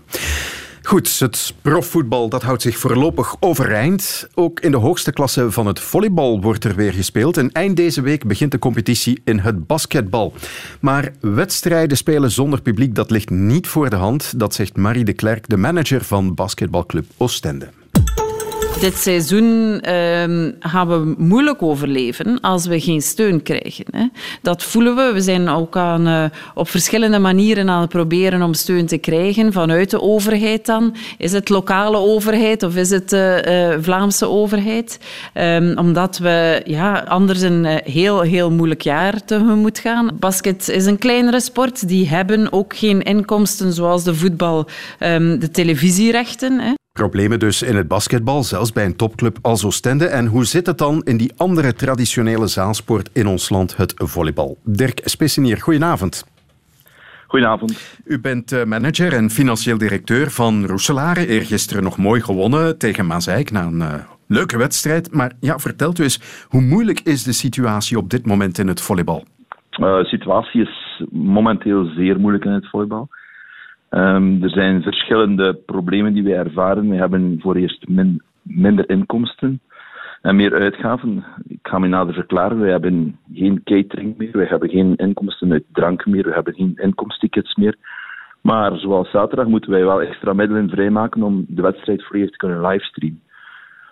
Goed, 0.86 1.20
het 1.20 1.54
profvoetbal 1.62 2.30
dat 2.30 2.42
houdt 2.42 2.62
zich 2.62 2.78
voorlopig 2.78 3.36
overeind. 3.40 4.28
Ook 4.34 4.60
in 4.60 4.72
de 4.72 4.78
hoogste 4.78 5.12
klasse 5.12 5.52
van 5.52 5.68
het 5.68 5.80
volleybal 5.80 6.42
wordt 6.42 6.64
er 6.64 6.76
weer 6.76 6.94
gespeeld. 6.94 7.38
En 7.38 7.52
eind 7.52 7.76
deze 7.76 8.02
week 8.02 8.28
begint 8.28 8.52
de 8.52 8.60
competitie 8.60 9.22
in 9.24 9.40
het 9.40 9.68
basketbal. 9.68 10.34
Maar 10.80 11.12
wedstrijden 11.20 11.98
spelen 11.98 12.32
zonder 12.32 12.62
publiek, 12.62 12.96
dat 12.96 13.12
ligt 13.12 13.30
niet 13.30 13.68
voor 13.68 13.90
de 13.90 13.96
hand. 13.96 14.40
Dat 14.40 14.54
zegt 14.54 14.78
Marie 14.78 15.06
de 15.06 15.14
Klerk, 15.14 15.50
de 15.50 15.58
manager 15.58 16.04
van 16.04 16.34
basketbalclub 16.34 17.06
Oostende. 17.18 17.70
Dit 18.80 18.98
seizoen 18.98 19.80
ehm, 19.82 20.52
gaan 20.60 20.88
we 20.88 21.14
moeilijk 21.18 21.62
overleven 21.62 22.40
als 22.40 22.66
we 22.66 22.80
geen 22.80 23.02
steun 23.02 23.44
krijgen. 23.44 23.86
Hè. 23.92 24.06
Dat 24.42 24.64
voelen 24.64 24.96
we. 24.96 25.12
We 25.14 25.22
zijn 25.22 25.50
ook 25.50 25.78
aan, 25.78 26.08
uh, 26.08 26.26
op 26.54 26.70
verschillende 26.70 27.20
manieren 27.20 27.70
aan 27.70 27.82
het 27.82 27.90
proberen 27.90 28.42
om 28.42 28.54
steun 28.54 28.86
te 28.86 28.98
krijgen 28.98 29.54
vanuit 29.54 29.90
de 29.90 30.02
overheid 30.02 30.66
dan. 30.66 30.96
Is 31.18 31.32
het 31.32 31.50
lokale 31.50 31.98
overheid 31.98 32.64
of 32.64 32.76
is 32.76 32.90
het 32.90 33.10
de 33.10 33.46
uh, 33.78 33.84
Vlaamse 33.84 34.30
overheid? 34.30 35.00
Um, 35.34 35.78
omdat 35.78 36.18
we 36.18 36.62
ja, 36.66 37.00
anders 37.08 37.42
een 37.42 37.66
heel, 37.84 38.22
heel 38.22 38.52
moeilijk 38.52 38.82
jaar 38.82 39.26
tegemoet 39.26 39.80
gaan. 39.80 40.18
Basket 40.20 40.70
is 40.70 40.86
een 40.86 40.98
kleinere 40.98 41.40
sport. 41.40 41.88
Die 41.88 42.10
hebben 42.10 42.52
ook 42.52 42.76
geen 42.76 43.02
inkomsten 43.02 43.74
zoals 43.74 44.04
de 44.04 44.16
voetbal, 44.16 44.68
um, 45.00 45.40
de 45.40 45.52
televisierechten. 45.52 46.60
Hè. 46.60 46.74
Problemen 47.02 47.40
dus 47.40 47.62
in 47.62 47.76
het 47.76 47.88
basketbal, 47.88 48.44
zelfs 48.44 48.72
bij 48.72 48.86
een 48.86 48.96
topclub 48.96 49.38
als 49.42 49.66
Oostende. 49.66 50.06
En 50.06 50.26
hoe 50.26 50.46
zit 50.46 50.66
het 50.66 50.78
dan 50.78 51.02
in 51.04 51.18
die 51.18 51.32
andere 51.38 51.74
traditionele 51.74 52.48
zaalsport 52.48 53.10
in 53.14 53.28
ons 53.28 53.50
land, 53.50 53.78
het 53.78 53.94
volleybal? 53.96 54.58
Dirk 54.64 55.02
Spessenier, 55.04 55.58
goedenavond. 55.62 56.26
Goedenavond. 57.28 58.00
U 58.06 58.20
bent 58.20 58.52
eh, 58.52 58.64
manager 58.64 59.14
en 59.14 59.30
financieel 59.30 59.78
directeur 59.78 60.32
van 60.32 60.66
Roeselare. 60.66 61.28
Eergisteren 61.28 61.84
nog 61.84 61.98
mooi 61.98 62.22
gewonnen 62.22 62.78
tegen 62.78 63.06
Mazeik 63.06 63.52
na 63.52 63.64
een 63.64 63.80
uh, 63.80 63.94
leuke 64.28 64.58
wedstrijd. 64.58 65.14
Maar 65.14 65.32
ja, 65.40 65.60
vertelt 65.60 66.00
u 66.00 66.04
eens, 66.04 66.46
hoe 66.50 66.62
moeilijk 66.62 67.00
is 67.00 67.24
de 67.24 67.34
situatie 67.34 67.98
op 67.98 68.10
dit 68.10 68.26
moment 68.26 68.58
in 68.58 68.68
het 68.68 68.82
volleybal? 68.82 69.24
Uh, 69.80 69.98
de 69.98 70.06
situatie 70.06 70.62
is 70.62 71.04
momenteel 71.12 71.86
zeer 71.86 72.20
moeilijk 72.20 72.46
in 72.46 72.52
het 72.52 72.70
volleybal. 72.70 73.10
Um, 73.90 74.44
er 74.44 74.50
zijn 74.50 74.82
verschillende 74.82 75.54
problemen 75.54 76.14
die 76.14 76.24
wij 76.24 76.38
ervaren. 76.38 76.90
We 76.90 76.96
hebben 76.96 77.40
voor 77.40 77.56
eerst 77.56 77.88
min, 77.88 78.22
minder 78.42 78.90
inkomsten 78.90 79.60
en 80.22 80.36
meer 80.36 80.54
uitgaven. 80.54 81.24
Ik 81.48 81.60
ga 81.62 81.80
me 81.80 81.88
nader 81.88 82.14
verklaren. 82.14 82.60
We 82.60 82.70
hebben 82.70 83.20
geen 83.34 83.64
catering 83.64 84.18
meer. 84.18 84.32
We 84.32 84.46
hebben 84.46 84.70
geen 84.70 84.96
inkomsten 84.96 85.52
uit 85.52 85.64
drank 85.72 86.06
meer. 86.06 86.24
We 86.24 86.34
hebben 86.34 86.54
geen 86.54 86.74
inkomsttickets 86.76 87.56
meer. 87.56 87.76
Maar 88.42 88.78
zoals 88.78 89.10
zaterdag 89.10 89.48
moeten 89.48 89.72
wij 89.72 89.84
wel 89.84 90.02
extra 90.02 90.34
middelen 90.34 90.70
vrijmaken 90.70 91.24
om 91.24 91.46
de 91.48 91.62
wedstrijd 91.62 92.04
volledig 92.04 92.30
te 92.30 92.38
kunnen 92.38 92.62
livestreamen. 92.62 93.22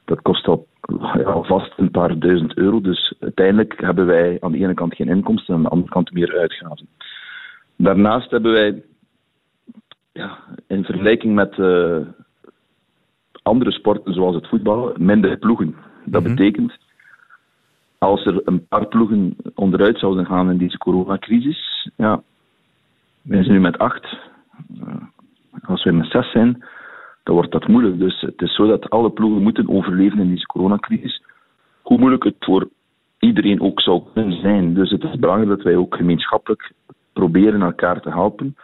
Dat 0.06 0.22
kost 0.22 0.48
al 0.48 0.68
ja, 1.14 1.42
vast 1.42 1.74
een 1.78 1.92
paar 1.92 2.20
duizend 2.20 2.58
euro. 2.58 2.82
Dus 2.82 3.14
uiteindelijk 3.20 3.82
hebben 3.82 4.06
wij 4.06 4.38
aan 4.40 4.52
de 4.52 4.58
ene 4.58 4.74
kant 4.74 4.96
geen 4.96 5.10
inkomsten 5.10 5.54
en 5.54 5.56
aan 5.56 5.64
de 5.64 5.70
andere 5.70 5.92
kant 5.92 6.12
meer 6.12 6.38
uitgaven. 6.38 6.88
Daarnaast 7.76 8.32
hebben 8.32 8.52
wij 8.52 8.84
ja, 10.14 10.38
in 10.68 10.84
vergelijking 10.84 11.36
met 11.36 11.58
uh, 11.58 11.98
andere 13.42 13.72
sporten 13.72 14.14
zoals 14.14 14.36
het 14.36 14.48
voetbal, 14.48 14.94
minder 14.98 15.38
ploegen. 15.38 15.76
Dat 16.06 16.22
mm-hmm. 16.22 16.36
betekent, 16.36 16.78
als 17.98 18.26
er 18.26 18.42
een 18.46 18.68
paar 18.68 18.88
ploegen 18.88 19.36
onderuit 19.56 20.00
zouden 20.00 20.26
gaan 20.26 20.50
in 20.50 20.58
deze 20.58 20.78
coronacrisis, 20.78 21.90
ja, 21.96 22.22
wij 23.22 23.44
zijn 23.44 23.54
nu 23.54 23.60
met 23.60 23.78
acht. 23.78 24.18
Uh, 24.80 24.96
als 25.64 25.84
wij 25.84 25.94
met 25.94 26.10
zes 26.10 26.32
zijn, 26.32 26.66
dan 27.24 27.36
wordt 27.36 27.52
dat 27.52 27.68
moeilijk. 27.68 28.00
Dus 28.00 28.22
het 28.22 28.42
is 28.42 28.56
zo 28.56 28.68
dat 28.68 28.90
alle 28.90 29.12
ploegen 29.12 29.42
moeten 29.42 29.70
overleven 29.70 30.20
in 30.20 30.30
deze 30.30 30.46
coronacrisis. 30.46 31.24
Hoe 31.82 31.98
moeilijk 31.98 32.24
het 32.24 32.36
voor 32.40 32.70
iedereen 33.20 33.62
ook 33.62 33.82
zou 33.82 34.04
kunnen 34.14 34.42
zijn. 34.42 34.74
Dus 34.74 34.90
het 34.90 35.04
is 35.04 35.20
belangrijk 35.20 35.50
dat 35.50 35.62
wij 35.62 35.76
ook 35.76 35.96
gemeenschappelijk 35.96 36.72
proberen 37.14 37.62
elkaar 37.62 38.02
te 38.02 38.10
helpen 38.10 38.56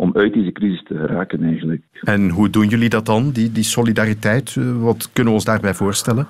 om 0.00 0.10
uit 0.14 0.34
deze 0.34 0.52
crisis 0.52 0.82
te 0.82 0.96
geraken 0.96 1.42
eigenlijk. 1.42 1.82
En 2.02 2.30
hoe 2.30 2.50
doen 2.50 2.66
jullie 2.66 2.88
dat 2.88 3.06
dan, 3.06 3.30
die, 3.30 3.52
die 3.52 3.64
solidariteit? 3.64 4.56
Eh, 4.56 4.82
wat 4.82 5.12
kunnen 5.12 5.32
we 5.32 5.38
ons 5.38 5.48
daarbij 5.52 5.74
voorstellen? 5.74 6.26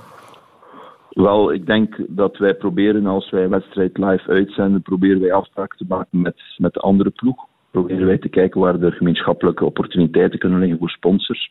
Wel, 1.11 1.53
ik 1.53 1.67
denk 1.67 1.97
dat 2.09 2.37
wij 2.37 2.55
proberen 2.55 3.07
als 3.07 3.31
wij 3.31 3.49
wedstrijd 3.49 3.99
live 3.99 4.31
uitzenden, 4.31 4.83
proberen 4.83 5.21
wij 5.21 5.33
afspraken 5.33 5.79
te 5.79 5.85
maken 5.89 6.21
met, 6.21 6.37
met 6.57 6.73
de 6.73 6.81
andere 6.81 7.11
ploeg. 7.11 7.47
Proberen 7.71 8.07
wij 8.07 8.19
te 8.19 8.29
kijken 8.29 8.61
waar 8.61 8.81
er 8.81 8.93
gemeenschappelijke 8.93 9.65
opportuniteiten 9.65 10.39
kunnen 10.39 10.59
liggen 10.59 10.79
voor 10.79 10.91
sponsors. 10.91 11.51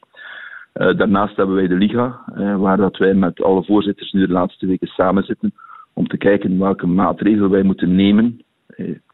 Uh, 0.73 0.97
daarnaast 0.97 1.35
hebben 1.35 1.55
wij 1.55 1.67
de 1.67 1.75
Liga, 1.75 2.19
uh, 2.37 2.57
waar 2.57 2.77
dat 2.77 2.97
wij 2.97 3.13
met 3.13 3.43
alle 3.43 3.63
voorzitters 3.63 4.11
nu 4.11 4.27
de 4.27 4.33
laatste 4.33 4.65
weken 4.65 4.87
samen 4.87 5.23
zitten 5.23 5.53
om 5.93 6.07
te 6.07 6.17
kijken 6.17 6.59
welke 6.59 6.87
maatregelen 6.87 7.49
wij 7.49 7.63
moeten 7.63 7.95
nemen 7.95 8.41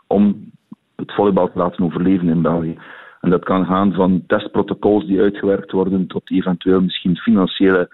om 0.08 0.52
het 0.96 1.14
volleybal 1.14 1.52
te 1.52 1.58
laten 1.58 1.86
overleven 1.86 2.30
in 2.30 2.42
België. 2.42 2.78
En 3.22 3.30
dat 3.30 3.44
kan 3.44 3.66
gaan 3.66 3.94
van 3.94 4.24
testprotocols 4.28 5.06
die 5.06 5.22
uitgewerkt 5.22 5.72
worden 5.72 6.08
tot 6.08 6.32
eventueel 6.32 6.82
misschien 6.82 7.16
financiële 7.16 7.90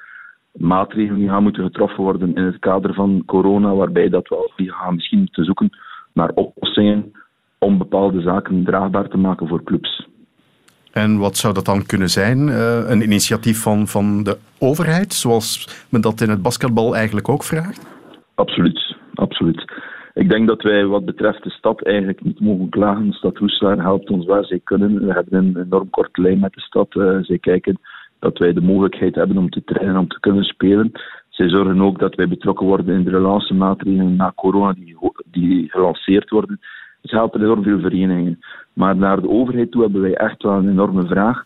maatregelen 0.51 1.19
die 1.19 1.29
gaan 1.29 1.43
moeten 1.43 1.63
getroffen 1.63 2.03
worden 2.03 2.35
in 2.35 2.43
het 2.43 2.59
kader 2.59 2.93
van 2.93 3.23
corona, 3.25 3.73
waarbij 3.73 4.09
dat 4.09 4.27
we 4.27 4.71
gaan 4.71 4.95
misschien 4.95 5.19
moeten 5.19 5.45
zoeken 5.45 5.69
naar 6.13 6.29
oplossingen 6.29 7.11
om 7.57 7.77
bepaalde 7.77 8.21
zaken 8.21 8.63
draagbaar 8.63 9.07
te 9.07 9.17
maken 9.17 9.47
voor 9.47 9.63
clubs. 9.63 10.07
En 10.91 11.17
wat 11.17 11.37
zou 11.37 11.53
dat 11.53 11.65
dan 11.65 11.85
kunnen 11.85 12.09
zijn? 12.09 12.47
Uh, 12.47 12.89
een 12.89 13.01
initiatief 13.01 13.61
van, 13.61 13.87
van 13.87 14.23
de 14.23 14.37
overheid, 14.59 15.13
zoals 15.13 15.67
men 15.89 16.01
dat 16.01 16.21
in 16.21 16.29
het 16.29 16.41
basketbal 16.41 16.95
eigenlijk 16.95 17.29
ook 17.29 17.43
vraagt? 17.43 17.85
Absoluut, 18.35 18.95
absoluut. 19.13 19.73
Ik 20.13 20.29
denk 20.29 20.47
dat 20.47 20.61
wij 20.61 20.85
wat 20.85 21.05
betreft 21.05 21.43
de 21.43 21.49
stad 21.49 21.83
eigenlijk 21.83 22.23
niet 22.23 22.39
mogen 22.39 22.69
klagen. 22.69 23.07
De 23.07 23.13
stad 23.13 23.37
Roeselaar 23.37 23.79
helpt 23.79 24.09
ons 24.09 24.25
waar 24.25 24.45
zij 24.45 24.59
kunnen. 24.63 25.05
We 25.05 25.13
hebben 25.13 25.33
een 25.33 25.57
enorm 25.65 25.89
korte 25.89 26.21
lijn 26.21 26.39
met 26.39 26.53
de 26.53 26.61
stad. 26.61 26.95
Uh, 26.95 27.17
zij 27.21 27.37
kijken 27.37 27.79
dat 28.19 28.37
wij 28.37 28.53
de 28.53 28.61
mogelijkheid 28.61 29.15
hebben 29.15 29.37
om 29.37 29.49
te 29.49 29.63
trainen, 29.63 29.97
om 29.97 30.07
te 30.07 30.19
kunnen 30.19 30.43
spelen. 30.43 30.91
Zij 31.29 31.49
zorgen 31.49 31.81
ook 31.81 31.99
dat 31.99 32.15
wij 32.15 32.27
betrokken 32.27 32.65
worden 32.65 32.95
in 32.95 33.03
de 33.03 33.09
relancemaatregelen 33.09 34.15
na 34.15 34.31
corona 34.35 34.73
die, 34.73 34.97
die 35.31 35.69
gelanceerd 35.69 36.29
worden. 36.29 36.59
Ze 37.01 37.15
helpen 37.15 37.41
enorm 37.41 37.63
veel 37.63 37.79
verenigingen. 37.79 38.39
Maar 38.73 38.95
naar 38.95 39.21
de 39.21 39.29
overheid 39.29 39.71
toe 39.71 39.81
hebben 39.81 40.01
wij 40.01 40.13
echt 40.13 40.43
wel 40.43 40.53
een 40.53 40.69
enorme 40.69 41.05
vraag. 41.05 41.45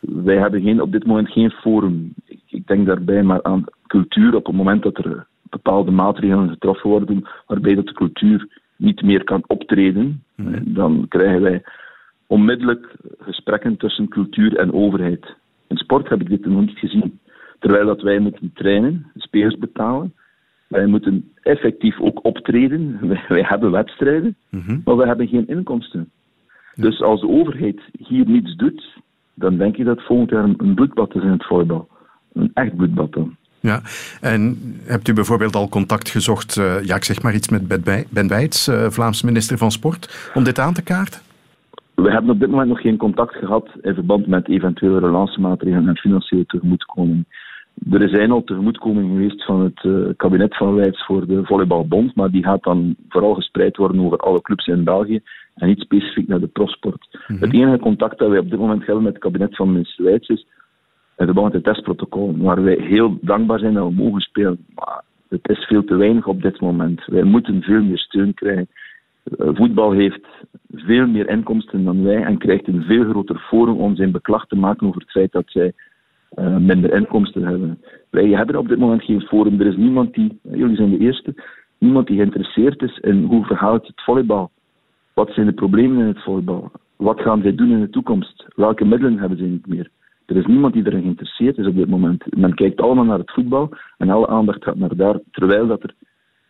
Wij 0.00 0.36
hebben 0.36 0.62
geen, 0.62 0.80
op 0.80 0.92
dit 0.92 1.06
moment 1.06 1.30
geen 1.30 1.50
forum. 1.50 2.14
Ik, 2.24 2.40
ik 2.46 2.66
denk 2.66 2.86
daarbij 2.86 3.22
maar 3.22 3.42
aan 3.42 3.64
cultuur. 3.86 4.34
Op 4.34 4.46
het 4.46 4.54
moment 4.54 4.82
dat 4.82 4.98
er 4.98 5.26
bepaalde 5.62 5.90
maatregelen 5.90 6.48
getroffen 6.48 6.90
worden 6.90 7.28
waarbij 7.46 7.74
dat 7.74 7.86
de 7.86 7.92
cultuur 7.92 8.62
niet 8.76 9.02
meer 9.02 9.24
kan 9.24 9.44
optreden, 9.46 10.22
mm. 10.34 10.74
dan 10.74 11.06
krijgen 11.08 11.42
wij 11.42 11.62
onmiddellijk 12.26 12.96
gesprekken 13.18 13.76
tussen 13.76 14.08
cultuur 14.08 14.56
en 14.56 14.72
overheid. 14.72 15.36
In 15.66 15.76
sport 15.76 16.08
heb 16.08 16.20
ik 16.20 16.28
dit 16.28 16.46
nog 16.46 16.60
niet 16.60 16.78
gezien. 16.78 17.18
Terwijl 17.58 17.86
dat 17.86 18.02
wij 18.02 18.18
moeten 18.18 18.50
trainen, 18.54 19.10
spelers 19.14 19.58
betalen, 19.58 20.12
wij 20.66 20.86
moeten 20.86 21.32
effectief 21.42 22.00
ook 22.00 22.24
optreden. 22.24 22.98
Wij, 23.28 23.42
hebben 23.42 23.70
wedstrijden, 23.70 24.36
mm-hmm. 24.50 24.82
maar 24.84 24.96
we 24.96 25.06
hebben 25.06 25.28
geen 25.28 25.48
inkomsten. 25.48 26.10
Dus 26.74 27.02
als 27.02 27.20
de 27.20 27.28
overheid 27.28 27.80
hier 27.98 28.28
niets 28.28 28.56
doet, 28.56 28.96
dan 29.34 29.56
denk 29.56 29.76
ik 29.76 29.84
dat 29.84 30.02
volgend 30.02 30.30
jaar 30.30 30.44
een 30.44 30.74
bloedbad 30.74 31.14
is 31.14 31.22
in 31.22 31.30
het 31.30 31.44
volleybal. 31.44 31.88
Een 32.32 32.50
echt 32.54 32.76
bloedbad 32.76 33.12
dan. 33.12 33.36
Ja, 33.66 33.80
en 34.20 34.42
hebt 34.84 35.08
u 35.08 35.12
bijvoorbeeld 35.12 35.54
al 35.54 35.68
contact 35.68 36.08
gezocht, 36.08 36.56
uh, 36.56 36.84
ja, 36.84 36.96
ik 36.96 37.04
zeg 37.04 37.22
maar 37.22 37.34
iets 37.34 37.48
met 37.48 37.84
Ben 38.10 38.28
Wijts, 38.28 38.68
uh, 38.68 38.86
Vlaams 38.88 39.22
minister 39.22 39.58
van 39.58 39.70
Sport, 39.70 40.30
om 40.34 40.44
dit 40.44 40.58
aan 40.58 40.74
te 40.74 40.82
kaarten? 40.82 41.20
We 41.94 42.10
hebben 42.10 42.30
op 42.30 42.40
dit 42.40 42.50
moment 42.50 42.68
nog 42.68 42.80
geen 42.80 42.96
contact 42.96 43.34
gehad 43.34 43.68
in 43.80 43.94
verband 43.94 44.26
met 44.26 44.48
eventuele 44.48 44.98
relancemaatregelen 44.98 45.88
en 45.88 45.96
financiële 45.96 46.46
tegemoetkoming. 46.46 47.24
Er 47.90 48.08
zijn 48.08 48.30
al 48.30 48.44
tegemoetkomingen 48.44 49.10
geweest 49.10 49.44
van 49.44 49.60
het 49.60 49.84
uh, 49.84 50.08
kabinet 50.16 50.56
van 50.56 50.74
Wijts 50.74 51.04
voor 51.04 51.26
de 51.26 51.44
Volleybalbond, 51.44 52.14
maar 52.14 52.30
die 52.30 52.44
gaat 52.44 52.62
dan 52.62 52.96
vooral 53.08 53.34
gespreid 53.34 53.76
worden 53.76 54.00
over 54.00 54.18
alle 54.18 54.42
clubs 54.42 54.66
in 54.66 54.84
België 54.84 55.20
en 55.54 55.68
niet 55.68 55.80
specifiek 55.80 56.28
naar 56.28 56.40
de 56.40 56.46
prosport. 56.46 57.08
Mm 57.12 57.20
-hmm. 57.26 57.36
Het 57.40 57.54
enige 57.54 57.78
contact 57.78 58.18
dat 58.18 58.28
wij 58.28 58.38
op 58.38 58.50
dit 58.50 58.58
moment 58.58 58.86
hebben 58.86 59.02
met 59.02 59.12
het 59.12 59.22
kabinet 59.22 59.56
van 59.56 59.72
minister 59.72 60.04
Wijts 60.04 60.28
is 60.28 60.46
met 61.16 61.52
het 61.52 61.64
testprotocol, 61.64 62.36
waar 62.36 62.62
wij 62.62 62.76
heel 62.80 63.18
dankbaar 63.20 63.58
zijn 63.58 63.74
dat 63.74 63.88
we 63.88 63.94
mogen 63.94 64.20
spelen. 64.20 64.66
Maar 64.74 65.02
het 65.28 65.48
is 65.48 65.64
veel 65.64 65.84
te 65.84 65.96
weinig 65.96 66.26
op 66.26 66.42
dit 66.42 66.60
moment. 66.60 67.04
Wij 67.06 67.22
moeten 67.22 67.62
veel 67.62 67.82
meer 67.82 67.98
steun 67.98 68.34
krijgen. 68.34 68.68
Eh, 69.22 69.48
voetbal 69.54 69.92
heeft 69.92 70.26
veel 70.72 71.06
meer 71.06 71.28
inkomsten 71.28 71.84
dan 71.84 72.02
wij 72.02 72.22
en 72.22 72.38
krijgt 72.38 72.68
een 72.68 72.82
veel 72.82 73.04
groter 73.04 73.38
forum 73.38 73.76
om 73.76 73.96
zijn 73.96 74.10
beklag 74.10 74.46
te 74.46 74.56
maken 74.56 74.86
over 74.86 75.00
het 75.00 75.10
feit 75.10 75.32
dat 75.32 75.44
zij 75.46 75.72
uh, 76.38 76.56
minder 76.56 76.92
inkomsten 76.92 77.42
hebben. 77.42 77.80
Wij 78.10 78.28
hebben 78.28 78.56
op 78.56 78.68
dit 78.68 78.78
moment 78.78 79.02
geen 79.02 79.20
forum. 79.20 79.60
Er 79.60 79.66
is 79.66 79.76
niemand 79.76 80.14
die, 80.14 80.38
jullie 80.42 80.76
zijn 80.76 80.90
de 80.90 80.98
eerste, 80.98 81.34
niemand 81.78 82.06
die 82.06 82.16
geïnteresseerd 82.16 82.82
is 82.82 82.98
in 82.98 83.24
hoe 83.24 83.44
verhaalt 83.44 83.86
het 83.86 84.02
volleybal. 84.02 84.50
Wat 85.14 85.30
zijn 85.30 85.46
de 85.46 85.52
problemen 85.52 85.98
in 85.98 86.06
het 86.06 86.22
volleybal? 86.22 86.70
Wat 86.96 87.20
gaan 87.20 87.42
zij 87.42 87.54
doen 87.54 87.70
in 87.70 87.80
de 87.80 87.90
toekomst? 87.90 88.46
Welke 88.56 88.84
middelen 88.84 89.18
hebben 89.18 89.38
ze 89.38 89.44
niet 89.44 89.66
meer? 89.66 89.90
Er 90.26 90.36
is 90.36 90.46
niemand 90.46 90.72
die 90.74 90.86
erin 90.86 91.02
geïnteresseerd 91.02 91.58
is 91.58 91.66
op 91.66 91.76
dit 91.76 91.88
moment. 91.88 92.36
Men 92.36 92.54
kijkt 92.54 92.80
allemaal 92.80 93.04
naar 93.04 93.18
het 93.18 93.32
voetbal 93.32 93.76
en 93.98 94.10
alle 94.10 94.28
aandacht 94.28 94.64
gaat 94.64 94.76
naar 94.76 94.96
daar, 94.96 95.20
terwijl 95.30 95.66
dat 95.66 95.82
er, 95.82 95.94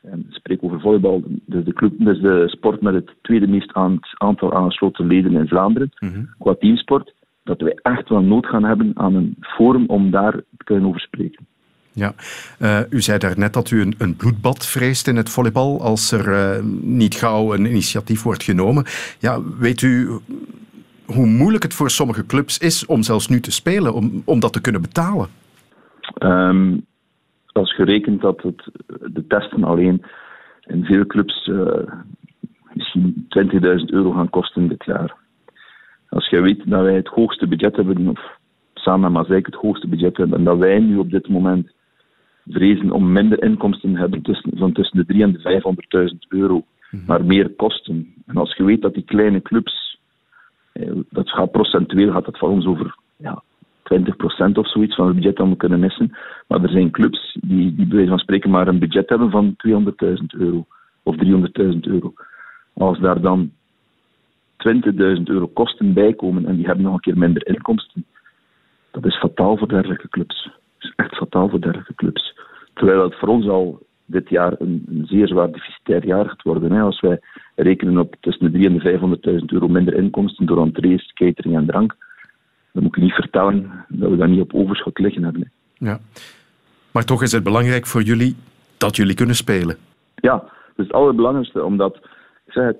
en 0.02 0.26
spreek 0.28 0.62
over 0.62 0.80
volleybal, 0.80 1.22
dus 1.46 1.64
de, 1.64 1.72
club, 1.72 1.92
dus 1.98 2.20
de 2.20 2.44
sport 2.48 2.80
met 2.80 2.94
het 2.94 3.10
tweede 3.22 3.46
meest 3.46 3.72
aantal 4.18 4.54
aangesloten 4.54 5.06
leden 5.06 5.32
in 5.32 5.48
Vlaanderen, 5.48 5.92
mhm. 5.98 6.24
qua 6.38 6.54
teamsport, 6.54 7.14
dat 7.44 7.60
wij 7.60 7.78
echt 7.82 8.08
wel 8.08 8.20
nood 8.20 8.46
gaan 8.46 8.64
hebben 8.64 8.90
aan 8.94 9.14
een 9.14 9.36
forum 9.40 9.84
om 9.86 10.10
daar 10.10 10.32
te 10.32 10.64
kunnen 10.64 10.88
over 10.88 11.00
spreken. 11.00 11.46
Ja, 11.96 12.14
uh, 12.62 12.80
u 12.90 13.00
zei 13.00 13.18
daarnet 13.18 13.52
dat 13.52 13.70
u 13.70 13.80
een, 13.80 13.94
een, 13.98 14.16
bloedbad 14.16 14.66
vreest 14.66 15.08
in 15.08 15.16
het 15.16 15.30
volleybal 15.30 15.82
als 15.82 16.12
er 16.12 16.28
uh, 16.28 16.64
niet 16.82 17.14
gauw 17.14 17.54
een 17.54 17.64
initiatief 17.64 18.22
wordt 18.22 18.42
genomen. 18.42 18.84
Ja, 19.18 19.42
weet 19.58 19.82
u 19.82 20.08
hoe 21.06 21.26
moeilijk 21.26 21.62
het 21.62 21.74
voor 21.74 21.90
sommige 21.90 22.26
clubs 22.26 22.58
is 22.58 22.86
om 22.86 23.02
zelfs 23.02 23.28
nu 23.28 23.40
te 23.40 23.52
spelen, 23.52 23.94
om, 23.94 24.22
om 24.24 24.40
dat 24.40 24.52
te 24.52 24.60
kunnen 24.60 24.82
betalen? 24.82 25.28
Um, 26.18 26.86
als 27.52 27.74
gerekend 27.74 28.20
dat 28.20 28.42
het, 28.42 28.70
de 29.12 29.26
testen 29.26 29.64
alleen 29.64 30.02
in 30.66 30.84
veel 30.84 31.06
clubs 31.06 31.46
uh, 31.46 31.66
misschien 32.72 33.28
20.000 33.38 33.60
euro 33.86 34.10
gaan 34.10 34.30
kosten 34.30 34.68
dit 34.68 34.84
jaar. 34.84 35.16
Als 36.08 36.28
je 36.28 36.40
weet 36.40 36.62
dat 36.64 36.82
wij 36.82 36.94
het 36.94 37.08
hoogste 37.08 37.46
budget 37.46 37.76
hebben, 37.76 38.08
of 38.08 38.20
samen 38.74 39.12
met 39.12 39.22
Mazeik 39.22 39.46
het 39.46 39.54
hoogste 39.54 39.88
budget 39.88 40.16
hebben, 40.16 40.38
en 40.38 40.44
dat 40.44 40.58
wij 40.58 40.78
nu 40.78 40.96
op 40.96 41.10
dit 41.10 41.28
moment 41.28 41.70
vrezen 42.46 42.90
om 42.90 43.12
minder 43.12 43.42
inkomsten 43.42 43.92
te 43.92 43.98
hebben 43.98 44.22
tussen, 44.22 44.50
van 44.54 44.72
tussen 44.72 45.06
de 45.06 45.14
300.000 45.14 45.20
en 45.20 45.32
de 45.32 46.10
500.000 46.12 46.16
euro, 46.28 46.64
mhm. 46.90 47.04
maar 47.06 47.24
meer 47.24 47.48
kosten. 47.48 48.14
En 48.26 48.36
als 48.36 48.56
je 48.56 48.64
weet 48.64 48.82
dat 48.82 48.94
die 48.94 49.04
kleine 49.04 49.42
clubs, 49.42 49.72
eh, 49.72 49.85
dat 51.10 51.30
gaat 51.30 51.50
procentueel 51.50 52.12
gaat 52.12 52.24
dat 52.24 52.38
voor 52.38 52.48
ons 52.48 52.66
over 52.66 52.96
ja, 53.16 53.42
20% 53.94 54.52
of 54.52 54.68
zoiets 54.68 54.94
van 54.94 55.06
het 55.06 55.16
budget 55.16 55.36
dat 55.36 55.48
we 55.48 55.56
kunnen 55.56 55.80
missen. 55.80 56.16
Maar 56.46 56.62
er 56.62 56.68
zijn 56.68 56.90
clubs 56.90 57.38
die, 57.40 57.74
die 57.74 57.86
bij 57.86 57.96
wijze 57.96 58.10
van 58.10 58.18
spreken 58.18 58.50
maar 58.50 58.68
een 58.68 58.78
budget 58.78 59.08
hebben 59.08 59.30
van 59.30 59.56
200.000 59.68 59.74
euro 60.26 60.66
of 61.02 61.14
300.000 61.24 61.78
euro. 61.80 62.12
Als 62.72 62.98
daar 62.98 63.20
dan 63.20 63.50
20.000 64.58 65.22
euro 65.24 65.46
kosten 65.46 65.92
bij 65.92 66.12
komen 66.12 66.46
en 66.46 66.56
die 66.56 66.66
hebben 66.66 66.84
nog 66.84 66.94
een 66.94 67.00
keer 67.00 67.18
minder 67.18 67.46
inkomsten, 67.46 68.04
dat 68.90 69.06
is 69.06 69.18
fataal 69.18 69.56
voor 69.56 69.68
dergelijke 69.68 70.08
clubs. 70.08 70.44
Dat 70.44 70.90
is 70.90 70.92
echt 70.96 71.16
fataal 71.16 71.48
voor 71.48 71.60
dergelijke 71.60 71.94
clubs. 71.94 72.38
Terwijl 72.74 73.02
het 73.02 73.14
voor 73.14 73.28
ons 73.28 73.48
al 73.48 73.85
dit 74.06 74.28
jaar 74.28 74.52
een, 74.58 74.84
een 74.88 75.06
zeer 75.06 75.28
zwaar 75.28 75.52
deficitair 75.52 76.06
jaar 76.06 76.28
gaat 76.28 76.42
worden. 76.42 76.72
Hè. 76.72 76.80
Als 76.80 77.00
wij 77.00 77.20
rekenen 77.54 77.98
op 77.98 78.14
tussen 78.20 78.52
de 78.52 78.68
300.000 78.70 79.22
en 79.22 79.40
500.000 79.40 79.44
euro 79.46 79.68
minder 79.68 79.94
inkomsten 79.94 80.46
door 80.46 80.60
entrees, 80.60 81.12
catering 81.12 81.56
en 81.56 81.66
drank, 81.66 81.96
dan 82.72 82.82
moet 82.82 82.96
ik 82.96 83.02
niet 83.02 83.12
vertellen 83.12 83.70
dat 83.88 84.10
we 84.10 84.16
dat 84.16 84.28
niet 84.28 84.40
op 84.40 84.54
overschot 84.54 84.98
liggen 84.98 85.22
hebben. 85.22 85.50
Ja. 85.74 85.98
Maar 86.90 87.04
toch 87.04 87.22
is 87.22 87.32
het 87.32 87.42
belangrijk 87.42 87.86
voor 87.86 88.02
jullie 88.02 88.36
dat 88.76 88.96
jullie 88.96 89.14
kunnen 89.14 89.36
spelen. 89.36 89.76
Ja, 90.14 90.36
dat 90.36 90.50
is 90.76 90.84
het 90.84 90.92
allerbelangrijkste, 90.92 91.64
omdat 91.64 91.96
ik 92.46 92.52
zeg, 92.52 92.72
80% 92.72 92.78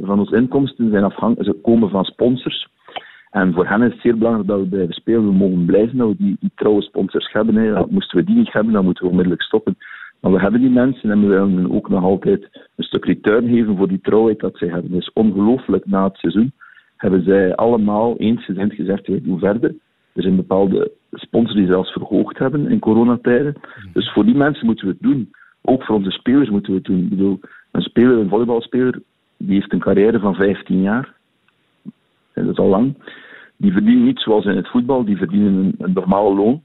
van 0.00 0.18
onze 0.18 0.36
inkomsten 0.36 0.90
zijn 0.90 1.04
afhankelijk, 1.04 1.62
komen 1.62 1.90
van 1.90 2.04
sponsors. 2.04 2.68
En 3.34 3.52
voor 3.52 3.66
hen 3.66 3.82
is 3.82 3.92
het 3.92 4.00
zeer 4.00 4.18
belangrijk 4.18 4.48
dat 4.48 4.60
we 4.60 4.66
blijven 4.66 4.94
spelen. 4.94 5.26
We 5.26 5.32
mogen 5.32 5.64
blijven 5.64 5.96
dat 5.96 6.08
we 6.08 6.16
die, 6.18 6.36
die 6.40 6.50
trouwe 6.54 6.82
sponsors 6.82 7.32
hebben. 7.32 7.54
Hè. 7.54 7.86
Moesten 7.88 8.18
we 8.18 8.24
die 8.24 8.36
niet 8.36 8.52
hebben, 8.52 8.72
dan 8.72 8.84
moeten 8.84 9.04
we 9.04 9.10
onmiddellijk 9.10 9.42
stoppen. 9.42 9.76
Maar 10.20 10.32
we 10.32 10.40
hebben 10.40 10.60
die 10.60 10.70
mensen 10.70 11.10
en 11.10 11.20
we 11.20 11.26
willen 11.26 11.70
ook 11.70 11.88
nog 11.88 12.02
altijd 12.02 12.48
een 12.76 12.84
stuk 12.84 13.04
return 13.04 13.48
geven 13.48 13.76
voor 13.76 13.88
die 13.88 14.00
trouwheid 14.00 14.40
dat 14.40 14.56
zij 14.56 14.68
hebben. 14.68 14.92
Het 14.92 15.00
is 15.00 15.12
ongelooflijk 15.12 15.86
na 15.86 16.04
het 16.04 16.16
seizoen 16.16 16.52
hebben 17.04 17.24
zij 17.24 17.54
allemaal 17.54 18.16
eensgezind 18.16 18.72
gezegd, 18.72 19.06
we 19.06 19.22
doen 19.22 19.38
verder. 19.38 19.74
Er 20.12 20.22
zijn 20.22 20.36
bepaalde 20.36 20.92
sponsors 21.12 21.56
die 21.56 21.66
zelfs 21.66 21.92
verhoogd 21.92 22.38
hebben 22.38 22.70
in 22.70 22.78
coronatijden. 22.78 23.54
Dus 23.92 24.12
voor 24.12 24.24
die 24.24 24.34
mensen 24.34 24.66
moeten 24.66 24.86
we 24.86 24.92
het 24.92 25.02
doen. 25.02 25.30
Ook 25.62 25.84
voor 25.84 25.96
onze 25.96 26.10
spelers 26.10 26.50
moeten 26.50 26.70
we 26.70 26.78
het 26.78 26.86
doen. 26.86 26.98
Ik 26.98 27.08
bedoel, 27.08 27.40
een 27.70 27.82
speler, 27.82 28.18
een 28.18 28.28
volleybalspeler, 28.28 29.02
die 29.36 29.54
heeft 29.54 29.72
een 29.72 29.78
carrière 29.78 30.18
van 30.18 30.34
15 30.34 30.82
jaar. 30.82 31.13
Dat 32.34 32.48
is 32.48 32.56
al 32.56 32.68
lang. 32.68 32.94
Die 33.56 33.72
verdienen 33.72 34.04
niet 34.04 34.18
zoals 34.18 34.44
in 34.44 34.56
het 34.56 34.68
voetbal, 34.68 35.04
die 35.04 35.16
verdienen 35.16 35.74
een, 35.78 35.92
normaal 35.92 36.36
loon. 36.36 36.62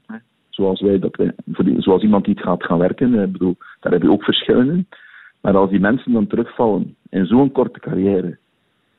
Zoals, 0.48 0.80
wij 0.80 0.98
dat 0.98 1.16
wij, 1.16 1.32
zoals 1.76 2.02
iemand 2.02 2.24
die 2.24 2.38
gaat 2.38 2.64
gaan 2.64 2.78
werken. 2.78 3.14
Ik 3.14 3.32
bedoel, 3.32 3.56
daar 3.80 3.92
heb 3.92 4.02
je 4.02 4.10
ook 4.10 4.24
verschillen 4.24 4.70
in. 4.70 4.86
Maar 5.40 5.56
als 5.56 5.70
die 5.70 5.80
mensen 5.80 6.12
dan 6.12 6.26
terugvallen 6.26 6.96
in 7.08 7.26
zo'n 7.26 7.52
korte 7.52 7.80
carrière 7.80 8.38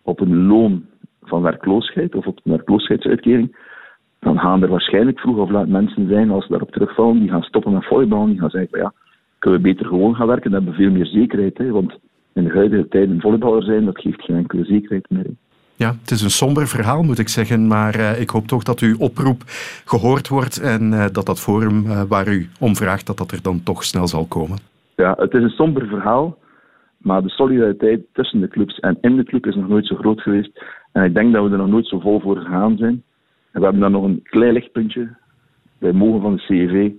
op 0.02 0.20
een 0.20 0.48
loon 0.48 0.86
van 1.22 1.42
werkloosheid 1.42 2.16
of 2.16 2.28
op 2.28 2.40
een 2.44 2.52
werkloosheidsuitkering, 2.52 3.58
dan 4.20 4.40
gaan 4.40 4.64
er 4.64 4.70
waarschijnlijk 4.70 5.20
vroeg 5.20 5.38
of 5.38 5.50
laat 5.50 5.68
mensen 5.68 6.08
zijn, 6.08 6.30
als 6.30 6.44
ze 6.44 6.52
daarop 6.52 6.72
terugvallen, 6.72 7.20
die 7.20 7.30
gaan 7.30 7.42
stoppen 7.42 7.74
met 7.74 7.86
volleyballen, 7.86 8.30
die 8.30 8.40
gaan 8.40 8.50
zeggen, 8.50 8.80
ja, 8.80 8.94
kunnen 9.40 9.62
we 9.62 9.68
beter 9.68 9.86
gewoon 9.86 10.16
gaan 10.16 10.28
werken, 10.28 10.52
dan 10.52 10.64
hebben 10.64 10.78
we 10.78 10.84
veel 10.84 10.98
meer 10.98 11.06
zekerheid. 11.06 11.58
Hè, 11.58 11.72
want 11.72 12.00
in 12.34 12.44
de 12.44 12.50
huidige 12.50 12.88
tijd 12.88 13.10
een 13.10 13.22
volleyballer 13.22 13.64
zijn, 13.64 13.86
dat 13.86 14.00
geeft 14.00 14.22
geen 14.22 14.36
enkele 14.36 14.66
zekerheid 14.66 15.10
meer. 15.10 15.30
Ja, 15.76 15.96
het 16.02 16.12
is 16.12 16.22
een 16.22 16.30
somber 16.30 16.68
verhaal, 16.68 17.04
moet 17.04 17.20
ik 17.20 17.28
zeggen, 17.28 17.68
maar 17.68 17.96
uh, 17.96 18.20
ik 18.20 18.30
hoop 18.30 18.48
toch 18.48 18.64
dat 18.64 18.80
uw 18.80 18.98
oproep 18.98 19.42
gehoord 19.86 20.28
wordt 20.28 20.62
en 20.62 20.92
uh, 20.92 21.06
dat 21.12 21.26
dat 21.26 21.40
forum 21.40 21.86
uh, 21.86 22.02
waar 22.08 22.28
u 22.28 22.50
om 22.60 22.76
vraagt, 22.76 23.08
dat 23.08 23.18
dat 23.18 23.32
er 23.32 23.42
dan 23.42 23.64
toch 23.64 23.84
snel 23.84 24.08
zal 24.08 24.26
komen. 24.26 24.58
Ja, 24.96 25.16
het 25.18 25.34
is 25.34 25.42
een 25.42 25.50
somber 25.50 25.88
verhaal, 25.88 26.38
maar 26.98 27.22
de 27.22 27.30
solidariteit 27.30 28.02
tussen 28.14 28.40
de 28.40 28.48
clubs 28.48 28.80
en 28.80 28.98
in 29.02 29.16
de 29.16 29.24
club 29.24 29.46
is 29.46 29.56
nog 29.56 29.68
nooit 29.68 29.88
zo 29.88 29.96
groot 29.96 30.22
geweest. 30.22 30.64
En 30.92 31.04
ik 31.04 31.14
denk 31.14 31.34
dat 31.34 31.44
we 31.44 31.52
er 31.52 31.58
nog 31.58 31.68
nooit 31.68 31.88
zo 31.88 32.00
vol 32.00 32.20
voor 32.20 32.38
gegaan 32.38 32.78
zijn. 32.78 33.04
En 33.52 33.60
we 33.60 33.64
hebben 33.64 33.82
dan 33.82 33.92
nog 33.92 34.04
een 34.04 34.20
klein 34.24 34.54
lichtpuntje. 34.54 35.16
Wij 35.78 35.92
mogen 35.92 36.22
van 36.22 36.36
de 36.36 36.42
CEV 36.42 36.92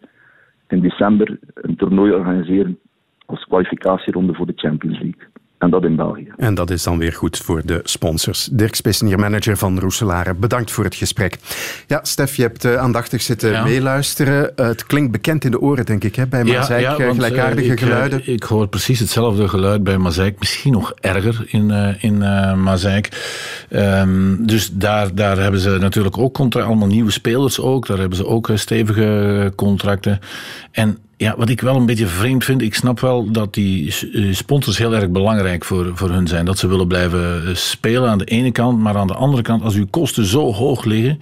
in 0.69 0.81
december 0.81 1.39
een 1.55 1.77
toernooi 1.77 2.13
organiseren 2.13 2.79
als 3.27 3.45
kwalificatieronde 3.45 4.35
voor 4.35 4.47
de 4.47 4.53
Champions 4.57 4.99
League. 4.99 5.27
En 5.63 5.71
dat 5.71 5.85
in 5.85 5.97
België. 5.97 6.33
En 6.37 6.55
dat 6.55 6.71
is 6.71 6.83
dan 6.83 6.99
weer 6.99 7.13
goed 7.13 7.39
voor 7.39 7.63
de 7.65 7.81
sponsors. 7.85 8.49
Dirk 8.53 8.75
Spesnier, 8.75 9.19
manager 9.19 9.57
van 9.57 9.79
Roeselare, 9.79 10.35
bedankt 10.35 10.71
voor 10.71 10.85
het 10.85 10.95
gesprek. 10.95 11.39
Ja, 11.87 12.01
Stef, 12.03 12.37
je 12.37 12.43
hebt 12.43 12.65
uh, 12.65 12.77
aandachtig 12.77 13.23
zitten 13.23 13.65
meeluisteren. 13.65 14.53
Uh, 14.57 14.67
het 14.67 14.87
klinkt 14.87 15.13
bekend 15.13 15.45
in 15.45 15.51
de 15.51 15.61
oren, 15.61 15.87
denk 15.87 16.05
ik, 16.05 16.17
hè, 16.17 16.27
bij 16.27 16.45
Mazeik. 16.45 16.83
Ja, 16.83 16.97
ja, 16.99 17.05
eh, 17.05 17.11
gelijkaardige 17.11 17.77
geluiden. 17.77 18.21
ik 18.25 18.43
hoor 18.43 18.67
precies 18.69 18.99
hetzelfde 18.99 19.49
geluid 19.49 19.85
bij 19.85 19.99
Mazeik. 19.99 20.39
Misschien 20.39 20.73
nog 20.73 20.93
erger 21.01 21.45
in, 21.47 21.71
in 22.01 22.19
Mazeik. 22.63 23.09
Um, 23.71 24.47
dus 24.47 24.71
daar, 24.73 25.15
daar 25.15 25.39
hebben 25.39 25.61
ze 25.61 25.77
natuurlijk 25.81 26.19
ook 26.19 26.35
contracten. 26.35 26.71
Allemaal 26.71 26.89
nieuwe 26.89 27.11
spelers 27.11 27.61
ook. 27.61 27.87
Daar 27.87 27.99
hebben 27.99 28.17
ze 28.17 28.27
ook 28.27 28.51
stevige 28.55 29.53
contracten. 29.57 30.21
En 30.71 30.99
ja, 31.23 31.35
wat 31.37 31.49
ik 31.49 31.61
wel 31.61 31.77
een 31.77 31.87
beetje 31.87 32.07
vreemd 32.07 32.45
vind, 32.45 32.63
ik 32.63 32.75
snap 32.75 33.01
wel 33.01 33.31
dat 33.31 33.55
die 33.55 33.95
eh, 34.13 34.33
sponsors 34.33 34.79
heel 34.79 34.95
erg 34.95 35.11
belangrijk 35.11 35.65
voor, 35.65 35.91
voor 35.95 36.11
hun 36.11 36.27
zijn. 36.27 36.45
Dat 36.45 36.59
ze 36.59 36.67
willen 36.67 36.87
blijven 36.87 37.47
eh, 37.47 37.55
spelen 37.55 38.11
aan 38.11 38.19
de 38.19 38.25
ene 38.25 38.53
kant, 38.53 38.79
maar 38.79 38.97
aan 38.97 39.07
de 39.07 39.15
andere 39.15 39.43
kant, 39.43 39.63
als 39.63 39.75
uw 39.75 39.87
kosten 39.91 40.25
zo 40.25 40.53
hoog 40.53 40.85
liggen 40.85 41.19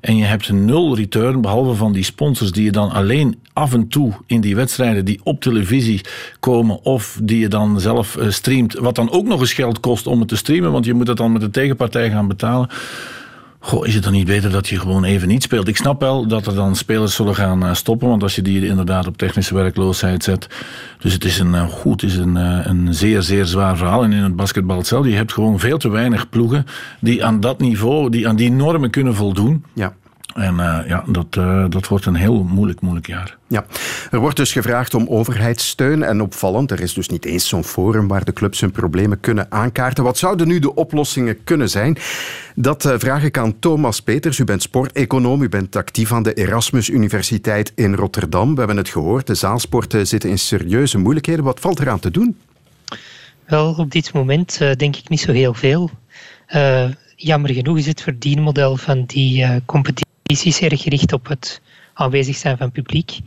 en 0.00 0.16
je 0.16 0.24
hebt 0.24 0.48
een 0.48 0.64
nul 0.64 0.96
return, 0.96 1.40
behalve 1.40 1.74
van 1.74 1.92
die 1.92 2.04
sponsors 2.04 2.52
die 2.52 2.64
je 2.64 2.72
dan 2.72 2.90
alleen 2.90 3.38
af 3.52 3.72
en 3.72 3.88
toe 3.88 4.12
in 4.26 4.40
die 4.40 4.54
wedstrijden 4.54 5.04
die 5.04 5.20
op 5.22 5.40
televisie 5.40 6.00
komen 6.40 6.84
of 6.84 7.18
die 7.22 7.38
je 7.38 7.48
dan 7.48 7.80
zelf 7.80 8.16
eh, 8.16 8.28
streamt, 8.28 8.74
wat 8.74 8.94
dan 8.94 9.10
ook 9.10 9.26
nog 9.26 9.40
eens 9.40 9.52
geld 9.52 9.80
kost 9.80 10.06
om 10.06 10.18
het 10.18 10.28
te 10.28 10.36
streamen, 10.36 10.72
want 10.72 10.84
je 10.84 10.94
moet 10.94 11.08
het 11.08 11.16
dan 11.16 11.32
met 11.32 11.40
de 11.40 11.50
tegenpartij 11.50 12.10
gaan 12.10 12.28
betalen. 12.28 12.68
Goh, 13.62 13.86
is 13.86 13.94
het 13.94 14.02
dan 14.02 14.12
niet 14.12 14.26
beter 14.26 14.50
dat 14.50 14.68
je 14.68 14.78
gewoon 14.78 15.04
even 15.04 15.28
niet 15.28 15.42
speelt? 15.42 15.68
Ik 15.68 15.76
snap 15.76 16.00
wel 16.00 16.26
dat 16.26 16.46
er 16.46 16.54
dan 16.54 16.76
spelers 16.76 17.14
zullen 17.14 17.34
gaan 17.34 17.64
eh, 17.64 17.74
stoppen, 17.74 18.08
want 18.08 18.22
als 18.22 18.34
je 18.34 18.42
die 18.42 18.66
inderdaad 18.66 19.06
op 19.06 19.16
technische 19.16 19.54
werkloosheid 19.54 20.24
zet. 20.24 20.46
Dus 20.98 21.12
het 21.12 21.24
is 21.24 21.38
een, 21.38 21.54
eh, 21.54 21.68
goed, 21.68 22.02
is 22.02 22.16
een, 22.16 22.36
eh, 22.36 22.58
een 22.62 22.94
zeer, 22.94 23.22
zeer 23.22 23.44
zwaar 23.44 23.76
verhaal. 23.76 24.02
En 24.02 24.12
in 24.12 24.22
het 24.22 24.36
basketbal 24.36 24.76
hetzelfde. 24.76 25.10
Je 25.10 25.16
hebt 25.16 25.32
gewoon 25.32 25.58
veel 25.58 25.78
te 25.78 25.88
weinig 25.88 26.28
ploegen 26.28 26.66
die 27.00 27.24
aan 27.24 27.40
dat 27.40 27.58
niveau, 27.58 28.10
die 28.10 28.28
aan 28.28 28.36
die 28.36 28.50
normen 28.50 28.90
kunnen 28.90 29.14
voldoen. 29.14 29.64
Ja. 29.74 29.94
En 30.34 30.54
uh, 30.54 30.78
ja, 30.86 31.04
dat, 31.06 31.36
uh, 31.38 31.64
dat 31.68 31.88
wordt 31.88 32.06
een 32.06 32.14
heel 32.14 32.42
moeilijk, 32.42 32.80
moeilijk 32.80 33.06
jaar. 33.06 33.36
Ja. 33.46 33.64
Er 34.10 34.18
wordt 34.18 34.36
dus 34.36 34.52
gevraagd 34.52 34.94
om 34.94 35.08
overheidssteun. 35.08 36.02
En 36.02 36.20
opvallend, 36.20 36.70
er 36.70 36.80
is 36.80 36.94
dus 36.94 37.08
niet 37.08 37.24
eens 37.24 37.48
zo'n 37.48 37.64
forum 37.64 38.08
waar 38.08 38.24
de 38.24 38.32
clubs 38.32 38.60
hun 38.60 38.70
problemen 38.70 39.20
kunnen 39.20 39.46
aankaarten. 39.50 40.04
Wat 40.04 40.18
zouden 40.18 40.48
nu 40.48 40.58
de 40.58 40.74
oplossingen 40.74 41.44
kunnen 41.44 41.70
zijn? 41.70 41.96
Dat 42.54 42.84
uh, 42.84 42.94
vraag 42.98 43.24
ik 43.24 43.38
aan 43.38 43.58
Thomas 43.58 44.00
Peters. 44.00 44.38
U 44.38 44.44
bent 44.44 44.62
sporteconoom, 44.62 45.42
u 45.42 45.48
bent 45.48 45.76
actief 45.76 46.12
aan 46.12 46.22
de 46.22 46.34
Erasmus 46.34 46.88
Universiteit 46.88 47.72
in 47.74 47.94
Rotterdam. 47.94 48.52
We 48.52 48.58
hebben 48.58 48.76
het 48.76 48.88
gehoord, 48.88 49.26
de 49.26 49.34
zaalsporten 49.34 50.06
zitten 50.06 50.30
in 50.30 50.38
serieuze 50.38 50.98
moeilijkheden. 50.98 51.44
Wat 51.44 51.60
valt 51.60 51.80
eraan 51.80 52.00
te 52.00 52.10
doen? 52.10 52.38
Wel, 53.46 53.74
op 53.74 53.90
dit 53.90 54.12
moment 54.12 54.58
denk 54.58 54.96
ik 54.96 55.08
niet 55.08 55.20
zo 55.20 55.32
heel 55.32 55.54
veel. 55.54 55.90
jammer 57.16 57.52
genoeg 57.52 57.78
is 57.78 57.86
het 57.86 58.02
verdienmodel 58.02 58.76
van 58.76 59.04
die 59.04 59.46
competitie 59.64 60.09
is 60.30 60.60
erg 60.60 60.82
gericht 60.82 61.12
op 61.12 61.28
het 61.28 61.60
aanwezig 61.94 62.36
zijn 62.36 62.56
van 62.56 62.70
publiek. 62.70 63.18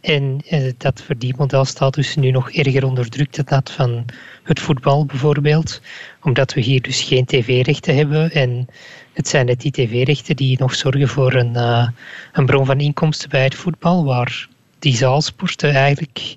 En 0.00 0.40
eh, 0.48 0.72
dat 0.78 1.02
verdienmodel 1.02 1.64
staat 1.64 1.94
dus 1.94 2.16
nu 2.16 2.30
nog 2.30 2.50
erger 2.50 2.84
onder 2.84 3.08
druk 3.08 3.34
dan 3.34 3.44
dat 3.48 3.70
van 3.70 4.04
het 4.42 4.60
voetbal 4.60 5.06
bijvoorbeeld. 5.06 5.80
Omdat 6.22 6.54
we 6.54 6.60
hier 6.60 6.82
dus 6.82 7.02
geen 7.02 7.24
tv-rechten 7.24 7.96
hebben 7.96 8.32
en 8.32 8.68
het 9.12 9.28
zijn 9.28 9.46
net 9.46 9.60
die 9.60 9.70
tv-rechten 9.70 10.36
die 10.36 10.58
nog 10.58 10.74
zorgen 10.74 11.08
voor 11.08 11.34
een, 11.34 11.52
uh, 11.54 11.88
een 12.32 12.46
bron 12.46 12.66
van 12.66 12.80
inkomsten 12.80 13.28
bij 13.28 13.44
het 13.44 13.54
voetbal, 13.54 14.04
waar 14.04 14.48
die 14.78 14.96
zaalsporten 14.96 15.74
eigenlijk, 15.74 16.36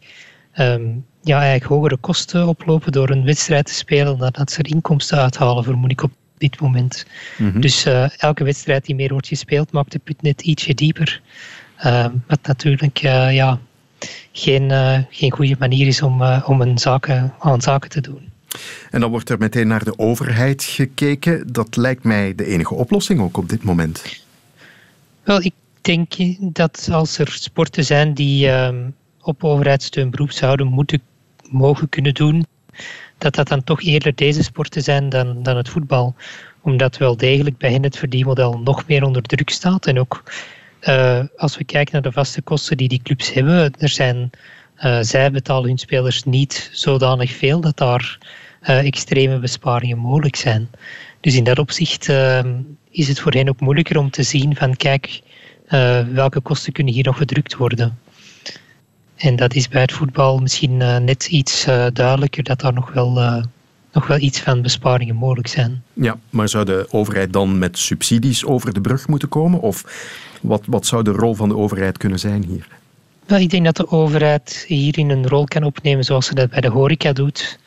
um, 0.55 1.05
ja, 1.21 1.39
eigenlijk 1.39 1.71
hogere 1.71 1.97
kosten 1.97 2.47
oplopen 2.47 2.91
door 2.91 3.09
een 3.09 3.25
wedstrijd 3.25 3.65
te 3.65 3.73
spelen 3.73 4.17
dan 4.17 4.31
dat 4.31 4.51
ze 4.51 4.59
er 4.59 4.69
inkomsten 4.69 5.17
uithalen, 5.17 5.63
vermoed 5.63 5.91
ik 5.91 6.03
op 6.03 6.11
dit 6.39 6.59
moment. 6.59 7.05
Mm 7.37 7.51
-hmm. 7.51 7.61
Dus 7.61 7.85
uh, 7.85 8.09
elke 8.17 8.43
wedstrijd 8.43 8.85
die 8.85 8.95
meer 8.95 9.11
wordt 9.11 9.27
gespeeld 9.27 9.71
maakt 9.71 9.91
de 9.91 9.99
put 9.99 10.21
net 10.21 10.41
ietsje 10.41 10.73
dieper. 10.73 11.21
Uh, 11.85 12.05
wat 12.27 12.39
natuurlijk 12.41 13.03
uh, 13.03 13.33
ja, 13.33 13.59
geen, 14.31 14.71
geen 15.09 15.31
goede 15.31 15.55
manier 15.59 15.87
is 15.87 16.01
om, 16.01 16.21
om 16.23 16.61
een 16.61 16.77
zaken, 16.77 17.33
aan 17.39 17.61
zaken 17.61 17.89
te 17.89 18.01
doen. 18.01 18.29
En 18.91 18.99
dan 18.99 19.09
wordt 19.09 19.29
er 19.29 19.37
meteen 19.37 19.67
naar 19.67 19.83
de 19.83 19.97
overheid 19.97 20.63
gekeken. 20.63 21.53
Dat 21.53 21.75
lijkt 21.75 22.03
mij 22.03 22.35
de 22.35 22.45
enige 22.45 22.73
oplossing 22.73 23.21
ook 23.21 23.37
op 23.37 23.49
dit 23.49 23.63
moment. 23.63 24.23
Wel, 25.23 25.41
ik 25.41 25.53
denk 25.81 26.13
dat 26.39 26.89
als 26.91 27.17
er 27.17 27.31
sporten 27.31 27.85
zijn 27.85 28.13
die 28.13 28.47
uh, 28.47 28.69
op 29.21 29.43
overheidssteun 29.43 30.09
beroep 30.09 30.31
zouden 30.31 30.67
moeten 30.67 31.01
mogen 31.49 31.89
kunnen 31.89 32.13
doen, 32.13 32.45
dat 33.19 33.35
dat 33.35 33.47
dan 33.47 33.63
toch 33.63 33.81
eerder 33.81 34.15
deze 34.15 34.43
sporten 34.43 34.81
zijn 34.81 35.09
dan, 35.09 35.43
dan 35.43 35.57
het 35.57 35.69
voetbal. 35.69 36.15
Omdat 36.61 36.97
wel 36.97 37.17
degelijk 37.17 37.57
bij 37.57 37.71
hen 37.71 37.83
het 37.83 37.97
verdienmodel 37.97 38.59
nog 38.59 38.87
meer 38.87 39.03
onder 39.03 39.21
druk 39.21 39.49
staat. 39.49 39.85
En 39.85 39.99
ook 39.99 40.23
uh, 40.81 41.19
als 41.35 41.57
we 41.57 41.63
kijken 41.63 41.93
naar 41.93 42.01
de 42.01 42.11
vaste 42.11 42.41
kosten 42.41 42.77
die 42.77 42.87
die 42.87 43.01
clubs 43.03 43.33
hebben, 43.33 43.73
er 43.77 43.89
zijn, 43.89 44.29
uh, 44.83 44.97
zij 45.01 45.31
betalen 45.31 45.67
hun 45.67 45.77
spelers 45.77 46.23
niet 46.23 46.69
zodanig 46.73 47.31
veel 47.31 47.61
dat 47.61 47.77
daar 47.77 48.17
uh, 48.61 48.85
extreme 48.85 49.39
besparingen 49.39 49.97
mogelijk 49.97 50.35
zijn. 50.35 50.69
Dus 51.21 51.35
in 51.35 51.43
dat 51.43 51.59
opzicht 51.59 52.09
is 52.91 53.07
het 53.07 53.19
voor 53.19 53.31
hen 53.31 53.49
ook 53.49 53.59
moeilijker 53.59 53.97
om 53.97 54.09
te 54.09 54.23
zien 54.23 54.55
van 54.55 54.75
kijk, 54.75 55.21
welke 56.13 56.39
kosten 56.41 56.73
kunnen 56.73 56.93
hier 56.93 57.03
nog 57.03 57.17
gedrukt 57.17 57.55
worden. 57.55 57.99
En 59.19 59.35
dat 59.35 59.53
is 59.53 59.67
bij 59.67 59.81
het 59.81 59.91
voetbal 59.91 60.37
misschien 60.37 60.79
uh, 60.79 60.97
net 60.97 61.25
iets 61.25 61.67
uh, 61.67 61.85
duidelijker 61.93 62.43
dat 62.43 62.59
daar 62.59 62.73
nog 62.73 62.91
wel, 62.93 63.17
uh, 63.17 63.43
nog 63.91 64.07
wel 64.07 64.17
iets 64.17 64.39
van 64.39 64.61
besparingen 64.61 65.15
mogelijk 65.15 65.47
zijn. 65.47 65.83
Ja, 65.93 66.17
maar 66.29 66.49
zou 66.49 66.65
de 66.65 66.87
overheid 66.89 67.33
dan 67.33 67.59
met 67.59 67.77
subsidies 67.77 68.45
over 68.45 68.73
de 68.73 68.81
brug 68.81 69.07
moeten 69.07 69.29
komen? 69.29 69.61
Of 69.61 69.83
wat, 70.41 70.63
wat 70.65 70.85
zou 70.85 71.03
de 71.03 71.11
rol 71.11 71.33
van 71.33 71.49
de 71.49 71.55
overheid 71.55 71.97
kunnen 71.97 72.19
zijn 72.19 72.43
hier? 72.43 72.67
Wel, 73.25 73.39
ik 73.39 73.49
denk 73.49 73.65
dat 73.65 73.75
de 73.75 73.89
overheid 73.89 74.65
hierin 74.67 75.09
een 75.09 75.27
rol 75.27 75.43
kan 75.43 75.63
opnemen 75.63 76.03
zoals 76.03 76.25
ze 76.25 76.35
dat 76.35 76.49
bij 76.49 76.61
de 76.61 76.69
horeca 76.69 77.13
doet. 77.13 77.59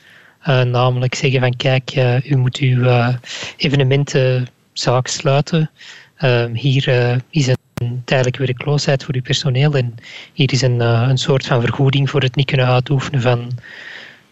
namelijk 0.44 1.14
zeggen 1.14 1.40
van 1.40 1.56
kijk, 1.56 1.94
u 2.24 2.36
moet 2.36 2.56
uw 2.56 3.12
evenementenzaak 3.56 5.06
sluiten. 5.06 5.70
hier 6.52 7.20
is 7.30 7.46
een 7.46 7.61
tijdelijke 8.04 8.38
werkloosheid 8.38 9.04
voor 9.04 9.14
uw 9.14 9.22
personeel. 9.22 9.74
En 9.74 9.94
hier 10.32 10.52
is 10.52 10.62
een, 10.62 10.80
uh, 10.80 11.06
een 11.08 11.18
soort 11.18 11.46
van 11.46 11.60
vergoeding 11.60 12.10
voor 12.10 12.22
het 12.22 12.36
niet 12.36 12.46
kunnen 12.46 12.66
uitoefenen 12.66 13.20
van, 13.20 13.50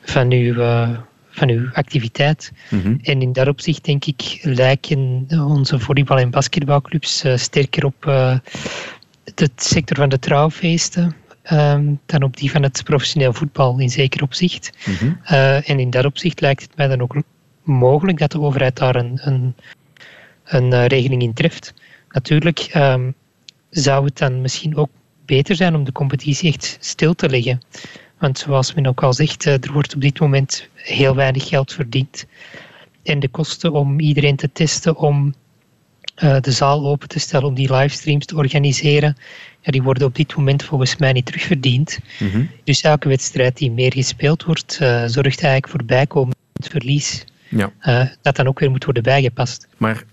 van, 0.02 0.32
uw, 0.32 0.54
uh, 0.54 0.90
van 1.30 1.48
uw 1.48 1.68
activiteit. 1.72 2.52
Mm 2.70 2.82
-hmm. 2.82 2.98
En 3.02 3.22
in 3.22 3.32
dat 3.32 3.48
opzicht 3.48 3.84
denk 3.84 4.04
ik 4.04 4.38
lijken 4.42 5.26
onze 5.30 5.78
volleybal- 5.78 6.18
en 6.18 6.30
basketbalclubs 6.30 7.24
uh, 7.24 7.36
sterker 7.36 7.84
op 7.84 8.02
de 9.34 9.50
sector 9.56 9.96
van 9.96 10.08
de 10.08 10.18
trouwfeesten. 10.18 11.14
Um, 11.52 12.00
dan 12.06 12.22
op 12.22 12.36
die 12.36 12.50
van 12.50 12.62
het 12.62 12.84
professioneel 12.84 13.32
voetbal 13.32 13.78
in 13.78 13.90
zeker 13.90 14.22
opzicht. 14.22 14.70
Mm 14.86 14.94
-hmm. 14.94 15.18
en 15.64 15.78
in 15.78 15.90
dat 15.90 16.04
opzicht 16.04 16.40
lijkt 16.40 16.62
het 16.62 16.76
mij 16.76 16.88
dan 16.88 17.00
ook 17.00 17.14
mogelijk 17.62 18.18
dat 18.18 18.32
de 18.32 18.40
overheid 18.40 18.76
daar 18.76 18.96
een, 18.96 19.20
een, 19.22 19.54
een 20.44 20.86
regeling 20.86 21.22
in 21.22 21.32
treft. 21.32 21.74
Natuurlijk, 22.08 22.70
um, 22.74 23.14
zou 23.70 24.04
het 24.04 24.18
dan 24.18 24.40
misschien 24.40 24.76
ook 24.76 24.90
beter 25.24 25.56
zijn 25.56 25.74
om 25.74 25.84
de 25.84 25.92
competitie 25.92 26.52
echt 26.52 26.76
stil 26.80 27.14
te 27.14 27.28
leggen. 27.28 27.60
Want 28.18 28.38
zoals 28.38 28.74
men 28.74 28.86
ook 28.86 29.02
al 29.02 29.12
zegt, 29.12 29.46
eh, 29.46 29.52
er 29.52 29.72
wordt 29.72 29.94
op 29.94 30.00
dit 30.00 30.20
moment 30.20 30.68
heel 30.74 31.14
weinig 31.14 31.48
geld 31.48 31.72
verdiend. 31.72 32.26
En 33.02 33.20
de 33.20 33.28
kosten 33.28 33.72
om 33.72 34.00
iedereen 34.00 34.36
te 34.36 34.52
testen, 34.52 34.96
om 34.96 35.34
uh, 36.22 36.40
de 36.40 36.50
zaal 36.50 36.86
open 36.86 37.08
te 37.08 37.18
stellen, 37.18 37.48
om 37.48 37.54
die 37.54 37.72
livestreams 37.72 38.26
te 38.26 38.36
organiseren, 38.36 39.16
ja, 39.60 39.72
die 39.72 39.82
worden 39.82 40.06
op 40.06 40.14
dit 40.14 40.36
moment 40.36 40.64
volgens 40.64 40.96
mij 40.96 41.12
niet 41.12 41.26
terugverdiend. 41.26 41.98
Mm 42.18 42.30
-hmm. 42.30 42.50
Dus 42.64 42.80
elke 42.80 43.08
wedstrijd 43.08 43.56
die 43.56 43.70
meer 43.70 43.92
gespeeld 43.92 44.44
wordt, 44.44 44.78
uh, 44.82 45.04
zorgt 45.06 45.42
eigenlijk 45.42 45.68
voor 45.68 45.84
bijkomend 45.84 46.36
verlies. 46.60 47.24
Ja. 47.48 47.72
dat 48.22 48.36
dan 48.36 48.46
ook 48.46 48.58
weer 48.58 48.70
moet 48.70 48.84
worden 48.84 49.02
bijgepast. 49.02 49.68
Maar 49.76 50.04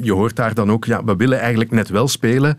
je 0.00 0.12
hoort 0.12 0.36
daar 0.36 0.54
dan 0.54 0.70
ook, 0.70 0.84
ja, 0.84 1.04
we 1.04 1.16
willen 1.16 1.38
eigenlijk 1.40 1.70
net 1.70 1.88
wel 1.88 2.08
spelen 2.08 2.58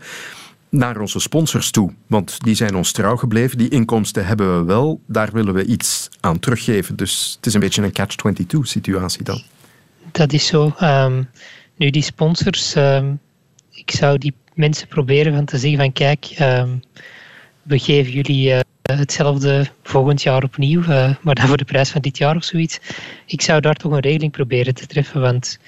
naar 0.68 1.00
onze 1.00 1.20
sponsors 1.20 1.70
toe. 1.70 1.92
Want 2.06 2.44
die 2.44 2.54
zijn 2.54 2.74
ons 2.74 2.92
trouw 2.92 3.16
gebleven. 3.16 3.58
Die 3.58 3.68
inkomsten 3.68 4.26
hebben 4.26 4.58
we 4.58 4.64
wel. 4.64 5.00
Daar 5.06 5.32
willen 5.32 5.54
we 5.54 5.64
iets 5.64 6.08
aan 6.20 6.38
teruggeven. 6.38 6.96
Dus 6.96 7.32
het 7.36 7.46
is 7.46 7.54
een 7.54 7.60
beetje 7.60 7.82
een 7.82 7.92
catch-22 7.92 8.58
situatie 8.60 9.24
dan. 9.24 9.42
Dat 10.12 10.32
is 10.32 10.46
zo. 10.46 10.74
Um, 10.82 11.28
nu, 11.76 11.90
die 11.90 12.02
sponsors, 12.02 12.74
um, 12.74 13.20
ik 13.70 13.90
zou 13.90 14.18
die 14.18 14.34
mensen 14.54 14.88
proberen 14.88 15.34
van 15.34 15.44
te 15.44 15.58
zeggen 15.58 15.78
van 15.78 15.92
kijk, 15.92 16.36
um, 16.40 16.82
we 17.62 17.78
geven 17.78 18.12
jullie 18.12 18.50
uh, 18.50 18.60
hetzelfde 18.82 19.66
volgend 19.82 20.22
jaar 20.22 20.42
opnieuw, 20.42 20.80
uh, 20.80 21.14
maar 21.20 21.34
dan 21.34 21.46
voor 21.46 21.56
de 21.56 21.64
prijs 21.64 21.90
van 21.90 22.00
dit 22.00 22.18
jaar 22.18 22.36
of 22.36 22.44
zoiets. 22.44 22.78
Ik 23.26 23.40
zou 23.40 23.60
daar 23.60 23.74
toch 23.74 23.92
een 23.92 24.00
regeling 24.00 24.32
proberen 24.32 24.74
te 24.74 24.86
treffen, 24.86 25.20
want 25.20 25.58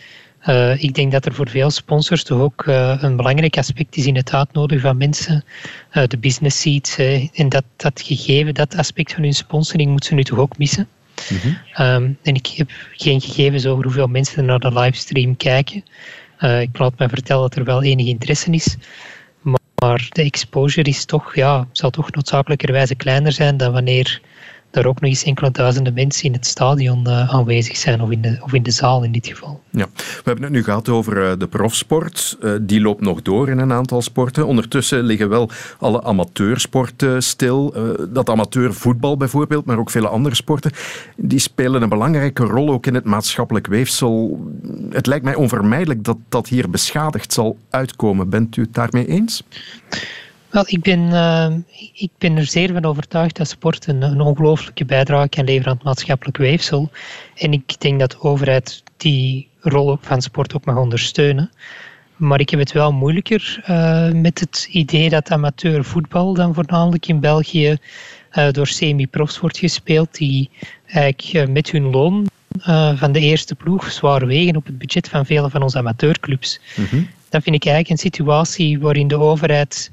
uh, 0.48 0.82
ik 0.82 0.94
denk 0.94 1.12
dat 1.12 1.26
er 1.26 1.34
voor 1.34 1.48
veel 1.48 1.70
sponsors 1.70 2.22
toch 2.24 2.40
ook 2.40 2.64
uh, 2.66 2.96
een 3.00 3.16
belangrijk 3.16 3.56
aspect 3.56 3.96
is 3.96 4.06
in 4.06 4.16
het 4.16 4.32
uitnodigen 4.32 4.82
van 4.82 4.96
mensen, 4.96 5.44
uh, 5.92 6.06
de 6.06 6.18
business 6.18 6.60
seats. 6.60 6.96
en 7.32 7.48
dat, 7.48 7.64
dat 7.76 8.00
gegeven, 8.00 8.54
dat 8.54 8.76
aspect 8.76 9.12
van 9.12 9.22
hun 9.22 9.34
sponsoring, 9.34 9.90
moeten 9.90 10.08
ze 10.08 10.14
nu 10.14 10.24
toch 10.24 10.38
ook 10.38 10.58
missen. 10.58 10.88
Mm 11.30 11.38
-hmm. 11.38 11.86
um, 11.86 12.18
en 12.22 12.34
ik 12.34 12.46
heb 12.46 12.70
geen 12.92 13.20
gegevens 13.20 13.66
over 13.66 13.84
hoeveel 13.84 14.06
mensen 14.06 14.44
naar 14.44 14.58
de 14.58 14.72
livestream 14.72 15.36
kijken. 15.36 15.84
ik 16.60 16.78
laat 16.78 16.98
me 16.98 17.08
vertellen 17.08 17.42
dat 17.42 17.56
er 17.56 17.64
wel 17.64 17.82
enige 17.82 18.08
interesse 18.08 18.50
is. 18.50 18.76
Maar, 19.40 19.60
maar 19.74 20.06
de 20.08 20.22
exposure 20.22 20.88
is 20.88 21.04
toch, 21.04 21.34
ja, 21.34 21.68
zal 21.72 21.90
toch 21.90 22.10
noodzakelijkerwijze 22.10 22.94
kleiner 22.94 23.32
zijn 23.32 23.56
dan 23.56 23.72
wanneer 23.72 24.20
er 24.70 24.86
ook 24.86 25.00
nog 25.00 25.10
eens 25.10 25.24
enkele 25.24 25.50
duizenden 25.50 25.94
mensen 25.94 26.24
in 26.24 26.32
het 26.32 26.46
stadion 26.46 27.04
uh, 27.06 27.34
aanwezig 27.34 27.76
zijn, 27.76 28.00
of 28.00 28.10
in, 28.10 28.20
de, 28.20 28.38
of 28.40 28.52
in 28.52 28.62
de 28.62 28.70
zaal 28.70 29.04
in 29.04 29.12
dit 29.12 29.26
geval. 29.26 29.60
Ja, 29.70 29.86
we 29.94 30.22
hebben 30.24 30.44
het 30.44 30.52
nu 30.52 30.62
gehad 30.62 30.88
over 30.88 31.30
uh, 31.30 31.32
de 31.38 31.46
profsport. 31.46 32.36
Uh, 32.40 32.52
die 32.60 32.80
loopt 32.80 33.00
nog 33.00 33.22
door 33.22 33.48
in 33.48 33.58
een 33.58 33.72
aantal 33.72 34.02
sporten. 34.02 34.46
Ondertussen 34.46 35.02
liggen 35.02 35.28
wel 35.28 35.50
alle 35.78 36.02
amateursporten 36.02 37.22
stil. 37.22 37.74
dat 38.08 38.28
amateurvoetbal 38.28 39.16
bijvoorbeeld, 39.16 39.64
maar 39.64 39.78
ook 39.78 39.90
vele 39.90 40.08
andere 40.08 40.34
sporten, 40.34 40.72
die 41.16 41.38
spelen 41.38 41.82
een 41.82 41.88
belangrijke 41.88 42.44
rol 42.44 42.70
ook 42.70 42.86
in 42.86 42.94
het 42.94 43.04
maatschappelijk 43.04 43.66
weefsel. 43.66 44.46
Het 44.90 45.06
lijkt 45.06 45.24
mij 45.24 45.34
onvermijdelijk 45.34 46.04
dat 46.04 46.16
dat 46.28 46.48
hier 46.48 46.70
beschadigd 46.70 47.32
zal 47.32 47.58
uitkomen. 47.70 48.30
Bent 48.30 48.56
u 48.56 48.62
het 48.62 48.74
daarmee 48.74 49.06
eens? 49.06 49.42
Wel, 50.50 50.64
ik 50.66 50.80
ben, 50.80 51.00
uh, 51.00 51.54
ik 51.92 52.10
ben 52.18 52.36
er 52.36 52.46
zeer 52.46 52.72
van 52.72 52.84
overtuigd 52.84 53.36
dat 53.36 53.48
sport 53.48 53.86
een, 53.86 54.02
een 54.02 54.20
ongelooflijke 54.20 54.84
bijdrage 54.84 55.28
kan 55.28 55.44
leveren 55.44 55.70
aan 55.70 55.76
het 55.76 55.84
maatschappelijk 55.84 56.36
weefsel. 56.36 56.90
En 57.34 57.52
ik 57.52 57.80
denk 57.80 58.00
dat 58.00 58.10
de 58.10 58.20
overheid 58.20 58.82
die 58.96 59.48
rol 59.60 59.98
van 60.00 60.22
sport 60.22 60.54
ook 60.54 60.64
mag 60.64 60.76
ondersteunen. 60.76 61.50
Maar 62.16 62.40
ik 62.40 62.50
heb 62.50 62.60
het 62.60 62.72
wel 62.72 62.92
moeilijker 62.92 63.64
uh, 63.70 64.10
met 64.12 64.40
het 64.40 64.68
idee 64.70 65.08
dat 65.08 65.30
amateurvoetbal 65.30 66.34
dan 66.34 66.54
voornamelijk 66.54 67.06
in 67.06 67.20
België 67.20 67.76
uh, 68.32 68.50
door 68.50 68.66
semi-profs 68.66 69.40
wordt 69.40 69.58
gespeeld, 69.58 70.14
die 70.14 70.50
eigenlijk 70.86 71.50
met 71.50 71.70
hun 71.70 71.90
loon 71.90 72.26
van 72.96 73.12
de 73.12 73.20
eerste 73.20 73.54
ploeg 73.54 73.90
zwaar 73.90 74.26
wegen 74.26 74.56
op 74.56 74.66
het 74.66 74.78
budget 74.78 75.08
van 75.08 75.26
vele 75.26 75.50
van 75.50 75.62
onze 75.62 75.78
amateurclubs. 75.78 76.60
Mm 76.76 76.86
-hmm. 76.90 77.08
Dat 77.28 77.42
vind 77.42 77.56
ik 77.56 77.64
eigenlijk 77.64 77.90
een 77.90 78.10
situatie 78.10 78.78
waarin 78.78 79.08
de 79.08 79.18
overheid 79.18 79.90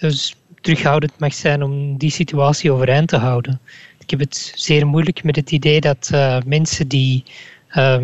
dus 0.00 0.34
terughoudend 0.60 1.18
mag 1.18 1.34
zijn 1.34 1.62
om 1.62 1.96
die 1.96 2.10
situatie 2.10 2.72
overeind 2.72 3.08
te 3.08 3.16
houden. 3.16 3.60
Ik 3.98 4.10
heb 4.10 4.20
het 4.20 4.52
zeer 4.54 4.86
moeilijk 4.86 5.24
met 5.24 5.36
het 5.36 5.50
idee 5.50 5.80
dat 5.80 6.10
uh, 6.12 6.38
mensen 6.46 6.88
die 6.88 7.24
uh, 7.74 7.98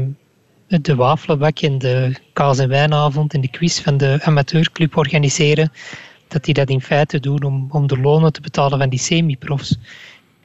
de 0.66 0.94
wafelbak 0.94 1.58
en 1.58 1.78
de 1.78 2.14
kaas- 2.32 2.58
en 2.58 2.68
wijnavond 2.68 3.34
en 3.34 3.40
de 3.40 3.50
quiz 3.50 3.80
van 3.80 3.96
de 3.96 4.18
amateurclub 4.22 4.96
organiseren, 4.96 5.72
dat 6.28 6.44
die 6.44 6.54
dat 6.54 6.68
in 6.68 6.80
feite 6.80 7.20
doen 7.20 7.42
om, 7.42 7.66
om 7.70 7.86
de 7.86 7.98
lonen 7.98 8.32
te 8.32 8.40
betalen 8.40 8.78
van 8.78 8.88
die 8.88 8.98
semi-profs. 8.98 9.76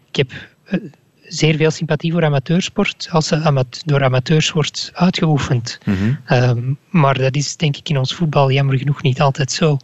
Ik 0.09 0.15
heb 0.15 0.31
uh, 0.71 0.89
zeer 1.23 1.55
veel 1.55 1.71
sympathie 1.71 2.11
voor 2.11 2.25
amateursport 2.25 3.07
als 3.11 3.27
ze 3.27 3.35
amat 3.35 3.81
door 3.85 4.03
amateurs 4.03 4.51
wordt 4.51 4.91
uitgeoefend. 4.93 5.77
Mm 5.85 5.95
-hmm. 5.95 6.37
um, 6.37 6.77
maar 6.89 7.17
dat 7.17 7.35
is 7.35 7.55
denk 7.55 7.77
ik 7.77 7.89
in 7.89 7.97
ons 7.97 8.13
voetbal 8.13 8.51
jammer 8.51 8.77
genoeg 8.77 9.01
niet 9.01 9.21
altijd 9.21 9.51
zo. 9.51 9.77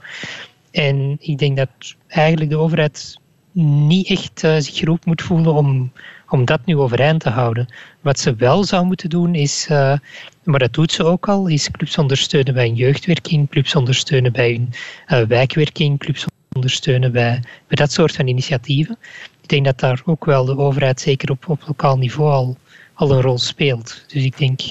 En 0.74 1.18
ik 1.20 1.38
denk 1.38 1.58
dat 1.58 1.70
eigenlijk 2.08 2.50
de 2.50 2.58
overheid 2.58 3.20
niet 3.52 4.08
echt 4.08 4.44
uh, 4.44 4.56
zich 4.56 4.78
geroepen 4.78 5.10
moet 5.10 5.22
voelen 5.22 5.54
om, 5.54 5.92
om 6.30 6.46
dat 6.46 6.66
nu 6.66 6.78
overeind 6.78 7.20
te 7.20 7.30
houden. 7.30 7.74
Wat 8.02 8.20
ze 8.20 8.36
wel 8.36 8.64
zou 8.64 8.86
moeten 8.86 9.10
doen 9.10 9.36
is, 9.36 9.68
uh, 9.72 9.98
maar 10.44 10.60
dat 10.60 10.74
doet 10.74 10.92
ze 10.92 11.04
ook 11.04 11.30
al, 11.30 11.48
is 11.48 11.72
clubs 11.72 11.98
ondersteunen 11.98 12.54
bij 12.54 12.66
een 12.66 12.76
jeugdwerking, 12.76 13.50
clubs 13.50 13.76
ondersteunen 13.76 14.32
bij 14.32 14.54
een 14.54 14.74
uh, 15.08 15.28
wijkwerking, 15.28 16.00
clubs 16.00 16.26
ondersteunen 16.52 17.12
bij, 17.12 17.40
bij 17.68 17.76
dat 17.78 17.92
soort 17.92 18.16
van 18.16 18.28
initiatieven. 18.28 18.98
Ik 19.42 19.50
denk 19.50 19.66
dat 19.66 19.80
daar 19.80 20.02
ook 20.06 20.26
wel 20.26 20.46
de 20.46 20.58
overheid 20.58 21.02
zeker 21.02 21.32
op, 21.32 21.50
op 21.50 21.64
lokaal 21.68 21.98
niveau 21.98 22.32
al, 22.32 22.58
al 22.94 23.12
een 23.12 23.22
rol 23.22 23.38
speelt. 23.38 24.04
Dus 24.08 24.24
ik 24.24 24.38
denk, 24.38 24.62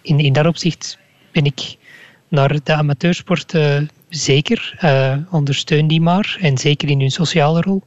in, 0.00 0.18
in 0.18 0.32
dat 0.32 0.46
opzicht 0.46 0.98
ben 1.32 1.44
ik 1.44 1.76
naar 2.28 2.58
de 2.62 2.74
amateursport 2.74 3.54
zeker. 4.14 4.78
Uh, 4.84 5.16
ondersteun 5.30 5.88
die 5.88 6.00
maar. 6.00 6.36
En 6.40 6.58
zeker 6.58 6.88
in 6.88 7.00
hun 7.00 7.10
sociale 7.10 7.60
rol. 7.60 7.82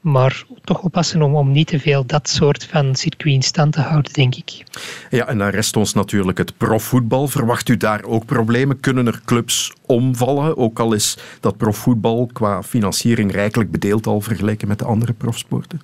Maar 0.00 0.44
toch 0.64 0.82
oppassen 0.82 1.22
om, 1.22 1.34
om 1.34 1.52
niet 1.52 1.66
te 1.66 1.80
veel 1.80 2.06
dat 2.06 2.28
soort 2.28 2.64
van 2.64 2.94
circuit 2.94 3.34
in 3.34 3.42
stand 3.42 3.72
te 3.72 3.80
houden, 3.80 4.12
denk 4.12 4.34
ik. 4.34 4.64
Ja, 5.10 5.26
en 5.26 5.38
dan 5.38 5.48
rest 5.48 5.76
ons 5.76 5.94
natuurlijk 5.94 6.38
het 6.38 6.56
profvoetbal. 6.56 7.28
Verwacht 7.28 7.68
u 7.68 7.76
daar 7.76 8.04
ook 8.04 8.24
problemen? 8.24 8.80
Kunnen 8.80 9.06
er 9.06 9.20
clubs 9.24 9.72
omvallen? 9.86 10.56
Ook 10.56 10.78
al 10.78 10.92
is 10.92 11.18
dat 11.40 11.56
profvoetbal 11.56 12.30
qua 12.32 12.62
financiering 12.62 13.32
rijkelijk 13.32 13.70
bedeeld 13.70 14.06
al 14.06 14.20
vergeleken 14.20 14.68
met 14.68 14.78
de 14.78 14.84
andere 14.84 15.12
profsporten? 15.12 15.80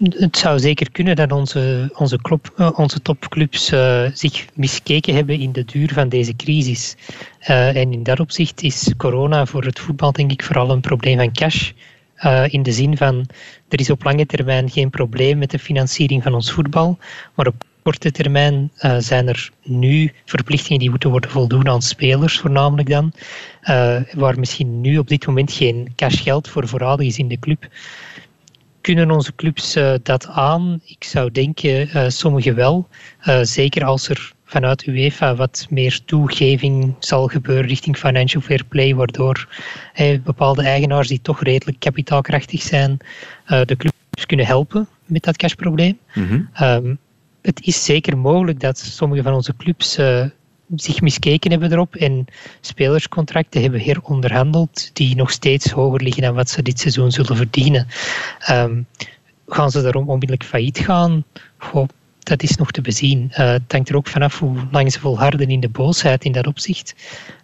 Het 0.00 0.36
zou 0.36 0.58
zeker 0.58 0.90
kunnen 0.90 1.16
dat 1.16 1.32
onze, 1.32 1.90
onze, 1.94 2.18
club, 2.18 2.52
eh, 2.56 2.70
onze 2.74 3.02
topclubs 3.02 3.72
uh, 3.72 4.06
zich 4.12 4.46
miskeken 4.54 5.14
hebben 5.14 5.40
in 5.40 5.52
de 5.52 5.64
duur 5.64 5.92
van 5.92 6.08
deze 6.08 6.36
crisis. 6.36 6.96
Uh, 7.48 7.76
en 7.76 7.92
in 7.92 8.02
dat 8.02 8.20
opzicht 8.20 8.62
is 8.62 8.92
corona 8.96 9.46
voor 9.46 9.64
het 9.64 9.78
voetbal 9.78 10.12
denk 10.12 10.30
ik 10.30 10.42
vooral 10.42 10.70
een 10.70 10.80
probleem 10.80 11.16
van 11.18 11.32
cash. 11.32 11.70
in 12.46 12.62
de 12.62 12.72
zin 12.72 12.96
van, 12.96 13.26
er 13.68 13.80
is 13.80 13.90
op 13.90 14.04
lange 14.04 14.26
termijn 14.26 14.70
geen 14.70 14.90
probleem 14.90 15.38
met 15.38 15.50
de 15.50 15.58
financiering 15.58 16.22
van 16.22 16.34
ons 16.34 16.52
voetbal, 16.52 16.98
maar 17.34 17.46
op 17.46 17.64
korte 17.82 18.10
termijn 18.10 18.70
zijn 18.98 19.28
er 19.28 19.50
nu 19.62 20.12
verplichtingen 20.24 20.78
die 20.78 20.90
moeten 20.90 21.10
worden 21.10 21.30
voldoen 21.30 21.68
aan 21.68 21.82
spelers 21.82 22.38
voornamelijk 22.38 22.88
dan, 22.88 23.12
waar 24.14 24.38
misschien 24.38 24.80
nu 24.80 24.98
op 24.98 25.08
dit 25.08 25.26
moment 25.26 25.52
geen 25.52 25.92
cashgeld 25.96 26.48
voor 26.48 26.68
voorradig 26.68 27.06
is 27.06 27.18
in 27.18 27.28
de 27.28 27.38
club 27.38 27.68
kunnen 28.80 29.10
onze 29.10 29.34
clubs 29.34 29.76
uh, 29.76 29.94
dat 30.02 30.26
aan? 30.26 30.80
Ik 30.84 31.04
zou 31.04 31.30
denken, 31.30 31.88
uh, 31.88 32.04
sommige 32.08 32.52
wel. 32.52 32.88
Uh, 33.24 33.38
zeker 33.42 33.84
als 33.84 34.08
er 34.08 34.32
vanuit 34.44 34.86
UEFA 34.86 35.34
wat 35.34 35.66
meer 35.70 36.00
toegeving 36.04 36.94
zal 36.98 37.26
gebeuren 37.26 37.66
richting 37.66 37.96
financial 37.96 38.42
fair 38.42 38.64
play, 38.68 38.94
waardoor 38.94 39.48
bepaalde 40.24 40.62
eigenaars 40.62 41.08
die 41.08 41.20
toch 41.22 41.42
redelijk 41.42 41.80
kapitaalkrachtig 41.80 42.62
zijn, 42.62 42.98
de 43.46 43.76
clubs 43.76 44.26
kunnen 44.26 44.46
helpen 44.46 44.88
met 45.04 45.22
dat 45.22 45.36
cashprobleem. 45.36 45.98
Mm 46.14 46.48
-hmm. 46.52 46.98
het 47.42 47.60
is 47.66 47.84
zeker 47.84 48.18
mogelijk 48.18 48.60
dat 48.60 48.78
sommige 48.78 49.22
van 49.22 49.34
onze 49.34 49.56
clubs 49.56 49.98
zich 50.76 51.00
miskeken 51.00 51.50
hebben 51.50 51.72
erop 51.72 51.94
en 51.94 52.26
spelerscontracten 52.60 53.62
hebben 53.62 53.80
heronderhandeld 53.80 54.90
die 54.92 55.16
nog 55.16 55.30
steeds 55.30 55.70
hoger 55.70 56.02
liggen 56.02 56.22
dan 56.22 56.34
wat 56.34 56.50
ze 56.50 56.62
dit 56.62 56.80
seizoen 56.80 57.10
zullen 57.10 57.36
verdienen. 57.36 57.86
Um, 58.50 58.86
gaan 59.48 59.70
ze 59.70 59.82
daarom 59.82 60.08
onmiddellijk 60.08 60.44
failliet 60.44 60.78
gaan? 60.78 61.24
Dat 62.18 62.42
is 62.42 62.56
nog 62.56 62.70
te 62.70 62.80
bezien. 62.80 63.28
Uh, 63.30 63.36
het 63.36 63.72
hangt 63.72 63.88
er 63.88 63.96
ook 63.96 64.06
vanaf 64.06 64.38
hoe 64.38 64.56
lang 64.70 64.92
ze 64.92 65.00
volharden 65.00 65.48
in 65.48 65.60
de 65.60 65.68
boosheid 65.68 66.24
in 66.24 66.32
dat 66.32 66.46
opzicht. 66.46 66.94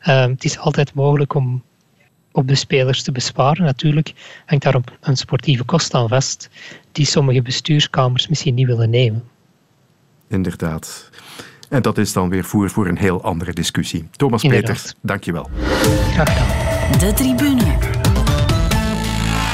Um, 0.08 0.30
het 0.30 0.44
is 0.44 0.58
altijd 0.58 0.94
mogelijk 0.94 1.34
om 1.34 1.62
op 2.32 2.48
de 2.48 2.54
spelers 2.54 3.02
te 3.02 3.12
besparen. 3.12 3.64
Natuurlijk 3.64 4.12
hangt 4.46 4.64
daar 4.64 4.80
een 5.00 5.16
sportieve 5.16 5.64
kost 5.64 5.94
aan 5.94 6.08
vast 6.08 6.48
die 6.92 7.06
sommige 7.06 7.42
bestuurskamers 7.42 8.28
misschien 8.28 8.54
niet 8.54 8.66
willen 8.66 8.90
nemen. 8.90 9.24
Inderdaad. 10.28 11.10
En 11.68 11.82
dat 11.82 11.98
is 11.98 12.12
dan 12.12 12.28
weer 12.28 12.44
voer 12.44 12.70
voor 12.70 12.86
een 12.86 12.98
heel 12.98 13.22
andere 13.22 13.52
discussie. 13.52 14.08
Thomas 14.10 14.42
Inderdaad. 14.42 14.70
Peters, 14.70 14.94
dankjewel. 15.00 15.48
Graag 16.12 16.32
gedaan. 16.32 16.98
De 16.98 17.12
tribune. 17.14 17.94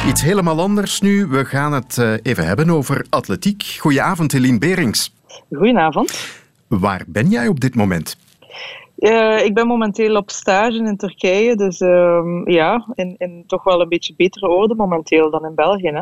Iets 0.08 0.22
helemaal 0.22 0.60
anders 0.60 1.00
nu. 1.00 1.26
We 1.26 1.44
gaan 1.44 1.72
het 1.72 1.98
eh, 1.98 2.12
even 2.22 2.46
hebben 2.46 2.70
over 2.70 3.06
atletiek. 3.10 3.62
Goedenavond, 3.62 4.32
Helene 4.32 4.58
Berings. 4.58 5.14
Goedenavond. 5.50 6.40
Waar 6.68 7.04
ben 7.06 7.28
jij 7.28 7.48
op 7.48 7.60
dit 7.60 7.74
moment? 7.74 8.16
Uh, 8.98 9.44
ik 9.44 9.54
ben 9.54 9.66
momenteel 9.66 10.16
op 10.16 10.30
stage 10.30 10.76
in 10.76 10.96
Turkije, 10.96 11.56
dus 11.56 11.80
uh, 11.80 12.20
ja, 12.44 12.86
in, 12.94 13.14
in, 13.18 13.44
toch 13.46 13.64
wel 13.64 13.80
een 13.80 13.88
beetje 13.88 14.14
betere 14.16 14.48
orde 14.48 14.74
momenteel 14.74 15.30
dan 15.30 15.44
in 15.44 15.54
België. 15.54 15.88
Hè. 15.88 16.00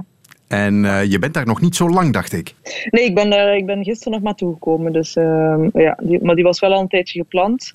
En 0.51 0.84
uh, 0.84 1.05
je 1.05 1.18
bent 1.18 1.34
daar 1.34 1.46
nog 1.46 1.61
niet 1.61 1.76
zo 1.76 1.88
lang, 1.88 2.12
dacht 2.12 2.32
ik. 2.32 2.55
Nee, 2.90 3.05
ik 3.05 3.14
ben, 3.14 3.30
daar, 3.30 3.57
ik 3.57 3.66
ben 3.66 3.84
gisteren 3.84 4.12
nog 4.12 4.22
maar 4.22 4.34
toegekomen. 4.34 4.92
Dus, 4.92 5.16
uh, 5.16 5.64
ja, 5.72 5.98
die, 6.03 6.24
maar 6.24 6.34
die 6.34 6.44
was 6.44 6.61
wel 6.61 6.72
al 6.72 6.80
een 6.80 6.88
tijdje 6.88 7.20
gepland. 7.20 7.74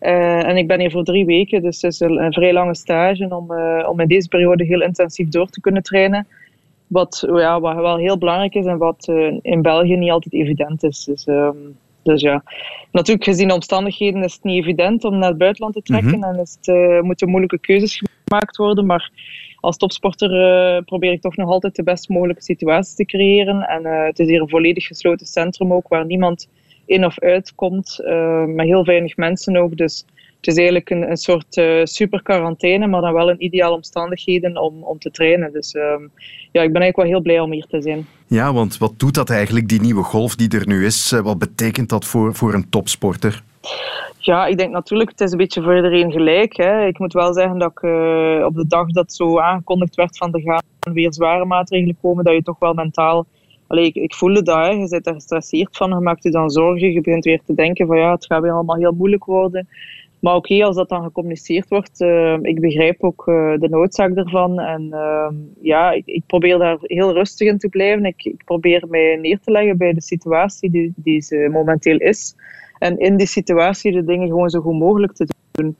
Uh, 0.00 0.48
en 0.48 0.56
ik 0.56 0.66
ben 0.66 0.80
hier 0.80 0.90
voor 0.90 1.04
drie 1.04 1.24
weken, 1.24 1.62
dus 1.62 1.82
het 1.82 1.92
is 1.92 2.00
een, 2.00 2.22
een 2.22 2.32
vrij 2.32 2.52
lange 2.52 2.74
stage 2.74 3.28
om, 3.36 3.52
om 3.86 4.00
in 4.00 4.08
deze 4.08 4.28
periode 4.28 4.64
heel 4.64 4.82
intensief 4.82 5.28
door 5.28 5.48
te 5.48 5.60
kunnen 5.60 5.82
trainen. 5.82 6.26
Wat, 6.86 7.24
ja, 7.34 7.60
wat 7.60 7.74
wel 7.74 7.96
heel 7.96 8.18
belangrijk 8.18 8.54
is 8.54 8.66
en 8.66 8.78
wat 8.78 9.12
in 9.42 9.62
België 9.62 9.96
niet 9.96 10.10
altijd 10.10 10.34
evident 10.34 10.82
is. 10.82 11.04
Dus, 11.04 11.26
um, 11.26 11.76
dus 12.02 12.20
ja, 12.20 12.42
natuurlijk 12.90 13.24
gezien 13.24 13.48
de 13.48 13.54
omstandigheden 13.54 14.22
is 14.22 14.34
het 14.34 14.44
niet 14.44 14.62
evident 14.62 15.04
om 15.04 15.18
naar 15.18 15.28
het 15.28 15.38
buitenland 15.38 15.74
te 15.74 15.82
trekken. 15.82 16.16
Mm 16.16 16.22
-hmm. 16.22 16.34
En 16.34 16.40
is 16.40 16.56
het, 16.60 17.02
moeten 17.02 17.28
moeilijke 17.28 17.58
keuzes 17.58 18.02
gemaakt 18.24 18.56
worden. 18.56 18.86
Maar 18.86 19.10
als 19.62 19.76
topsporter 19.76 20.30
uh, 20.30 20.82
probeer 20.84 21.12
ik 21.12 21.20
toch 21.20 21.36
nog 21.36 21.48
altijd 21.48 21.76
de 21.76 21.82
best 21.82 22.08
mogelijke 22.08 22.42
situatie 22.42 22.96
te 22.96 23.04
creëren. 23.04 23.62
En 23.62 23.86
uh, 23.86 24.04
het 24.04 24.18
is 24.18 24.26
hier 24.26 24.40
een 24.40 24.48
volledig 24.48 24.86
gesloten 24.86 25.26
centrum 25.26 25.72
ook, 25.72 25.88
waar 25.88 26.06
niemand 26.06 26.48
in 26.86 27.04
of 27.04 27.18
uit 27.18 27.54
komt, 27.54 28.00
uh, 28.04 28.44
met 28.44 28.66
heel 28.66 28.84
weinig 28.84 29.16
mensen 29.16 29.56
ook. 29.56 29.76
Dus 29.76 30.04
het 30.36 30.46
is 30.46 30.54
eigenlijk 30.56 30.90
een, 30.90 31.10
een 31.10 31.16
soort 31.16 31.60
super 31.82 32.22
quarantaine, 32.22 32.86
maar 32.86 33.00
dan 33.00 33.12
wel 33.12 33.30
in 33.30 33.44
ideale 33.44 33.74
omstandigheden 33.74 34.56
om, 34.56 34.82
om 34.82 34.98
te 34.98 35.10
trainen. 35.10 35.52
Dus 35.52 35.72
ehm, 35.72 36.02
ja, 36.52 36.62
ik 36.62 36.72
ben 36.72 36.82
eigenlijk 36.82 36.96
wel 36.96 37.06
heel 37.06 37.20
blij 37.20 37.40
om 37.40 37.52
hier 37.52 37.66
te 37.66 37.82
zijn. 37.82 38.06
Ja, 38.26 38.52
want 38.52 38.78
wat 38.78 38.92
doet 38.96 39.14
dat 39.14 39.30
eigenlijk, 39.30 39.68
die 39.68 39.80
nieuwe 39.80 40.02
golf 40.02 40.36
die 40.36 40.58
er 40.58 40.66
nu 40.66 40.84
is? 40.84 41.10
wat 41.10 41.38
betekent 41.38 41.88
dat 41.88 42.04
voor, 42.04 42.34
voor 42.34 42.54
een 42.54 42.68
topsporter? 42.68 43.42
Ja, 44.24 44.46
ik 44.46 44.58
denk 44.58 44.72
natuurlijk, 44.72 45.10
het 45.10 45.20
is 45.20 45.32
een 45.32 45.38
beetje 45.38 45.62
voor 45.62 45.76
iedereen 45.76 46.12
gelijk. 46.12 46.56
Hè. 46.56 46.86
Ik 46.86 46.98
moet 46.98 47.12
wel 47.12 47.34
zeggen 47.34 47.58
dat 47.58 47.70
ik 47.70 47.82
uh, 47.82 48.44
op 48.44 48.54
de 48.54 48.66
dag 48.66 48.86
dat 48.88 49.12
zo 49.12 49.38
aangekondigd 49.38 49.94
werd 49.94 50.16
van 50.16 50.34
er 50.34 50.40
gaan 50.40 50.62
weer 50.94 51.12
zware 51.12 51.44
maatregelen 51.44 51.96
komen, 52.02 52.24
dat 52.24 52.34
je 52.34 52.42
toch 52.42 52.58
wel 52.58 52.74
mentaal... 52.74 53.26
Allee, 53.66 53.86
ik, 53.86 53.94
ik 53.94 54.14
voelde 54.14 54.42
dat, 54.42 54.72
je 54.72 54.88
bent 54.88 55.06
er 55.06 55.14
gestresseerd 55.14 55.76
van, 55.76 55.88
je 55.88 55.94
maakt 55.94 56.22
je 56.22 56.30
dan 56.30 56.50
zorgen, 56.50 56.92
je 56.92 57.00
begint 57.00 57.24
weer 57.24 57.40
te 57.46 57.54
denken 57.54 57.86
van 57.86 57.98
ja, 57.98 58.12
het 58.12 58.26
gaat 58.26 58.42
weer 58.42 58.52
allemaal 58.52 58.76
heel 58.76 58.92
moeilijk 58.92 59.24
worden. 59.24 59.68
Maar 60.22 60.34
oké, 60.34 60.64
als 60.64 60.76
dat 60.76 60.88
dan 60.88 61.02
gecommuniceerd 61.02 61.68
wordt, 61.68 62.00
uh, 62.00 62.38
ik 62.42 62.60
begrijp 62.60 63.04
ook 63.04 63.26
uh, 63.26 63.58
de 63.58 63.68
noodzaak 63.68 64.14
ervan. 64.14 64.60
En 64.60 64.88
uh, 64.90 65.28
ja, 65.60 65.90
ik, 65.90 66.06
ik, 66.06 66.22
probeer 66.26 66.58
daar 66.58 66.76
heel 66.80 67.12
rustig 67.12 67.48
in 67.48 67.58
te 67.58 67.68
blijven. 67.68 68.04
Ik, 68.04 68.24
ik, 68.24 68.44
probeer 68.44 68.84
mij 68.88 69.16
neer 69.16 69.40
te 69.40 69.50
leggen 69.50 69.76
bij 69.76 69.92
de 69.92 70.02
situatie 70.02 70.70
die, 70.70 70.92
die 70.96 71.20
ze 71.20 71.48
momenteel 71.52 71.96
is. 71.96 72.34
En 72.82 72.98
in 72.98 73.16
die 73.16 73.26
situatie 73.26 73.92
de 73.92 74.04
dingen 74.04 74.28
gewoon 74.28 74.50
zo 74.50 74.60
goed 74.60 74.78
mogelijk 74.78 75.12
te 75.12 75.26
doen. 75.50 75.76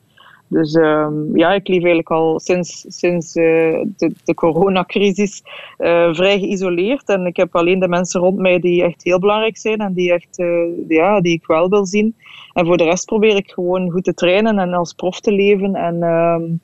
Dus 0.49 0.75
um, 0.75 1.37
ja, 1.39 1.53
ik 1.53 1.69
leef 1.69 1.79
eigenlijk 1.79 2.11
al 2.11 2.41
sinds, 2.41 2.85
sinds 2.89 3.37
uh, 3.37 3.85
de, 3.97 4.13
de 4.25 4.35
coronacrisis 4.35 5.43
uh, 5.79 6.15
vrij 6.15 6.39
geïsoleerd. 6.39 7.09
En 7.09 7.27
ik 7.27 7.37
heb 7.37 7.57
alleen 7.57 7.79
de 7.79 7.89
mensen 7.89 8.21
rond 8.21 8.39
mij 8.39 8.59
die 8.59 8.83
echt 8.83 9.05
heel 9.05 9.19
belangrijk 9.19 9.57
zijn 9.57 9.79
en 9.79 9.93
die, 9.93 10.13
echt, 10.13 10.39
uh, 10.39 10.69
ja, 10.89 11.21
die 11.21 11.33
ik 11.33 11.47
wel 11.47 11.69
wil 11.69 11.87
zien. 11.87 12.15
En 12.53 12.67
voor 12.67 12.77
de 12.77 12.85
rest 12.85 13.05
probeer 13.05 13.37
ik 13.37 13.51
gewoon 13.51 13.91
goed 13.91 14.05
te 14.05 14.15
trainen 14.15 14.59
en 14.59 14.73
als 14.73 14.93
prof 14.93 15.21
te 15.21 15.33
leven. 15.33 15.75
En, 15.75 16.03
um, 16.03 16.61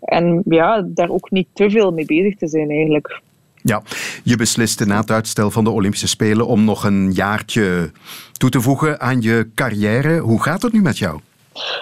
en 0.00 0.42
ja, 0.44 0.86
daar 0.86 1.10
ook 1.10 1.30
niet 1.30 1.48
te 1.52 1.70
veel 1.70 1.92
mee 1.92 2.06
bezig 2.06 2.36
te 2.36 2.46
zijn 2.46 2.70
eigenlijk. 2.70 3.20
Ja, 3.66 3.82
je 4.22 4.36
besliste 4.36 4.86
na 4.86 5.00
het 5.00 5.10
uitstel 5.10 5.50
van 5.50 5.64
de 5.64 5.70
Olympische 5.70 6.08
Spelen 6.08 6.46
om 6.46 6.64
nog 6.64 6.84
een 6.84 7.12
jaartje 7.12 7.90
toe 8.32 8.50
te 8.50 8.60
voegen 8.60 9.00
aan 9.00 9.20
je 9.20 9.50
carrière. 9.54 10.18
Hoe 10.18 10.42
gaat 10.42 10.62
het 10.62 10.72
nu 10.72 10.82
met 10.82 10.98
jou? 10.98 11.20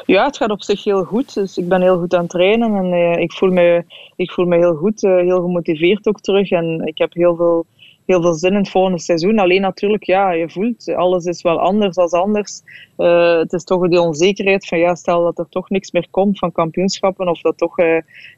Ja, 0.07 0.25
het 0.25 0.37
gaat 0.37 0.51
op 0.51 0.63
zich 0.63 0.85
heel 0.85 1.05
goed. 1.05 1.35
Dus 1.35 1.57
ik 1.57 1.69
ben 1.69 1.83
heel 1.83 1.99
goed 1.99 2.15
aan 2.15 2.21
het 2.21 2.31
trainen 2.31 2.75
en 2.75 2.93
uh, 2.93 3.23
ik, 3.23 3.33
voel 3.33 3.51
me, 3.51 3.85
ik 4.17 4.31
voel 4.31 4.47
me 4.47 4.57
heel 4.57 4.75
goed, 4.75 5.03
uh, 5.03 5.17
heel 5.17 5.41
gemotiveerd 5.41 6.07
ook 6.07 6.21
terug. 6.21 6.51
En 6.51 6.81
ik 6.85 6.99
heb 6.99 7.13
heel 7.13 7.37
veel, 7.37 7.67
heel 8.07 8.23
veel 8.23 8.35
zin 8.35 8.51
in 8.51 8.57
het 8.57 8.71
volgende 8.71 9.01
seizoen. 9.01 9.39
Alleen 9.39 9.61
natuurlijk, 9.61 10.05
ja, 10.05 10.33
je 10.33 10.51
voelt, 10.51 10.95
alles 10.95 11.25
is 11.25 11.43
wel 11.43 11.61
anders 11.61 11.97
dan 11.97 12.09
anders. 12.09 12.63
Uh, 12.99 13.39
het 13.39 13.53
is 13.53 13.65
toch 13.65 13.89
die 13.89 14.01
onzekerheid 14.01 14.67
van, 14.67 14.79
ja, 14.79 14.95
stel 14.95 15.23
dat 15.23 15.39
er 15.39 15.49
toch 15.49 15.71
niks 15.71 15.91
meer 15.91 16.07
komt 16.11 16.39
van 16.39 16.53
kampioenschappen 16.53 17.29
of 17.29 17.41
dat 17.41 17.59
toch 17.59 17.77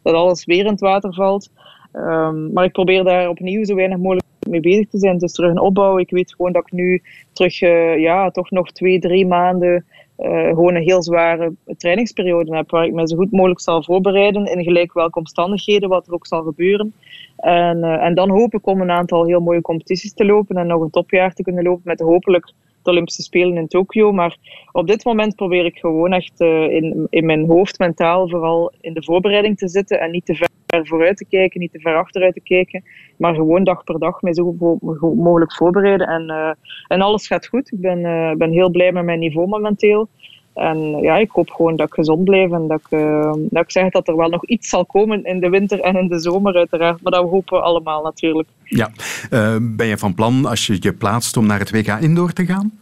dat 0.03 0.15
alles 0.15 0.45
weer 0.45 0.65
in 0.65 0.71
het 0.73 0.81
water 0.81 1.15
valt. 1.15 1.51
Um, 1.97 2.53
maar 2.53 2.65
ik 2.65 2.73
probeer 2.73 3.05
daar 3.05 3.29
opnieuw 3.29 3.65
zo 3.65 3.75
weinig 3.75 3.99
mogelijk 3.99 4.27
mee 4.49 4.61
bezig 4.61 4.89
te 4.89 4.99
zijn. 4.99 5.19
Is 5.19 5.33
terug 5.33 5.51
een 5.51 5.61
opbouw. 5.61 5.99
Ik 5.99 6.11
weet 6.11 6.35
gewoon 6.35 6.53
dat 6.53 6.63
ik 6.67 6.73
nu 6.73 7.03
terug, 7.33 7.63
uh, 7.63 7.99
ja, 7.99 8.31
toch 8.31 8.51
nog 8.51 8.73
twee, 8.73 8.99
drie 8.99 9.27
maanden 9.27 9.85
uh, 10.19 10.49
gewoon 10.49 10.75
een 10.75 10.83
heel 10.83 11.03
zware 11.03 11.53
trainingsperiode 11.77 12.57
heb, 12.57 12.71
waar 12.71 12.85
ik 12.85 12.93
me 12.93 13.09
zo 13.09 13.17
goed 13.17 13.33
mogelijk 13.33 13.61
zal 13.61 13.83
voorbereiden 13.83 14.45
in 14.45 14.65
gelijk 14.65 14.93
welke 14.93 15.19
omstandigheden, 15.19 15.89
wat 15.89 16.07
er 16.07 16.13
ook 16.13 16.27
zal 16.27 16.43
gebeuren. 16.43 16.93
En, 17.37 17.77
uh, 17.77 18.05
en 18.05 18.15
dan 18.15 18.31
hoop 18.31 18.55
ik 18.55 18.67
om 18.67 18.81
een 18.81 18.91
aantal 18.91 19.27
heel 19.27 19.41
mooie 19.41 19.61
competities 19.61 20.15
te 20.15 20.25
lopen 20.25 20.57
en 20.57 20.67
nog 20.67 20.81
een 20.81 20.91
topjaar 20.91 21.33
te 21.35 21.43
kunnen 21.43 21.65
lopen 21.65 21.83
met 21.85 22.01
hopelijk 22.01 22.53
de 22.87 22.93
Olympische 22.93 23.23
Spelen 23.23 23.57
in 23.57 23.69
Tokio. 23.69 24.13
Maar 24.13 24.37
op 24.73 24.87
dit 24.87 25.05
moment 25.05 25.37
probeer 25.37 25.65
ik 25.65 25.79
gewoon 25.79 26.13
echt 26.13 26.41
uh, 26.41 26.63
in, 26.63 27.07
in 27.11 27.27
mijn 27.27 27.47
hoofd 27.47 27.79
mentaal 27.79 28.29
vooral 28.29 28.73
in 28.81 28.95
de 28.95 29.03
voorbereiding 29.03 29.59
te 29.59 29.69
zitten 29.69 30.01
en 30.01 30.11
niet 30.11 30.27
te 30.27 30.35
ver 30.35 30.49
vooruit 30.69 31.17
te 31.17 31.25
kijken, 31.25 31.61
niet 31.61 31.73
te 31.73 31.81
ver 31.81 31.97
achteruit 31.97 32.35
te 32.35 32.41
kijken, 32.41 32.85
maar 33.17 33.35
gewoon 33.35 33.65
dag 33.65 33.85
per 33.85 33.99
dag 33.99 34.23
mij 34.23 34.35
zo 34.35 34.57
mogelijk 35.01 35.55
voorbereiden. 35.55 36.07
En, 36.07 36.31
uh, 36.31 36.53
en 36.89 37.01
alles 37.01 37.27
gaat 37.27 37.47
goed. 37.47 37.73
Ik 37.73 37.81
ben, 37.81 37.99
uh, 37.99 38.33
ben 38.33 38.51
heel 38.51 38.71
blij 38.71 38.93
met 38.93 39.05
mijn 39.05 39.19
niveau 39.19 39.49
momenteel. 39.49 40.09
En 40.57 41.01
ja, 41.01 41.17
ik 41.17 41.31
hoop 41.31 41.51
gewoon 41.51 41.77
dat 41.77 41.87
ik 41.87 41.95
gezond 41.95 42.25
blijf 42.25 42.51
en 42.51 42.67
dat 42.67 42.81
ik, 42.81 42.99
uh, 42.99 43.33
dat 43.37 43.63
ik 43.63 43.71
zeg 43.71 43.91
dat 43.91 44.09
er 44.09 44.17
wel 44.17 44.29
nog 44.29 44.47
iets 44.47 44.69
zal 44.69 44.85
komen 44.85 45.25
in 45.25 45.41
de 45.41 45.49
winter 45.49 45.81
en 45.81 45.97
in 45.97 46.09
de 46.09 46.19
zomer 46.19 46.55
uiteraard. 46.55 47.03
Maar 47.03 47.13
dat 47.13 47.31
hopen 47.31 47.59
we 47.59 47.65
allemaal 47.65 48.03
natuurlijk. 48.03 48.49
Ja, 48.65 48.91
uh, 49.31 49.57
ben 49.61 49.87
je 49.87 49.99
van 49.99 50.15
plan 50.15 50.47
als 50.47 50.67
je 50.67 50.77
je 50.81 50.93
plaatst 50.93 51.37
om 51.37 51.47
naar 51.47 51.59
het 51.59 51.71
WK 51.71 52.01
Indoor 52.01 52.33
te 52.33 52.45
gaan? 52.45 52.79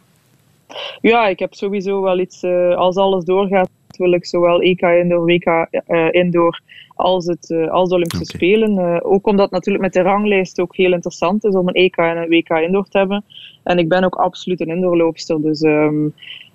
Ja, 1.00 1.26
ik 1.26 1.38
heb 1.38 1.54
sowieso 1.54 2.02
wel 2.02 2.18
iets, 2.18 2.42
uh, 2.42 2.76
als 2.76 2.96
alles 2.96 3.24
doorgaat, 3.24 3.68
wil 3.96 4.12
ik 4.12 4.26
zowel 4.26 4.60
EK 4.60 4.80
Indoor, 4.80 5.24
WK 5.24 5.66
Indoor 6.10 6.60
als, 6.94 7.26
het, 7.26 7.50
als 7.70 7.88
de 7.88 7.94
Olympische 7.94 8.34
okay. 8.34 8.48
Spelen. 8.48 9.04
ook 9.04 9.26
omdat 9.26 9.44
het 9.44 9.54
natuurlijk 9.54 9.84
met 9.84 9.92
de 9.92 10.02
ranglijst 10.02 10.60
ook 10.60 10.76
heel 10.76 10.92
interessant 10.92 11.44
is 11.44 11.54
om 11.54 11.68
een 11.68 11.74
EK 11.74 11.96
en 11.96 12.16
een 12.16 12.28
WK 12.28 12.48
Indoor 12.48 12.88
te 12.88 12.98
hebben. 12.98 13.24
En 13.62 13.78
ik 13.78 13.88
ben 13.88 14.04
ook 14.04 14.14
absoluut 14.14 14.60
een 14.60 14.68
indoorloopster, 14.68 15.42
dus... 15.42 15.62
Um, 15.62 16.14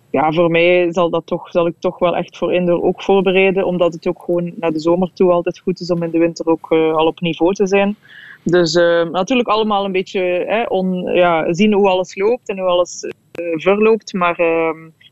ja, 0.09 0.31
voor 0.31 0.49
mij 0.49 0.93
zal, 0.93 1.09
dat 1.09 1.25
toch, 1.25 1.49
zal 1.49 1.67
ik 1.67 1.75
toch 1.79 1.99
wel 1.99 2.15
echt 2.15 2.37
voor 2.37 2.53
indoor 2.53 2.83
ook 2.83 3.01
voorbereiden, 3.01 3.65
omdat 3.65 3.93
het 3.93 4.07
ook 4.07 4.23
gewoon 4.23 4.51
naar 4.55 4.71
de 4.71 4.79
zomer 4.79 5.13
toe 5.13 5.31
altijd 5.31 5.59
goed 5.59 5.79
is 5.79 5.91
om 5.91 6.03
in 6.03 6.11
de 6.11 6.17
winter 6.17 6.47
ook 6.47 6.71
uh, 6.71 6.95
al 6.95 7.05
op 7.05 7.19
niveau 7.19 7.53
te 7.53 7.67
zijn. 7.67 7.95
Dus 8.43 8.75
uh, 8.75 9.09
natuurlijk 9.09 9.47
allemaal 9.47 9.85
een 9.85 9.91
beetje 9.91 10.21
hè, 10.47 10.63
on, 10.63 11.03
ja, 11.03 11.53
zien 11.53 11.73
hoe 11.73 11.89
alles 11.89 12.15
loopt 12.15 12.49
en 12.49 12.59
hoe 12.59 12.67
alles 12.67 13.03
uh, 13.03 13.11
verloopt, 13.55 14.13
maar 14.13 14.39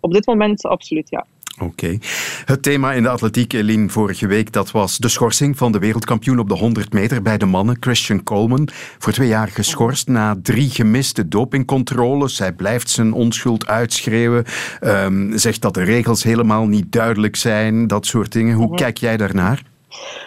op 0.01 0.13
dit 0.13 0.25
moment 0.25 0.65
absoluut 0.65 1.09
ja. 1.09 1.25
Oké. 1.59 1.85
Okay. 1.85 1.99
Het 2.45 2.63
thema 2.63 2.93
in 2.93 3.03
de 3.03 3.09
atletiek, 3.09 3.53
Eline, 3.53 3.89
vorige 3.89 4.27
week, 4.27 4.51
dat 4.51 4.71
was 4.71 4.97
de 4.97 5.07
schorsing 5.07 5.57
van 5.57 5.71
de 5.71 5.79
wereldkampioen 5.79 6.39
op 6.39 6.49
de 6.49 6.55
100 6.55 6.93
meter 6.93 7.21
bij 7.21 7.37
de 7.37 7.45
mannen, 7.45 7.77
Christian 7.79 8.23
Coleman. 8.23 8.69
Voor 8.97 9.13
twee 9.13 9.27
jaar 9.27 9.47
geschorst 9.47 10.07
na 10.07 10.35
drie 10.41 10.69
gemiste 10.69 11.27
dopingcontroles. 11.27 12.39
Hij 12.39 12.53
blijft 12.53 12.89
zijn 12.89 13.13
onschuld 13.13 13.67
uitschreeuwen, 13.67 14.45
um, 14.81 15.37
zegt 15.37 15.61
dat 15.61 15.73
de 15.73 15.83
regels 15.83 16.23
helemaal 16.23 16.65
niet 16.65 16.91
duidelijk 16.91 17.35
zijn, 17.35 17.87
dat 17.87 18.05
soort 18.05 18.31
dingen. 18.31 18.55
Hoe 18.55 18.75
kijk 18.75 18.97
jij 18.97 19.17
daarnaar? 19.17 19.63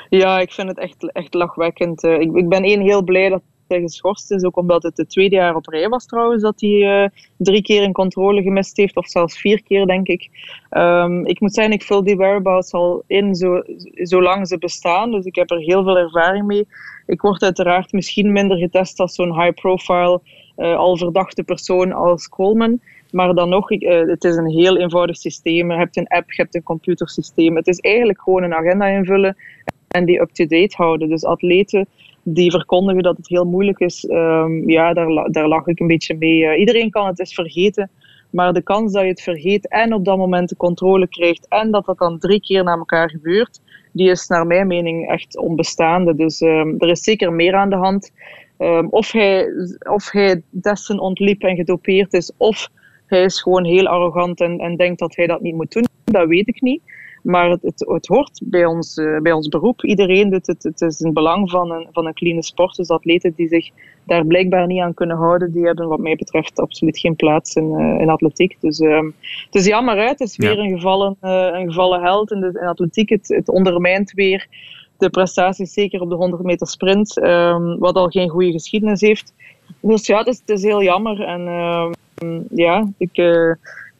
Ja, 0.08 0.38
ik 0.38 0.52
vind 0.52 0.68
het 0.68 0.78
echt, 0.78 1.12
echt 1.12 1.34
lachwekkend. 1.34 2.02
Ik, 2.02 2.34
ik 2.34 2.48
ben 2.48 2.62
één 2.62 2.80
heel 2.80 3.02
blij 3.02 3.28
dat 3.28 3.42
geschorst 3.78 4.30
is. 4.30 4.44
Ook 4.44 4.56
omdat 4.56 4.82
het 4.82 4.96
het 4.96 5.08
tweede 5.08 5.34
jaar 5.34 5.54
op 5.54 5.66
rij 5.66 5.88
was 5.88 6.06
trouwens 6.06 6.42
dat 6.42 6.60
hij 6.60 7.02
uh, 7.02 7.08
drie 7.36 7.62
keer 7.62 7.82
een 7.82 7.92
controle 7.92 8.42
gemist 8.42 8.76
heeft. 8.76 8.96
Of 8.96 9.08
zelfs 9.08 9.38
vier 9.38 9.62
keer, 9.62 9.86
denk 9.86 10.06
ik. 10.08 10.28
Um, 10.70 11.26
ik 11.26 11.40
moet 11.40 11.54
zeggen, 11.54 11.74
ik 11.74 11.82
vul 11.82 12.04
die 12.04 12.16
whereabouts 12.16 12.72
al 12.72 13.02
in 13.06 13.34
zo, 13.34 13.62
zolang 13.94 14.48
ze 14.48 14.58
bestaan. 14.58 15.10
Dus 15.10 15.24
ik 15.24 15.34
heb 15.34 15.50
er 15.50 15.58
heel 15.58 15.82
veel 15.82 15.98
ervaring 15.98 16.46
mee. 16.46 16.66
Ik 17.06 17.20
word 17.20 17.42
uiteraard 17.42 17.92
misschien 17.92 18.32
minder 18.32 18.56
getest 18.56 19.00
als 19.00 19.14
zo'n 19.14 19.40
high-profile, 19.42 20.20
uh, 20.56 20.76
al 20.76 20.96
verdachte 20.96 21.42
persoon 21.42 21.92
als 21.92 22.28
Coleman. 22.28 22.80
Maar 23.10 23.34
dan 23.34 23.48
nog, 23.48 23.70
uh, 23.70 24.08
het 24.08 24.24
is 24.24 24.36
een 24.36 24.50
heel 24.50 24.78
eenvoudig 24.78 25.16
systeem. 25.16 25.72
Je 25.72 25.78
hebt 25.78 25.96
een 25.96 26.08
app, 26.08 26.32
je 26.32 26.42
hebt 26.42 26.54
een 26.54 26.62
computersysteem. 26.62 27.56
Het 27.56 27.66
is 27.66 27.78
eigenlijk 27.78 28.22
gewoon 28.22 28.42
een 28.42 28.54
agenda 28.54 28.86
invullen 28.86 29.36
en 29.88 30.04
die 30.04 30.20
up-to-date 30.20 30.76
houden. 30.76 31.08
Dus 31.08 31.24
atleten 31.24 31.86
die 32.22 32.50
verkondigen 32.50 33.02
dat 33.02 33.16
het 33.16 33.28
heel 33.28 33.44
moeilijk 33.44 33.78
is, 33.78 34.06
um, 34.08 34.70
ja, 34.70 34.92
daar, 34.92 35.28
daar 35.30 35.48
lag 35.48 35.66
ik 35.66 35.80
een 35.80 35.86
beetje 35.86 36.16
mee. 36.16 36.42
Uh, 36.42 36.58
iedereen 36.58 36.90
kan 36.90 37.06
het 37.06 37.18
eens 37.18 37.34
vergeten, 37.34 37.90
maar 38.30 38.52
de 38.52 38.62
kans 38.62 38.92
dat 38.92 39.02
je 39.02 39.08
het 39.08 39.22
vergeet 39.22 39.68
en 39.68 39.94
op 39.94 40.04
dat 40.04 40.16
moment 40.16 40.48
de 40.48 40.56
controle 40.56 41.08
krijgt 41.08 41.46
en 41.48 41.70
dat 41.70 41.84
dat 41.84 41.98
dan 41.98 42.18
drie 42.18 42.40
keer 42.40 42.64
na 42.64 42.76
elkaar 42.76 43.10
gebeurt, 43.10 43.60
die 43.92 44.10
is 44.10 44.26
naar 44.26 44.46
mijn 44.46 44.66
mening 44.66 45.08
echt 45.08 45.38
onbestaande. 45.38 46.14
Dus 46.14 46.40
um, 46.40 46.74
er 46.78 46.88
is 46.88 47.02
zeker 47.02 47.32
meer 47.32 47.54
aan 47.54 47.70
de 47.70 47.76
hand. 47.76 48.12
Um, 48.58 48.88
of, 48.88 49.12
hij, 49.12 49.46
of 49.90 50.10
hij 50.10 50.42
ontliep 50.96 51.42
en 51.42 51.56
gedopeerd 51.56 52.12
is, 52.12 52.32
of 52.36 52.68
hij 53.06 53.22
is 53.22 53.42
gewoon 53.42 53.64
heel 53.64 53.86
arrogant 53.86 54.40
en, 54.40 54.58
en 54.58 54.76
denkt 54.76 54.98
dat 54.98 55.16
hij 55.16 55.26
dat 55.26 55.40
niet 55.40 55.54
moet 55.54 55.72
doen, 55.72 55.84
dat 56.04 56.28
weet 56.28 56.48
ik 56.48 56.60
niet. 56.60 56.82
Maar 57.22 57.50
het, 57.50 57.62
het, 57.62 57.84
het 57.88 58.06
hoort 58.06 58.40
bij 58.44 58.64
ons, 58.64 58.96
uh, 58.96 59.20
bij 59.20 59.32
ons 59.32 59.48
beroep. 59.48 59.84
Iedereen 59.84 60.30
doet 60.30 60.46
het. 60.46 60.62
Het 60.62 60.80
is 60.80 61.00
een 61.00 61.12
belang 61.12 61.50
van 61.50 61.70
een, 61.70 61.88
van 61.92 62.06
een 62.06 62.14
clean 62.14 62.42
sport. 62.42 62.76
Dus 62.76 62.88
atleten 62.88 63.32
die 63.36 63.48
zich 63.48 63.70
daar 64.04 64.26
blijkbaar 64.26 64.66
niet 64.66 64.80
aan 64.80 64.94
kunnen 64.94 65.16
houden, 65.16 65.52
die 65.52 65.64
hebben 65.64 65.88
wat 65.88 65.98
mij 65.98 66.16
betreft 66.16 66.58
absoluut 66.58 66.98
geen 66.98 67.16
plaats 67.16 67.54
in, 67.54 67.70
uh, 67.70 68.00
in 68.00 68.08
atletiek. 68.08 68.56
Dus 68.60 68.80
uh, 68.80 69.02
het 69.44 69.54
is 69.54 69.66
jammer 69.66 69.98
uit. 69.98 70.18
Het 70.18 70.28
is 70.28 70.36
weer 70.36 70.56
ja. 70.56 70.62
een, 70.62 70.74
gevallen, 70.74 71.16
een 71.20 71.68
gevallen 71.68 72.02
held 72.02 72.30
in, 72.30 72.40
de, 72.40 72.58
in 72.60 72.66
atletiek. 72.66 73.08
Het, 73.08 73.28
het 73.28 73.48
ondermijnt 73.48 74.12
weer 74.12 74.48
de 74.98 75.10
prestaties, 75.10 75.72
zeker 75.72 76.00
op 76.00 76.08
de 76.08 76.14
100 76.14 76.42
meter 76.42 76.66
sprint, 76.66 77.16
um, 77.22 77.78
wat 77.78 77.94
al 77.94 78.08
geen 78.08 78.28
goede 78.28 78.52
geschiedenis 78.52 79.00
heeft. 79.00 79.34
Dus 79.80 80.06
ja, 80.06 80.18
het 80.18 80.26
is, 80.26 80.38
het 80.38 80.48
is 80.48 80.62
heel 80.62 80.82
jammer. 80.82 81.20
En 81.20 81.42
ja, 82.50 82.88
ik 82.98 83.10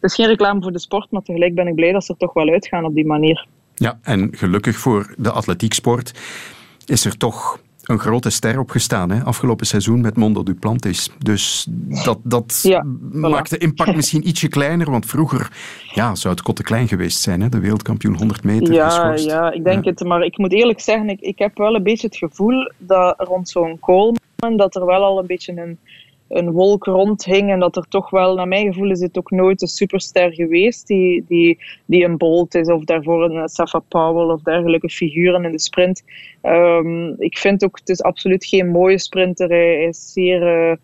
het 0.01 0.11
is 0.11 0.15
geen 0.15 0.27
reclame 0.27 0.63
voor 0.63 0.73
de 0.73 0.79
sport, 0.79 1.11
maar 1.11 1.23
tegelijk 1.23 1.55
ben 1.55 1.67
ik 1.67 1.75
blij 1.75 1.93
dat 1.93 2.05
ze 2.05 2.13
er 2.13 2.19
toch 2.19 2.33
wel 2.33 2.49
uitgaan 2.49 2.85
op 2.85 2.95
die 2.95 3.07
manier. 3.07 3.47
Ja, 3.75 3.99
en 4.03 4.29
gelukkig 4.33 4.77
voor 4.77 5.15
de 5.17 5.31
atletieksport 5.31 6.13
is 6.87 7.05
er 7.05 7.17
toch 7.17 7.61
een 7.85 7.99
grote 7.99 8.31
ster 8.31 8.59
opgestaan 8.59 9.11
hè? 9.11 9.23
afgelopen 9.25 9.67
seizoen 9.67 10.01
met 10.01 10.17
Mondo 10.17 10.43
Duplantis. 10.43 11.11
Dus 11.19 11.67
dat, 12.05 12.19
dat 12.23 12.61
ja, 12.63 12.85
maakt 13.13 13.51
de 13.51 13.59
impact 13.59 13.95
misschien 14.01 14.29
ietsje 14.29 14.49
kleiner, 14.49 14.91
want 14.91 15.07
vroeger 15.07 15.51
ja, 15.95 16.15
zou 16.15 16.35
het 16.35 16.43
kotte 16.43 16.63
klein 16.63 16.89
geweest 16.89 17.21
zijn, 17.21 17.41
hè? 17.41 17.49
de 17.49 17.61
wereldkampioen 17.61 18.17
100 18.17 18.45
meter 18.45 18.73
ja, 18.75 18.89
geschorst. 18.89 19.25
Ja, 19.25 19.53
ik 19.53 19.65
denk 19.65 19.85
ja. 19.85 19.91
het, 19.91 20.05
maar 20.05 20.23
ik 20.23 20.39
moet 20.39 20.53
eerlijk 20.53 20.81
zeggen, 20.81 21.09
ik, 21.09 21.21
ik 21.21 21.39
heb 21.39 21.59
wel 21.59 21.75
een 21.75 21.83
beetje 21.83 22.07
het 22.07 22.17
gevoel 22.17 22.73
dat 22.79 23.15
rond 23.19 23.49
zo'n 23.49 23.79
Coleman, 23.81 24.57
dat 24.57 24.77
er 24.77 24.87
wel 24.87 25.05
al 25.05 25.19
een 25.19 25.27
beetje 25.27 25.53
een 25.57 25.79
een 26.31 26.51
wolk 26.51 26.85
rondhing 26.85 27.51
en 27.51 27.61
dat 27.61 27.77
er 27.77 27.89
toch 27.89 28.11
wel, 28.11 28.35
naar 28.35 28.49
mijn 28.49 28.67
gevoel 28.73 28.91
is 28.91 29.01
het 29.01 29.19
ook 29.19 29.31
nooit 29.31 29.63
een 29.63 29.69
superster 29.69 30.35
geweest 30.35 30.87
die, 30.87 31.25
die, 31.29 31.59
die 31.85 32.05
een 32.05 32.17
Bolt 32.17 32.55
is 32.55 32.69
of 32.69 32.85
daarvoor 32.85 33.25
een 33.25 33.49
Safa 33.49 33.79
Powell 33.79 34.35
of 34.35 34.43
dergelijke 34.43 34.89
figuren 34.89 35.45
in 35.45 35.53
de 35.53 35.61
sprint. 35.61 36.03
Um, 36.43 37.15
ik 37.19 37.39
vind 37.39 37.65
ook, 37.65 37.79
het 37.79 37.89
is 37.89 38.03
absoluut 38.03 38.47
geen 38.47 38.69
mooie 38.69 38.99
sprinter. 38.99 39.49
Hij 39.49 39.85
is 39.85 40.13
zeer, 40.13 40.71
uh, 40.71 40.77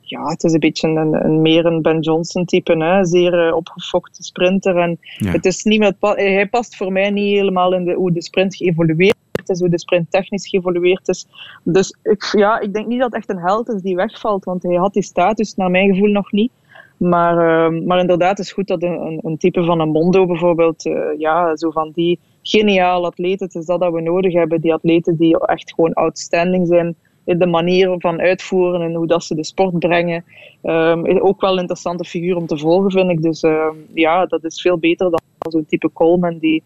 ja, 0.00 0.26
het 0.26 0.44
is 0.44 0.52
een 0.52 0.60
beetje 0.60 0.88
een, 0.88 1.24
een 1.24 1.42
meer 1.42 1.66
een 1.66 1.82
Ben 1.82 2.00
Johnson 2.00 2.44
type, 2.44 2.76
hè? 2.76 3.04
zeer 3.04 3.46
uh, 3.46 3.56
opgefokte 3.56 4.22
sprinter. 4.22 4.76
En 4.76 4.98
ja. 5.18 5.30
het 5.30 5.44
is 5.44 5.62
niet 5.62 5.78
met, 5.78 5.96
hij 6.00 6.46
past 6.46 6.76
voor 6.76 6.92
mij 6.92 7.10
niet 7.10 7.36
helemaal 7.36 7.74
in 7.74 7.84
de, 7.84 7.92
hoe 7.92 8.12
de 8.12 8.22
sprint 8.22 8.56
geëvolueerd 8.56 9.22
is, 9.48 9.60
hoe 9.60 9.68
de 9.68 9.78
sprint 9.78 10.10
technisch 10.10 10.48
geëvolueerd 10.48 11.08
is. 11.08 11.26
Dus 11.62 11.96
ik, 12.02 12.34
ja, 12.36 12.60
ik 12.60 12.72
denk 12.72 12.86
niet 12.86 12.98
dat 12.98 13.12
het 13.12 13.16
echt 13.16 13.30
een 13.30 13.44
held 13.44 13.68
is 13.68 13.82
die 13.82 13.96
wegvalt, 13.96 14.44
want 14.44 14.62
hij 14.62 14.76
had 14.76 14.92
die 14.92 15.02
status 15.02 15.54
naar 15.54 15.70
mijn 15.70 15.94
gevoel 15.94 16.10
nog 16.10 16.32
niet. 16.32 16.52
Maar, 16.96 17.34
uh, 17.34 17.86
maar 17.86 17.98
inderdaad, 17.98 18.38
het 18.38 18.46
is 18.46 18.52
goed 18.52 18.66
dat 18.66 18.82
een, 18.82 19.20
een 19.22 19.36
type 19.36 19.64
van 19.64 19.80
een 19.80 19.88
Mondo 19.88 20.26
bijvoorbeeld, 20.26 20.86
uh, 20.86 21.18
ja, 21.18 21.56
zo 21.56 21.70
van 21.70 21.90
die 21.94 22.18
geniaal 22.42 23.04
atleten, 23.04 23.46
het 23.46 23.54
is 23.54 23.66
dat 23.66 23.80
dat 23.80 23.92
we 23.92 24.00
nodig 24.00 24.32
hebben. 24.32 24.60
Die 24.60 24.72
atleten 24.72 25.16
die 25.16 25.38
echt 25.38 25.74
gewoon 25.74 25.92
outstanding 25.92 26.66
zijn 26.66 26.96
in 27.24 27.38
de 27.38 27.46
manier 27.46 27.94
van 27.98 28.20
uitvoeren 28.20 28.80
en 28.80 28.94
hoe 28.94 29.06
dat 29.06 29.24
ze 29.24 29.34
de 29.34 29.44
sport 29.44 29.78
brengen. 29.78 30.24
Um, 30.62 31.20
ook 31.20 31.40
wel 31.40 31.52
een 31.52 31.58
interessante 31.58 32.04
figuur 32.04 32.36
om 32.36 32.46
te 32.46 32.58
volgen, 32.58 32.90
vind 32.90 33.10
ik. 33.10 33.22
Dus 33.22 33.42
uh, 33.42 33.66
ja, 33.94 34.26
dat 34.26 34.44
is 34.44 34.60
veel 34.60 34.78
beter 34.78 35.10
dan 35.10 35.20
zo'n 35.48 35.66
type 35.66 35.92
Coleman 35.92 36.38
die 36.38 36.62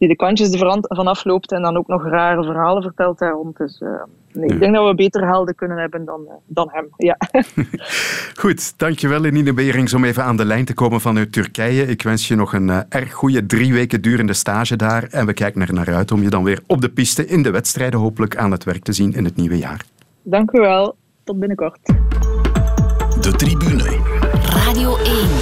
die 0.00 0.08
de 0.08 0.16
kantjes 0.16 0.52
er 0.52 0.78
vanaf 0.82 1.24
loopt 1.24 1.52
en 1.52 1.62
dan 1.62 1.76
ook 1.76 1.86
nog 1.86 2.04
rare 2.04 2.44
verhalen 2.44 2.82
vertelt 2.82 3.18
daar 3.18 3.32
rond. 3.32 3.56
Dus 3.56 3.80
uh, 3.80 3.88
nee, 4.32 4.48
ja. 4.48 4.54
ik 4.54 4.60
denk 4.60 4.74
dat 4.74 4.88
we 4.88 4.94
beter 4.94 5.26
helden 5.26 5.54
kunnen 5.54 5.78
hebben 5.78 6.04
dan, 6.04 6.20
uh, 6.24 6.32
dan 6.46 6.68
hem. 6.72 6.88
Ja. 6.96 7.16
Goed, 8.40 8.78
dankjewel 8.78 9.24
Enine 9.24 9.52
Berings 9.52 9.94
om 9.94 10.04
even 10.04 10.24
aan 10.24 10.36
de 10.36 10.44
lijn 10.44 10.64
te 10.64 10.74
komen 10.74 11.00
vanuit 11.00 11.32
Turkije. 11.32 11.86
Ik 11.86 12.02
wens 12.02 12.28
je 12.28 12.34
nog 12.34 12.52
een 12.52 12.68
uh, 12.68 12.78
erg 12.88 13.12
goede 13.12 13.46
drie 13.46 13.72
weken 13.72 14.02
durende 14.02 14.32
stage 14.32 14.76
daar. 14.76 15.02
En 15.10 15.26
we 15.26 15.32
kijken 15.32 15.60
er 15.60 15.72
naar 15.72 15.94
uit 15.94 16.12
om 16.12 16.22
je 16.22 16.30
dan 16.30 16.44
weer 16.44 16.60
op 16.66 16.80
de 16.80 16.88
piste 16.88 17.26
in 17.26 17.42
de 17.42 17.50
wedstrijden 17.50 18.00
hopelijk 18.00 18.36
aan 18.36 18.50
het 18.50 18.64
werk 18.64 18.82
te 18.82 18.92
zien 18.92 19.12
in 19.12 19.24
het 19.24 19.36
nieuwe 19.36 19.58
jaar. 19.58 19.84
Dank 20.22 20.50
u 20.52 20.60
wel. 20.60 20.96
Tot 21.24 21.38
binnenkort. 21.38 21.78
De 23.20 23.32
tribune. 23.36 23.98
Radio 24.64 24.96
1. 24.96 25.39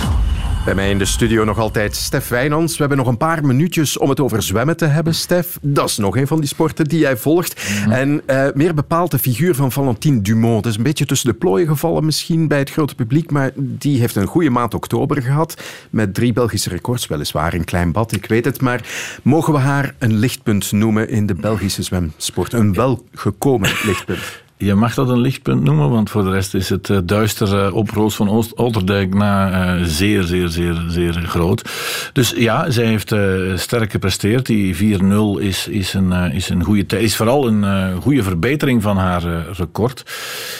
Bij 0.69 0.77
mij 0.77 0.91
in 0.91 0.99
de 0.99 1.05
studio 1.05 1.45
nog 1.45 1.59
altijd 1.59 1.97
Stef 1.97 2.29
Wijnands. 2.29 2.73
We 2.73 2.79
hebben 2.79 2.99
nog 2.99 3.07
een 3.07 3.17
paar 3.17 3.45
minuutjes 3.45 3.99
om 3.99 4.09
het 4.09 4.21
over 4.21 4.43
zwemmen 4.43 4.77
te 4.77 4.85
hebben, 4.85 5.15
Stef. 5.15 5.59
Dat 5.63 5.89
is 5.89 5.97
nog 5.97 6.17
een 6.17 6.27
van 6.27 6.39
die 6.39 6.49
sporten 6.49 6.85
die 6.85 6.99
jij 6.99 7.17
volgt. 7.17 7.71
Mhm. 7.71 7.91
En 7.91 8.23
uh, 8.27 8.47
meer 8.55 8.75
bepaald 8.75 9.11
de 9.11 9.19
figuur 9.19 9.55
van 9.55 9.73
Valentine 9.73 10.21
Dumont. 10.21 10.57
Het 10.57 10.73
is 10.73 10.77
een 10.77 10.83
beetje 10.83 11.07
tussen 11.07 11.31
de 11.31 11.35
plooien 11.35 11.69
gevallen 11.69 12.05
misschien 12.05 12.49
bij 12.49 12.59
het 12.59 12.71
grote 12.71 12.95
publiek, 12.95 13.31
maar 13.31 13.51
die 13.55 14.01
heeft 14.01 14.17
een 14.17 14.27
goede 14.27 14.51
maand 14.51 14.75
oktober 14.75 15.23
gehad. 15.23 15.63
Met 15.91 16.15
drie 16.15 16.33
Belgische 16.33 16.71
records, 16.71 17.07
weliswaar 17.07 17.55
in 17.55 17.65
klein 17.65 17.93
bad, 17.93 18.13
ik 18.13 18.27
weet 18.27 18.45
het. 18.45 18.61
Maar 18.61 18.85
mogen 19.23 19.53
we 19.53 19.59
haar 19.59 19.95
een 19.99 20.17
lichtpunt 20.17 20.73
noemen 20.73 21.09
in 21.09 21.27
de 21.27 21.35
Belgische 21.35 21.83
zwemsport? 21.83 22.53
Een 22.53 22.75
welgekomen 22.75 23.71
lichtpunt. 23.85 24.47
Je 24.59 24.75
mag 24.75 24.95
dat 24.95 25.09
een 25.09 25.21
lichtpunt 25.21 25.63
noemen, 25.63 25.91
want 25.91 26.11
voor 26.11 26.25
de 26.25 26.31
rest 26.31 26.55
is 26.55 26.69
het 26.69 26.89
uh, 26.89 26.99
duister 27.05 27.67
uh, 27.67 27.75
op 27.75 27.91
Roos 27.91 28.15
van 28.15 28.31
Oost 28.31 28.55
Otterdijk 28.55 29.15
na 29.15 29.77
uh, 29.77 29.85
zeer, 29.85 30.23
zeer, 30.23 30.49
zeer, 30.49 30.85
zeer 30.89 31.13
groot. 31.13 31.71
Dus 32.13 32.33
ja, 32.37 32.71
zij 32.71 32.85
heeft 32.85 33.15
sterk 33.55 33.91
gepresteerd. 33.91 34.47
Die 34.47 34.99
4-0 35.01 35.41
is, 35.41 35.69
is, 35.69 35.95
een, 35.95 36.13
is 36.13 36.49
een 36.49 36.65
goede 36.65 36.87
tijd. 36.87 37.03
Is 37.03 37.17
vooral 37.17 37.47
een 37.47 37.95
goede 38.01 38.23
verbetering 38.23 38.83
van 38.83 38.97
haar 38.97 39.23
record. 39.53 40.03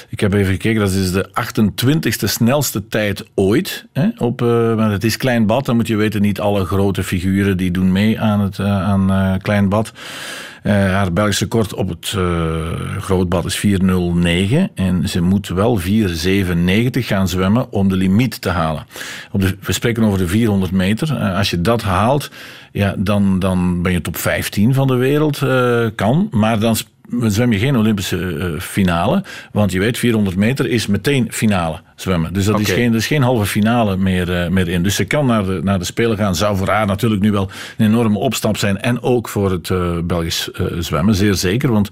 Ik 0.09 0.21
heb 0.21 0.33
even 0.33 0.53
gekeken, 0.53 0.81
dat 0.81 0.91
is 0.91 1.13
de 1.13 1.29
28ste 1.29 2.25
snelste 2.25 2.89
tijd 2.89 3.25
ooit. 3.35 3.87
Hè, 3.93 4.09
op, 4.17 4.41
maar 4.77 4.91
het 4.91 5.05
is 5.05 5.17
Klein 5.17 5.47
Bad, 5.47 5.65
dan 5.65 5.77
moet 5.77 5.87
je 5.87 5.97
weten, 5.97 6.23
niet 6.23 6.41
alle 6.41 6.65
grote 6.65 7.03
figuren 7.03 7.57
die 7.57 7.71
doen 7.71 7.93
mee 7.93 8.21
aan, 8.21 8.41
het, 8.41 8.61
aan 8.61 9.39
Klein 9.43 9.69
Bad. 9.69 9.93
Uh, 10.63 10.73
haar 10.73 11.13
Belgische 11.13 11.45
record 11.45 11.75
op 11.75 11.89
het 11.89 12.15
uh, 12.17 12.97
grootbad 13.01 13.45
is 13.45 13.67
4.09 13.67 14.75
en 14.75 15.09
ze 15.09 15.21
moet 15.21 15.49
wel 15.49 15.81
4.97 15.81 15.87
gaan 16.91 17.29
zwemmen 17.29 17.73
om 17.73 17.89
de 17.89 17.97
limiet 17.97 18.41
te 18.41 18.49
halen. 18.49 18.87
Op 19.33 19.41
de, 19.41 19.57
we 19.61 19.73
spreken 19.73 20.03
over 20.03 20.19
de 20.19 20.29
400 20.29 20.73
meter. 20.73 21.11
Uh, 21.11 21.37
als 21.37 21.51
je 21.51 21.61
dat 21.61 21.83
haalt, 21.83 22.31
ja, 22.73 22.95
dan, 22.99 23.39
dan 23.39 23.83
ben 23.83 23.93
je 23.93 24.01
top 24.01 24.17
15 24.17 24.75
van 24.75 24.87
de 24.87 24.95
wereld, 24.95 25.43
kan. 25.95 26.29
Maar 26.31 26.59
dan 26.59 26.77
zwem 27.23 27.53
je 27.53 27.59
geen 27.59 27.77
Olympische 27.77 28.17
uh, 28.17 28.61
finale. 28.61 29.25
Want 29.53 29.73
je 29.73 29.79
weet, 29.79 29.99
400 29.99 30.37
meter 30.37 30.69
is 30.69 30.87
meteen 30.87 31.27
finale 31.31 31.81
zwemmen. 31.97 32.33
Dus 32.33 32.45
dat 32.45 32.61
is, 32.61 32.71
geen, 32.71 32.95
is 32.95 33.07
geen 33.07 33.23
halve 33.23 33.47
finale 33.47 33.97
meer, 33.97 34.45
uh, 34.45 34.49
meer 34.49 34.69
in. 34.69 34.83
Dus 34.83 34.95
ze 34.95 35.05
kan 35.05 35.27
naar 35.27 35.45
de, 35.45 35.61
naar 35.63 35.79
de 35.79 35.85
Spelen 35.85 36.17
gaan. 36.17 36.35
Zou 36.35 36.57
voor 36.57 36.69
haar 36.69 36.87
natuurlijk 36.87 37.23
nu 37.23 37.31
wel 37.31 37.51
een 37.77 37.87
enorme 37.87 38.19
opstap 38.19 38.57
zijn. 38.57 38.81
En 38.81 39.03
ook 39.03 39.29
voor 39.29 39.51
het 39.51 39.69
uh, 39.69 39.99
Belgisch 40.05 40.51
zwemmen, 40.79 41.15
zeer 41.15 41.35
zeker. 41.35 41.73
Want 41.73 41.89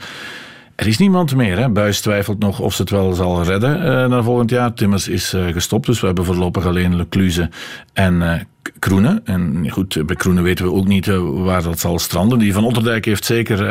er 0.75 0.87
is 0.87 0.99
niemand 0.99 1.35
meer. 1.35 1.59
Hè. 1.59 1.69
Buis 1.69 2.01
twijfelt 2.01 2.39
nog 2.39 2.61
of 2.61 2.75
ze 2.75 2.83
het 2.83 2.91
wel 2.91 3.13
zal 3.13 3.43
redden 3.43 3.81
naar 4.11 4.23
volgend 4.23 4.51
jaar. 4.51 4.75
Timmers 4.75 5.09
is 5.09 5.35
gestopt, 5.53 5.87
dus 5.87 6.01
we 6.01 6.07
hebben 6.07 6.25
voorlopig 6.25 6.67
alleen 6.67 6.97
Lecluze 6.97 7.51
en 7.93 8.47
Kroenen. 8.79 9.21
En 9.25 9.71
goed, 9.71 10.07
bij 10.07 10.17
Kroenen 10.17 10.43
weten 10.43 10.65
we 10.65 10.73
ook 10.73 10.87
niet 10.87 11.09
eh, 11.09 11.19
waar 11.33 11.63
dat 11.63 11.81
zal 11.81 11.99
stranden. 11.99 12.39
Die 12.39 12.53
van 12.53 12.65
Otterdijk 12.65 13.05
heeft 13.05 13.25
zeker 13.25 13.69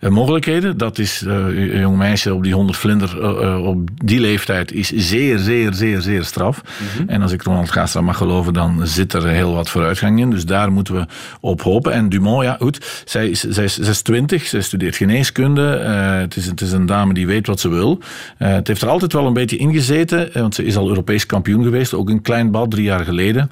uh, 0.00 0.10
mogelijkheden. 0.10 0.78
Dat 0.78 0.98
is 0.98 1.22
uh, 1.22 1.34
een 1.34 1.78
jong 1.80 1.96
meisje 1.96 2.34
op 2.34 2.42
die 2.42 2.54
100 2.54 2.78
vlinder 2.78 3.22
op 3.64 3.88
die 4.04 4.20
leeftijd 4.20 4.72
is 4.72 4.90
zeer, 4.90 5.38
zeer, 5.38 5.74
zeer, 5.74 6.00
zeer 6.00 6.24
straf. 6.24 6.62
Mhm. 6.62 7.08
En 7.08 7.22
als 7.22 7.32
ik 7.32 7.42
Ronald 7.42 7.70
Gaastra 7.70 8.00
mag 8.00 8.16
geloven, 8.16 8.52
dan 8.52 8.86
zit 8.86 9.12
er 9.12 9.26
heel 9.26 9.54
wat 9.54 9.70
vooruitgang 9.70 10.20
in. 10.20 10.30
Dus 10.30 10.44
daar 10.44 10.72
moeten 10.72 10.94
we 10.94 11.06
op 11.40 11.62
hopen. 11.62 11.92
En 11.92 12.08
Dumont, 12.08 12.42
ja 12.42 12.56
goed, 12.60 13.02
zij 13.04 13.28
is, 13.28 13.40
zij 13.40 13.64
is, 13.64 13.74
zij 13.74 13.90
is 13.90 14.02
20, 14.02 14.46
zij 14.46 14.60
studeert 14.60 14.96
geneeskunde. 14.96 15.62
het, 15.62 16.36
is, 16.36 16.46
het 16.46 16.60
is 16.60 16.72
een 16.72 16.86
dame 16.86 17.14
die 17.14 17.26
weet 17.26 17.46
wat 17.46 17.60
ze 17.60 17.68
wil. 17.68 18.00
het 18.36 18.68
heeft 18.68 18.82
er 18.82 18.88
altijd 18.88 19.12
wel 19.12 19.26
een 19.26 19.32
beetje 19.32 19.56
ingezeten, 19.56 20.30
want 20.32 20.54
ze 20.54 20.64
is 20.64 20.76
al 20.76 20.88
Europees 20.88 21.26
kampioen 21.26 21.62
geweest. 21.62 21.94
Ook 21.94 22.08
een 22.08 22.22
klein 22.22 22.50
bad, 22.50 22.70
drie 22.70 22.84
jaar 22.84 23.04
geleden. 23.04 23.50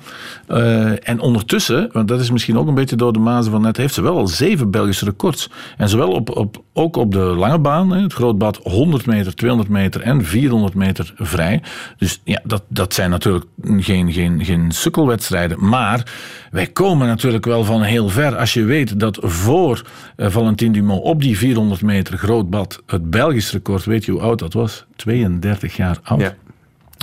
Uh, 0.73 1.09
en 1.09 1.20
ondertussen, 1.20 1.89
want 1.93 2.09
dat 2.09 2.20
is 2.20 2.31
misschien 2.31 2.59
ook 2.59 2.68
een 2.68 2.75
beetje 2.75 2.97
door 2.97 3.12
de 3.12 3.18
mazen 3.18 3.53
van 3.53 3.62
net, 3.62 3.77
heeft 3.77 3.95
ze 3.95 4.03
wel 4.03 4.16
al 4.16 4.27
zeven 4.27 4.70
Belgische 4.70 5.05
records. 5.05 5.51
En 5.77 5.89
zowel 5.89 6.11
op, 6.11 6.37
op, 6.37 6.62
ook 6.73 6.97
op 6.97 7.12
de 7.12 7.18
lange 7.18 7.59
baan, 7.59 7.93
het 7.93 8.12
grootbad 8.12 8.61
100 8.62 9.07
meter, 9.07 9.35
200 9.35 9.70
meter 9.70 10.01
en 10.01 10.25
400 10.25 10.75
meter 10.75 11.12
vrij. 11.16 11.62
Dus 11.97 12.20
ja, 12.25 12.41
dat, 12.45 12.62
dat 12.68 12.95
zijn 12.95 13.11
natuurlijk 13.11 13.45
geen, 13.79 14.12
geen, 14.12 14.45
geen 14.45 14.70
sukkelwedstrijden. 14.70 15.68
Maar 15.68 16.12
wij 16.51 16.66
komen 16.66 17.07
natuurlijk 17.07 17.45
wel 17.45 17.64
van 17.64 17.83
heel 17.83 18.09
ver. 18.09 18.37
Als 18.37 18.55
je 18.55 18.64
weet 18.64 19.01
dat 19.01 19.18
voor 19.20 19.83
uh, 20.16 20.27
Valentin 20.31 20.73
Dumont 20.73 21.03
op 21.03 21.23
die 21.23 21.39
400 21.39 21.83
meter 21.83 22.18
grootbad 22.18 22.83
het 22.87 23.11
Belgisch 23.11 23.53
record, 23.53 23.85
weet 23.85 24.05
je 24.05 24.12
hoe 24.12 24.20
oud 24.20 24.39
dat 24.39 24.53
was? 24.53 24.85
32 24.97 25.77
jaar 25.77 25.99
oud. 26.03 26.20
Ja. 26.20 26.35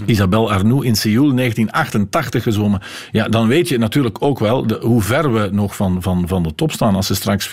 Isabelle 0.05 0.49
Arnoux 0.49 0.85
in 0.85 0.95
Seoul 0.95 1.35
1988 1.35 2.43
gezwommen. 2.43 2.81
Ja, 3.11 3.27
dan 3.27 3.47
weet 3.47 3.67
je 3.67 3.77
natuurlijk 3.77 4.17
ook 4.19 4.39
wel 4.39 4.67
de, 4.67 4.77
hoe 4.81 5.01
ver 5.01 5.33
we 5.33 5.49
nog 5.51 5.75
van, 5.75 6.01
van, 6.01 6.27
van 6.27 6.43
de 6.43 6.55
top 6.55 6.71
staan. 6.71 6.95
Als 6.95 7.07
ze 7.07 7.15
straks 7.15 7.47
4-7 7.47 7.49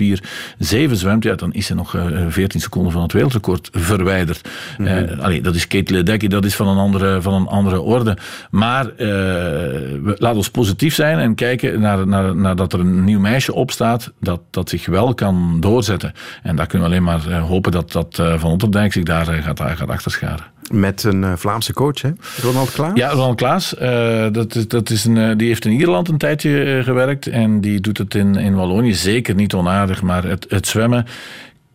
zwemt, 0.90 1.24
ja, 1.24 1.34
dan 1.34 1.52
is 1.52 1.66
ze 1.66 1.74
nog 1.74 1.94
uh, 1.94 2.22
eh, 2.22 2.26
14 2.28 2.60
seconden 2.60 2.92
van 2.92 3.02
het 3.02 3.12
wereldrecord 3.12 3.68
verwijderd. 3.72 4.48
Mm 4.78 4.86
-hmm. 4.86 5.42
dat 5.42 5.54
is 5.54 5.66
Kate 5.66 5.92
Ledecky, 5.92 6.26
dat 6.26 6.44
is 6.44 6.54
van 6.54 6.68
een 6.68 6.78
andere, 6.78 7.22
van 7.22 7.34
een 7.34 7.46
andere 7.46 7.80
orde. 7.80 8.16
Maar 8.50 8.86
uh, 8.98 10.12
laat 10.16 10.36
ons 10.36 10.50
positief 10.50 10.94
zijn 10.94 11.18
en 11.18 11.34
kijken 11.34 11.80
naar, 11.80 12.06
naar, 12.06 12.36
naar 12.36 12.56
dat 12.56 12.72
er 12.72 12.80
een 12.80 13.04
nieuw 13.04 13.20
meisje 13.20 13.54
opstaat 13.54 14.12
dat, 14.20 14.40
dat 14.50 14.68
zich 14.68 14.86
wel 14.86 15.14
kan 15.14 15.56
doorzetten. 15.60 16.12
En 16.42 16.56
daar 16.56 16.66
kunnen 16.66 16.88
we 16.88 16.94
alleen 16.94 17.06
maar 17.06 17.32
hopen 17.32 17.72
dat, 17.72 17.92
dat 17.92 18.22
Van 18.36 18.50
Otterdijk 18.50 18.92
zich 18.92 19.02
daar 19.02 19.24
gaat, 19.24 19.60
gaat 19.60 19.88
achterscharen. 19.88 20.54
Met 20.72 21.02
een 21.02 21.22
uh, 21.22 21.32
Vlaamse 21.36 21.72
coach, 21.72 22.02
hè? 22.02 22.10
Ronald 22.42 22.72
Klaas? 22.72 22.90
Ja, 22.94 23.10
Ronald 23.10 23.36
Klaas. 23.36 23.74
Uh, 23.82 24.26
dat 24.32 24.54
is, 24.54 24.68
dat 24.68 24.90
is 24.90 25.04
een, 25.04 25.16
uh, 25.16 25.36
die 25.36 25.48
heeft 25.48 25.64
in 25.64 25.72
Ierland 25.72 26.08
een 26.08 26.18
tijdje 26.18 26.80
gewerkt. 26.84 27.26
En 27.26 27.60
die 27.60 27.80
doet 27.80 27.98
het 27.98 28.14
in, 28.14 28.34
in 28.34 28.54
Wallonië 28.54 28.94
zeker 28.94 29.34
niet 29.34 29.54
onaardig. 29.54 30.02
Maar 30.02 30.24
het, 30.24 30.46
het 30.48 30.66
zwemmen 30.66 31.06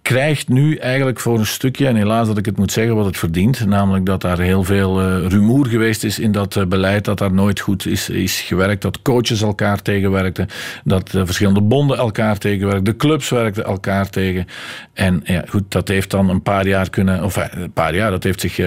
krijgt 0.02 0.50
nu 0.50 0.76
eigenlijk 0.76 1.20
voor 1.20 1.40
een 1.40 1.46
stukje, 1.46 1.88
en 1.88 1.96
helaas 1.96 2.28
dat 2.28 2.38
ik 2.38 2.46
het 2.46 2.58
moet 2.58 2.72
zeggen, 2.72 2.96
wat 2.96 3.06
het 3.06 3.18
verdient. 3.18 3.66
Namelijk 3.66 4.06
dat 4.06 4.22
daar 4.22 4.40
heel 4.40 4.64
veel 4.64 5.02
uh, 5.02 5.28
rumoer 5.28 5.68
geweest 5.68 6.04
is 6.04 6.20
in 6.20 6.32
dat 6.32 6.56
uh, 6.56 6.66
beleid, 6.66 7.06
dat 7.06 7.18
daar 7.18 7.34
nooit 7.34 7.60
goed 7.60 7.86
is, 7.86 8.10
is 8.10 8.40
gewerkt. 8.40 8.82
Dat 8.82 9.02
coaches 9.02 9.42
elkaar 9.42 9.82
tegenwerkten, 9.82 10.48
dat 10.84 11.14
uh, 11.14 11.22
verschillende 11.26 11.62
bonden 11.62 11.98
elkaar 11.98 12.38
tegenwerkten, 12.38 12.84
de 12.84 12.96
clubs 12.96 13.30
werkten 13.30 13.64
elkaar 13.64 14.10
tegen. 14.10 14.46
En 14.94 15.22
ja, 15.24 15.44
goed, 15.48 15.64
dat 15.68 15.88
heeft 15.88 16.12
dan 16.12 16.30
een 16.30 16.42
paar 16.42 16.68
jaar 16.68 16.90
kunnen, 16.90 17.24
of 17.24 17.36
een 17.36 17.72
paar 17.74 17.96
jaar, 17.96 18.12
dat 18.12 18.24
heeft 18.24 18.42
zich 18.42 18.60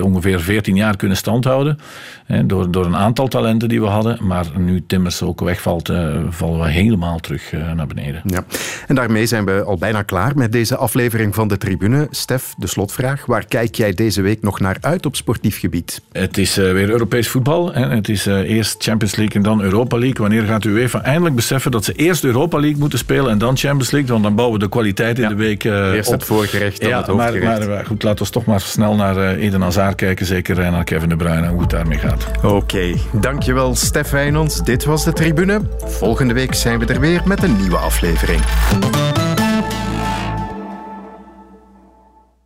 ongeveer 0.00 0.40
14 0.40 0.76
jaar 0.76 0.96
kunnen 0.96 1.16
standhouden. 1.16 1.78
door, 2.44 2.70
door 2.70 2.86
een 2.86 2.96
aantal 2.96 3.28
talenten 3.28 3.68
die 3.68 3.80
we 3.80 3.86
hadden. 3.86 4.26
Maar 4.26 4.46
nu 4.58 4.84
Timmers 4.86 5.22
ook 5.22 5.40
wegvalt, 5.40 5.92
vallen 6.28 6.60
we 6.60 6.68
helemaal 6.70 7.18
terug 7.18 7.52
naar 7.74 7.86
beneden. 7.86 8.22
Ja. 8.24 8.44
En 8.86 8.94
daarmee 8.94 9.26
zijn 9.26 9.44
we 9.44 9.62
al 9.62 9.76
bijna 9.76 10.02
klaar 10.02 10.36
met 10.36 10.52
deze 10.52 10.61
aflevering 10.70 11.34
van 11.34 11.48
de 11.48 11.58
Tribune. 11.58 12.06
Stef, 12.10 12.54
de 12.58 12.66
slotvraag. 12.66 13.26
Waar 13.26 13.46
kijk 13.46 13.74
jij 13.74 13.94
deze 13.94 14.22
week 14.22 14.42
nog 14.42 14.60
naar 14.60 14.76
uit 14.80 15.06
op 15.06 15.16
sportief 15.16 15.58
gebied? 15.58 16.00
Het 16.12 16.38
is 16.38 16.58
uh, 16.58 16.72
weer 16.72 16.88
Europees 16.88 17.28
voetbal. 17.28 17.72
Hè. 17.72 17.88
Het 17.88 18.08
is 18.08 18.26
uh, 18.26 18.38
eerst 18.38 18.82
Champions 18.82 19.16
League 19.16 19.34
en 19.34 19.42
dan 19.42 19.60
Europa 19.60 19.98
League. 19.98 20.20
Wanneer 20.20 20.42
gaat 20.42 20.64
u 20.64 20.80
even 20.80 21.04
eindelijk 21.04 21.34
beseffen 21.34 21.70
dat 21.70 21.84
ze 21.84 21.92
eerst 21.92 22.24
Europa 22.24 22.58
League 22.58 22.78
moeten 22.78 22.98
spelen 22.98 23.30
en 23.30 23.38
dan 23.38 23.56
Champions 23.56 23.90
League? 23.90 24.10
Want 24.10 24.22
dan 24.22 24.34
bouwen 24.34 24.58
we 24.58 24.64
de 24.64 24.70
kwaliteit 24.70 25.18
in 25.18 25.28
de 25.28 25.34
week 25.34 25.64
uh, 25.64 25.92
Eerst 25.92 26.10
het 26.10 26.24
voorgerecht, 26.24 26.80
dan 26.80 26.88
ja, 26.88 26.98
het 26.98 27.06
hoofdgerecht. 27.06 27.58
Maar, 27.58 27.68
maar 27.68 27.86
goed, 27.86 28.02
laten 28.02 28.24
we 28.24 28.30
toch 28.30 28.44
maar 28.44 28.60
snel 28.60 28.94
naar 28.94 29.34
Eden 29.34 29.60
Hazard 29.60 29.94
kijken. 29.94 30.26
Zeker 30.26 30.58
en 30.58 30.72
naar 30.72 30.84
Kevin 30.84 31.08
De 31.08 31.16
Bruyne 31.16 31.42
en 31.42 31.50
hoe 31.50 31.60
het 31.60 31.70
daarmee 31.70 31.98
gaat. 31.98 32.26
Oké, 32.36 32.46
okay. 32.46 33.00
dankjewel 33.12 33.74
Stef 33.74 34.10
Wijnands. 34.10 34.62
Dit 34.62 34.84
was 34.84 35.04
de 35.04 35.12
Tribune. 35.12 35.60
Volgende 35.84 36.34
week 36.34 36.54
zijn 36.54 36.78
we 36.78 36.86
er 36.86 37.00
weer 37.00 37.22
met 37.24 37.42
een 37.42 37.56
nieuwe 37.56 37.76
aflevering. 37.76 38.40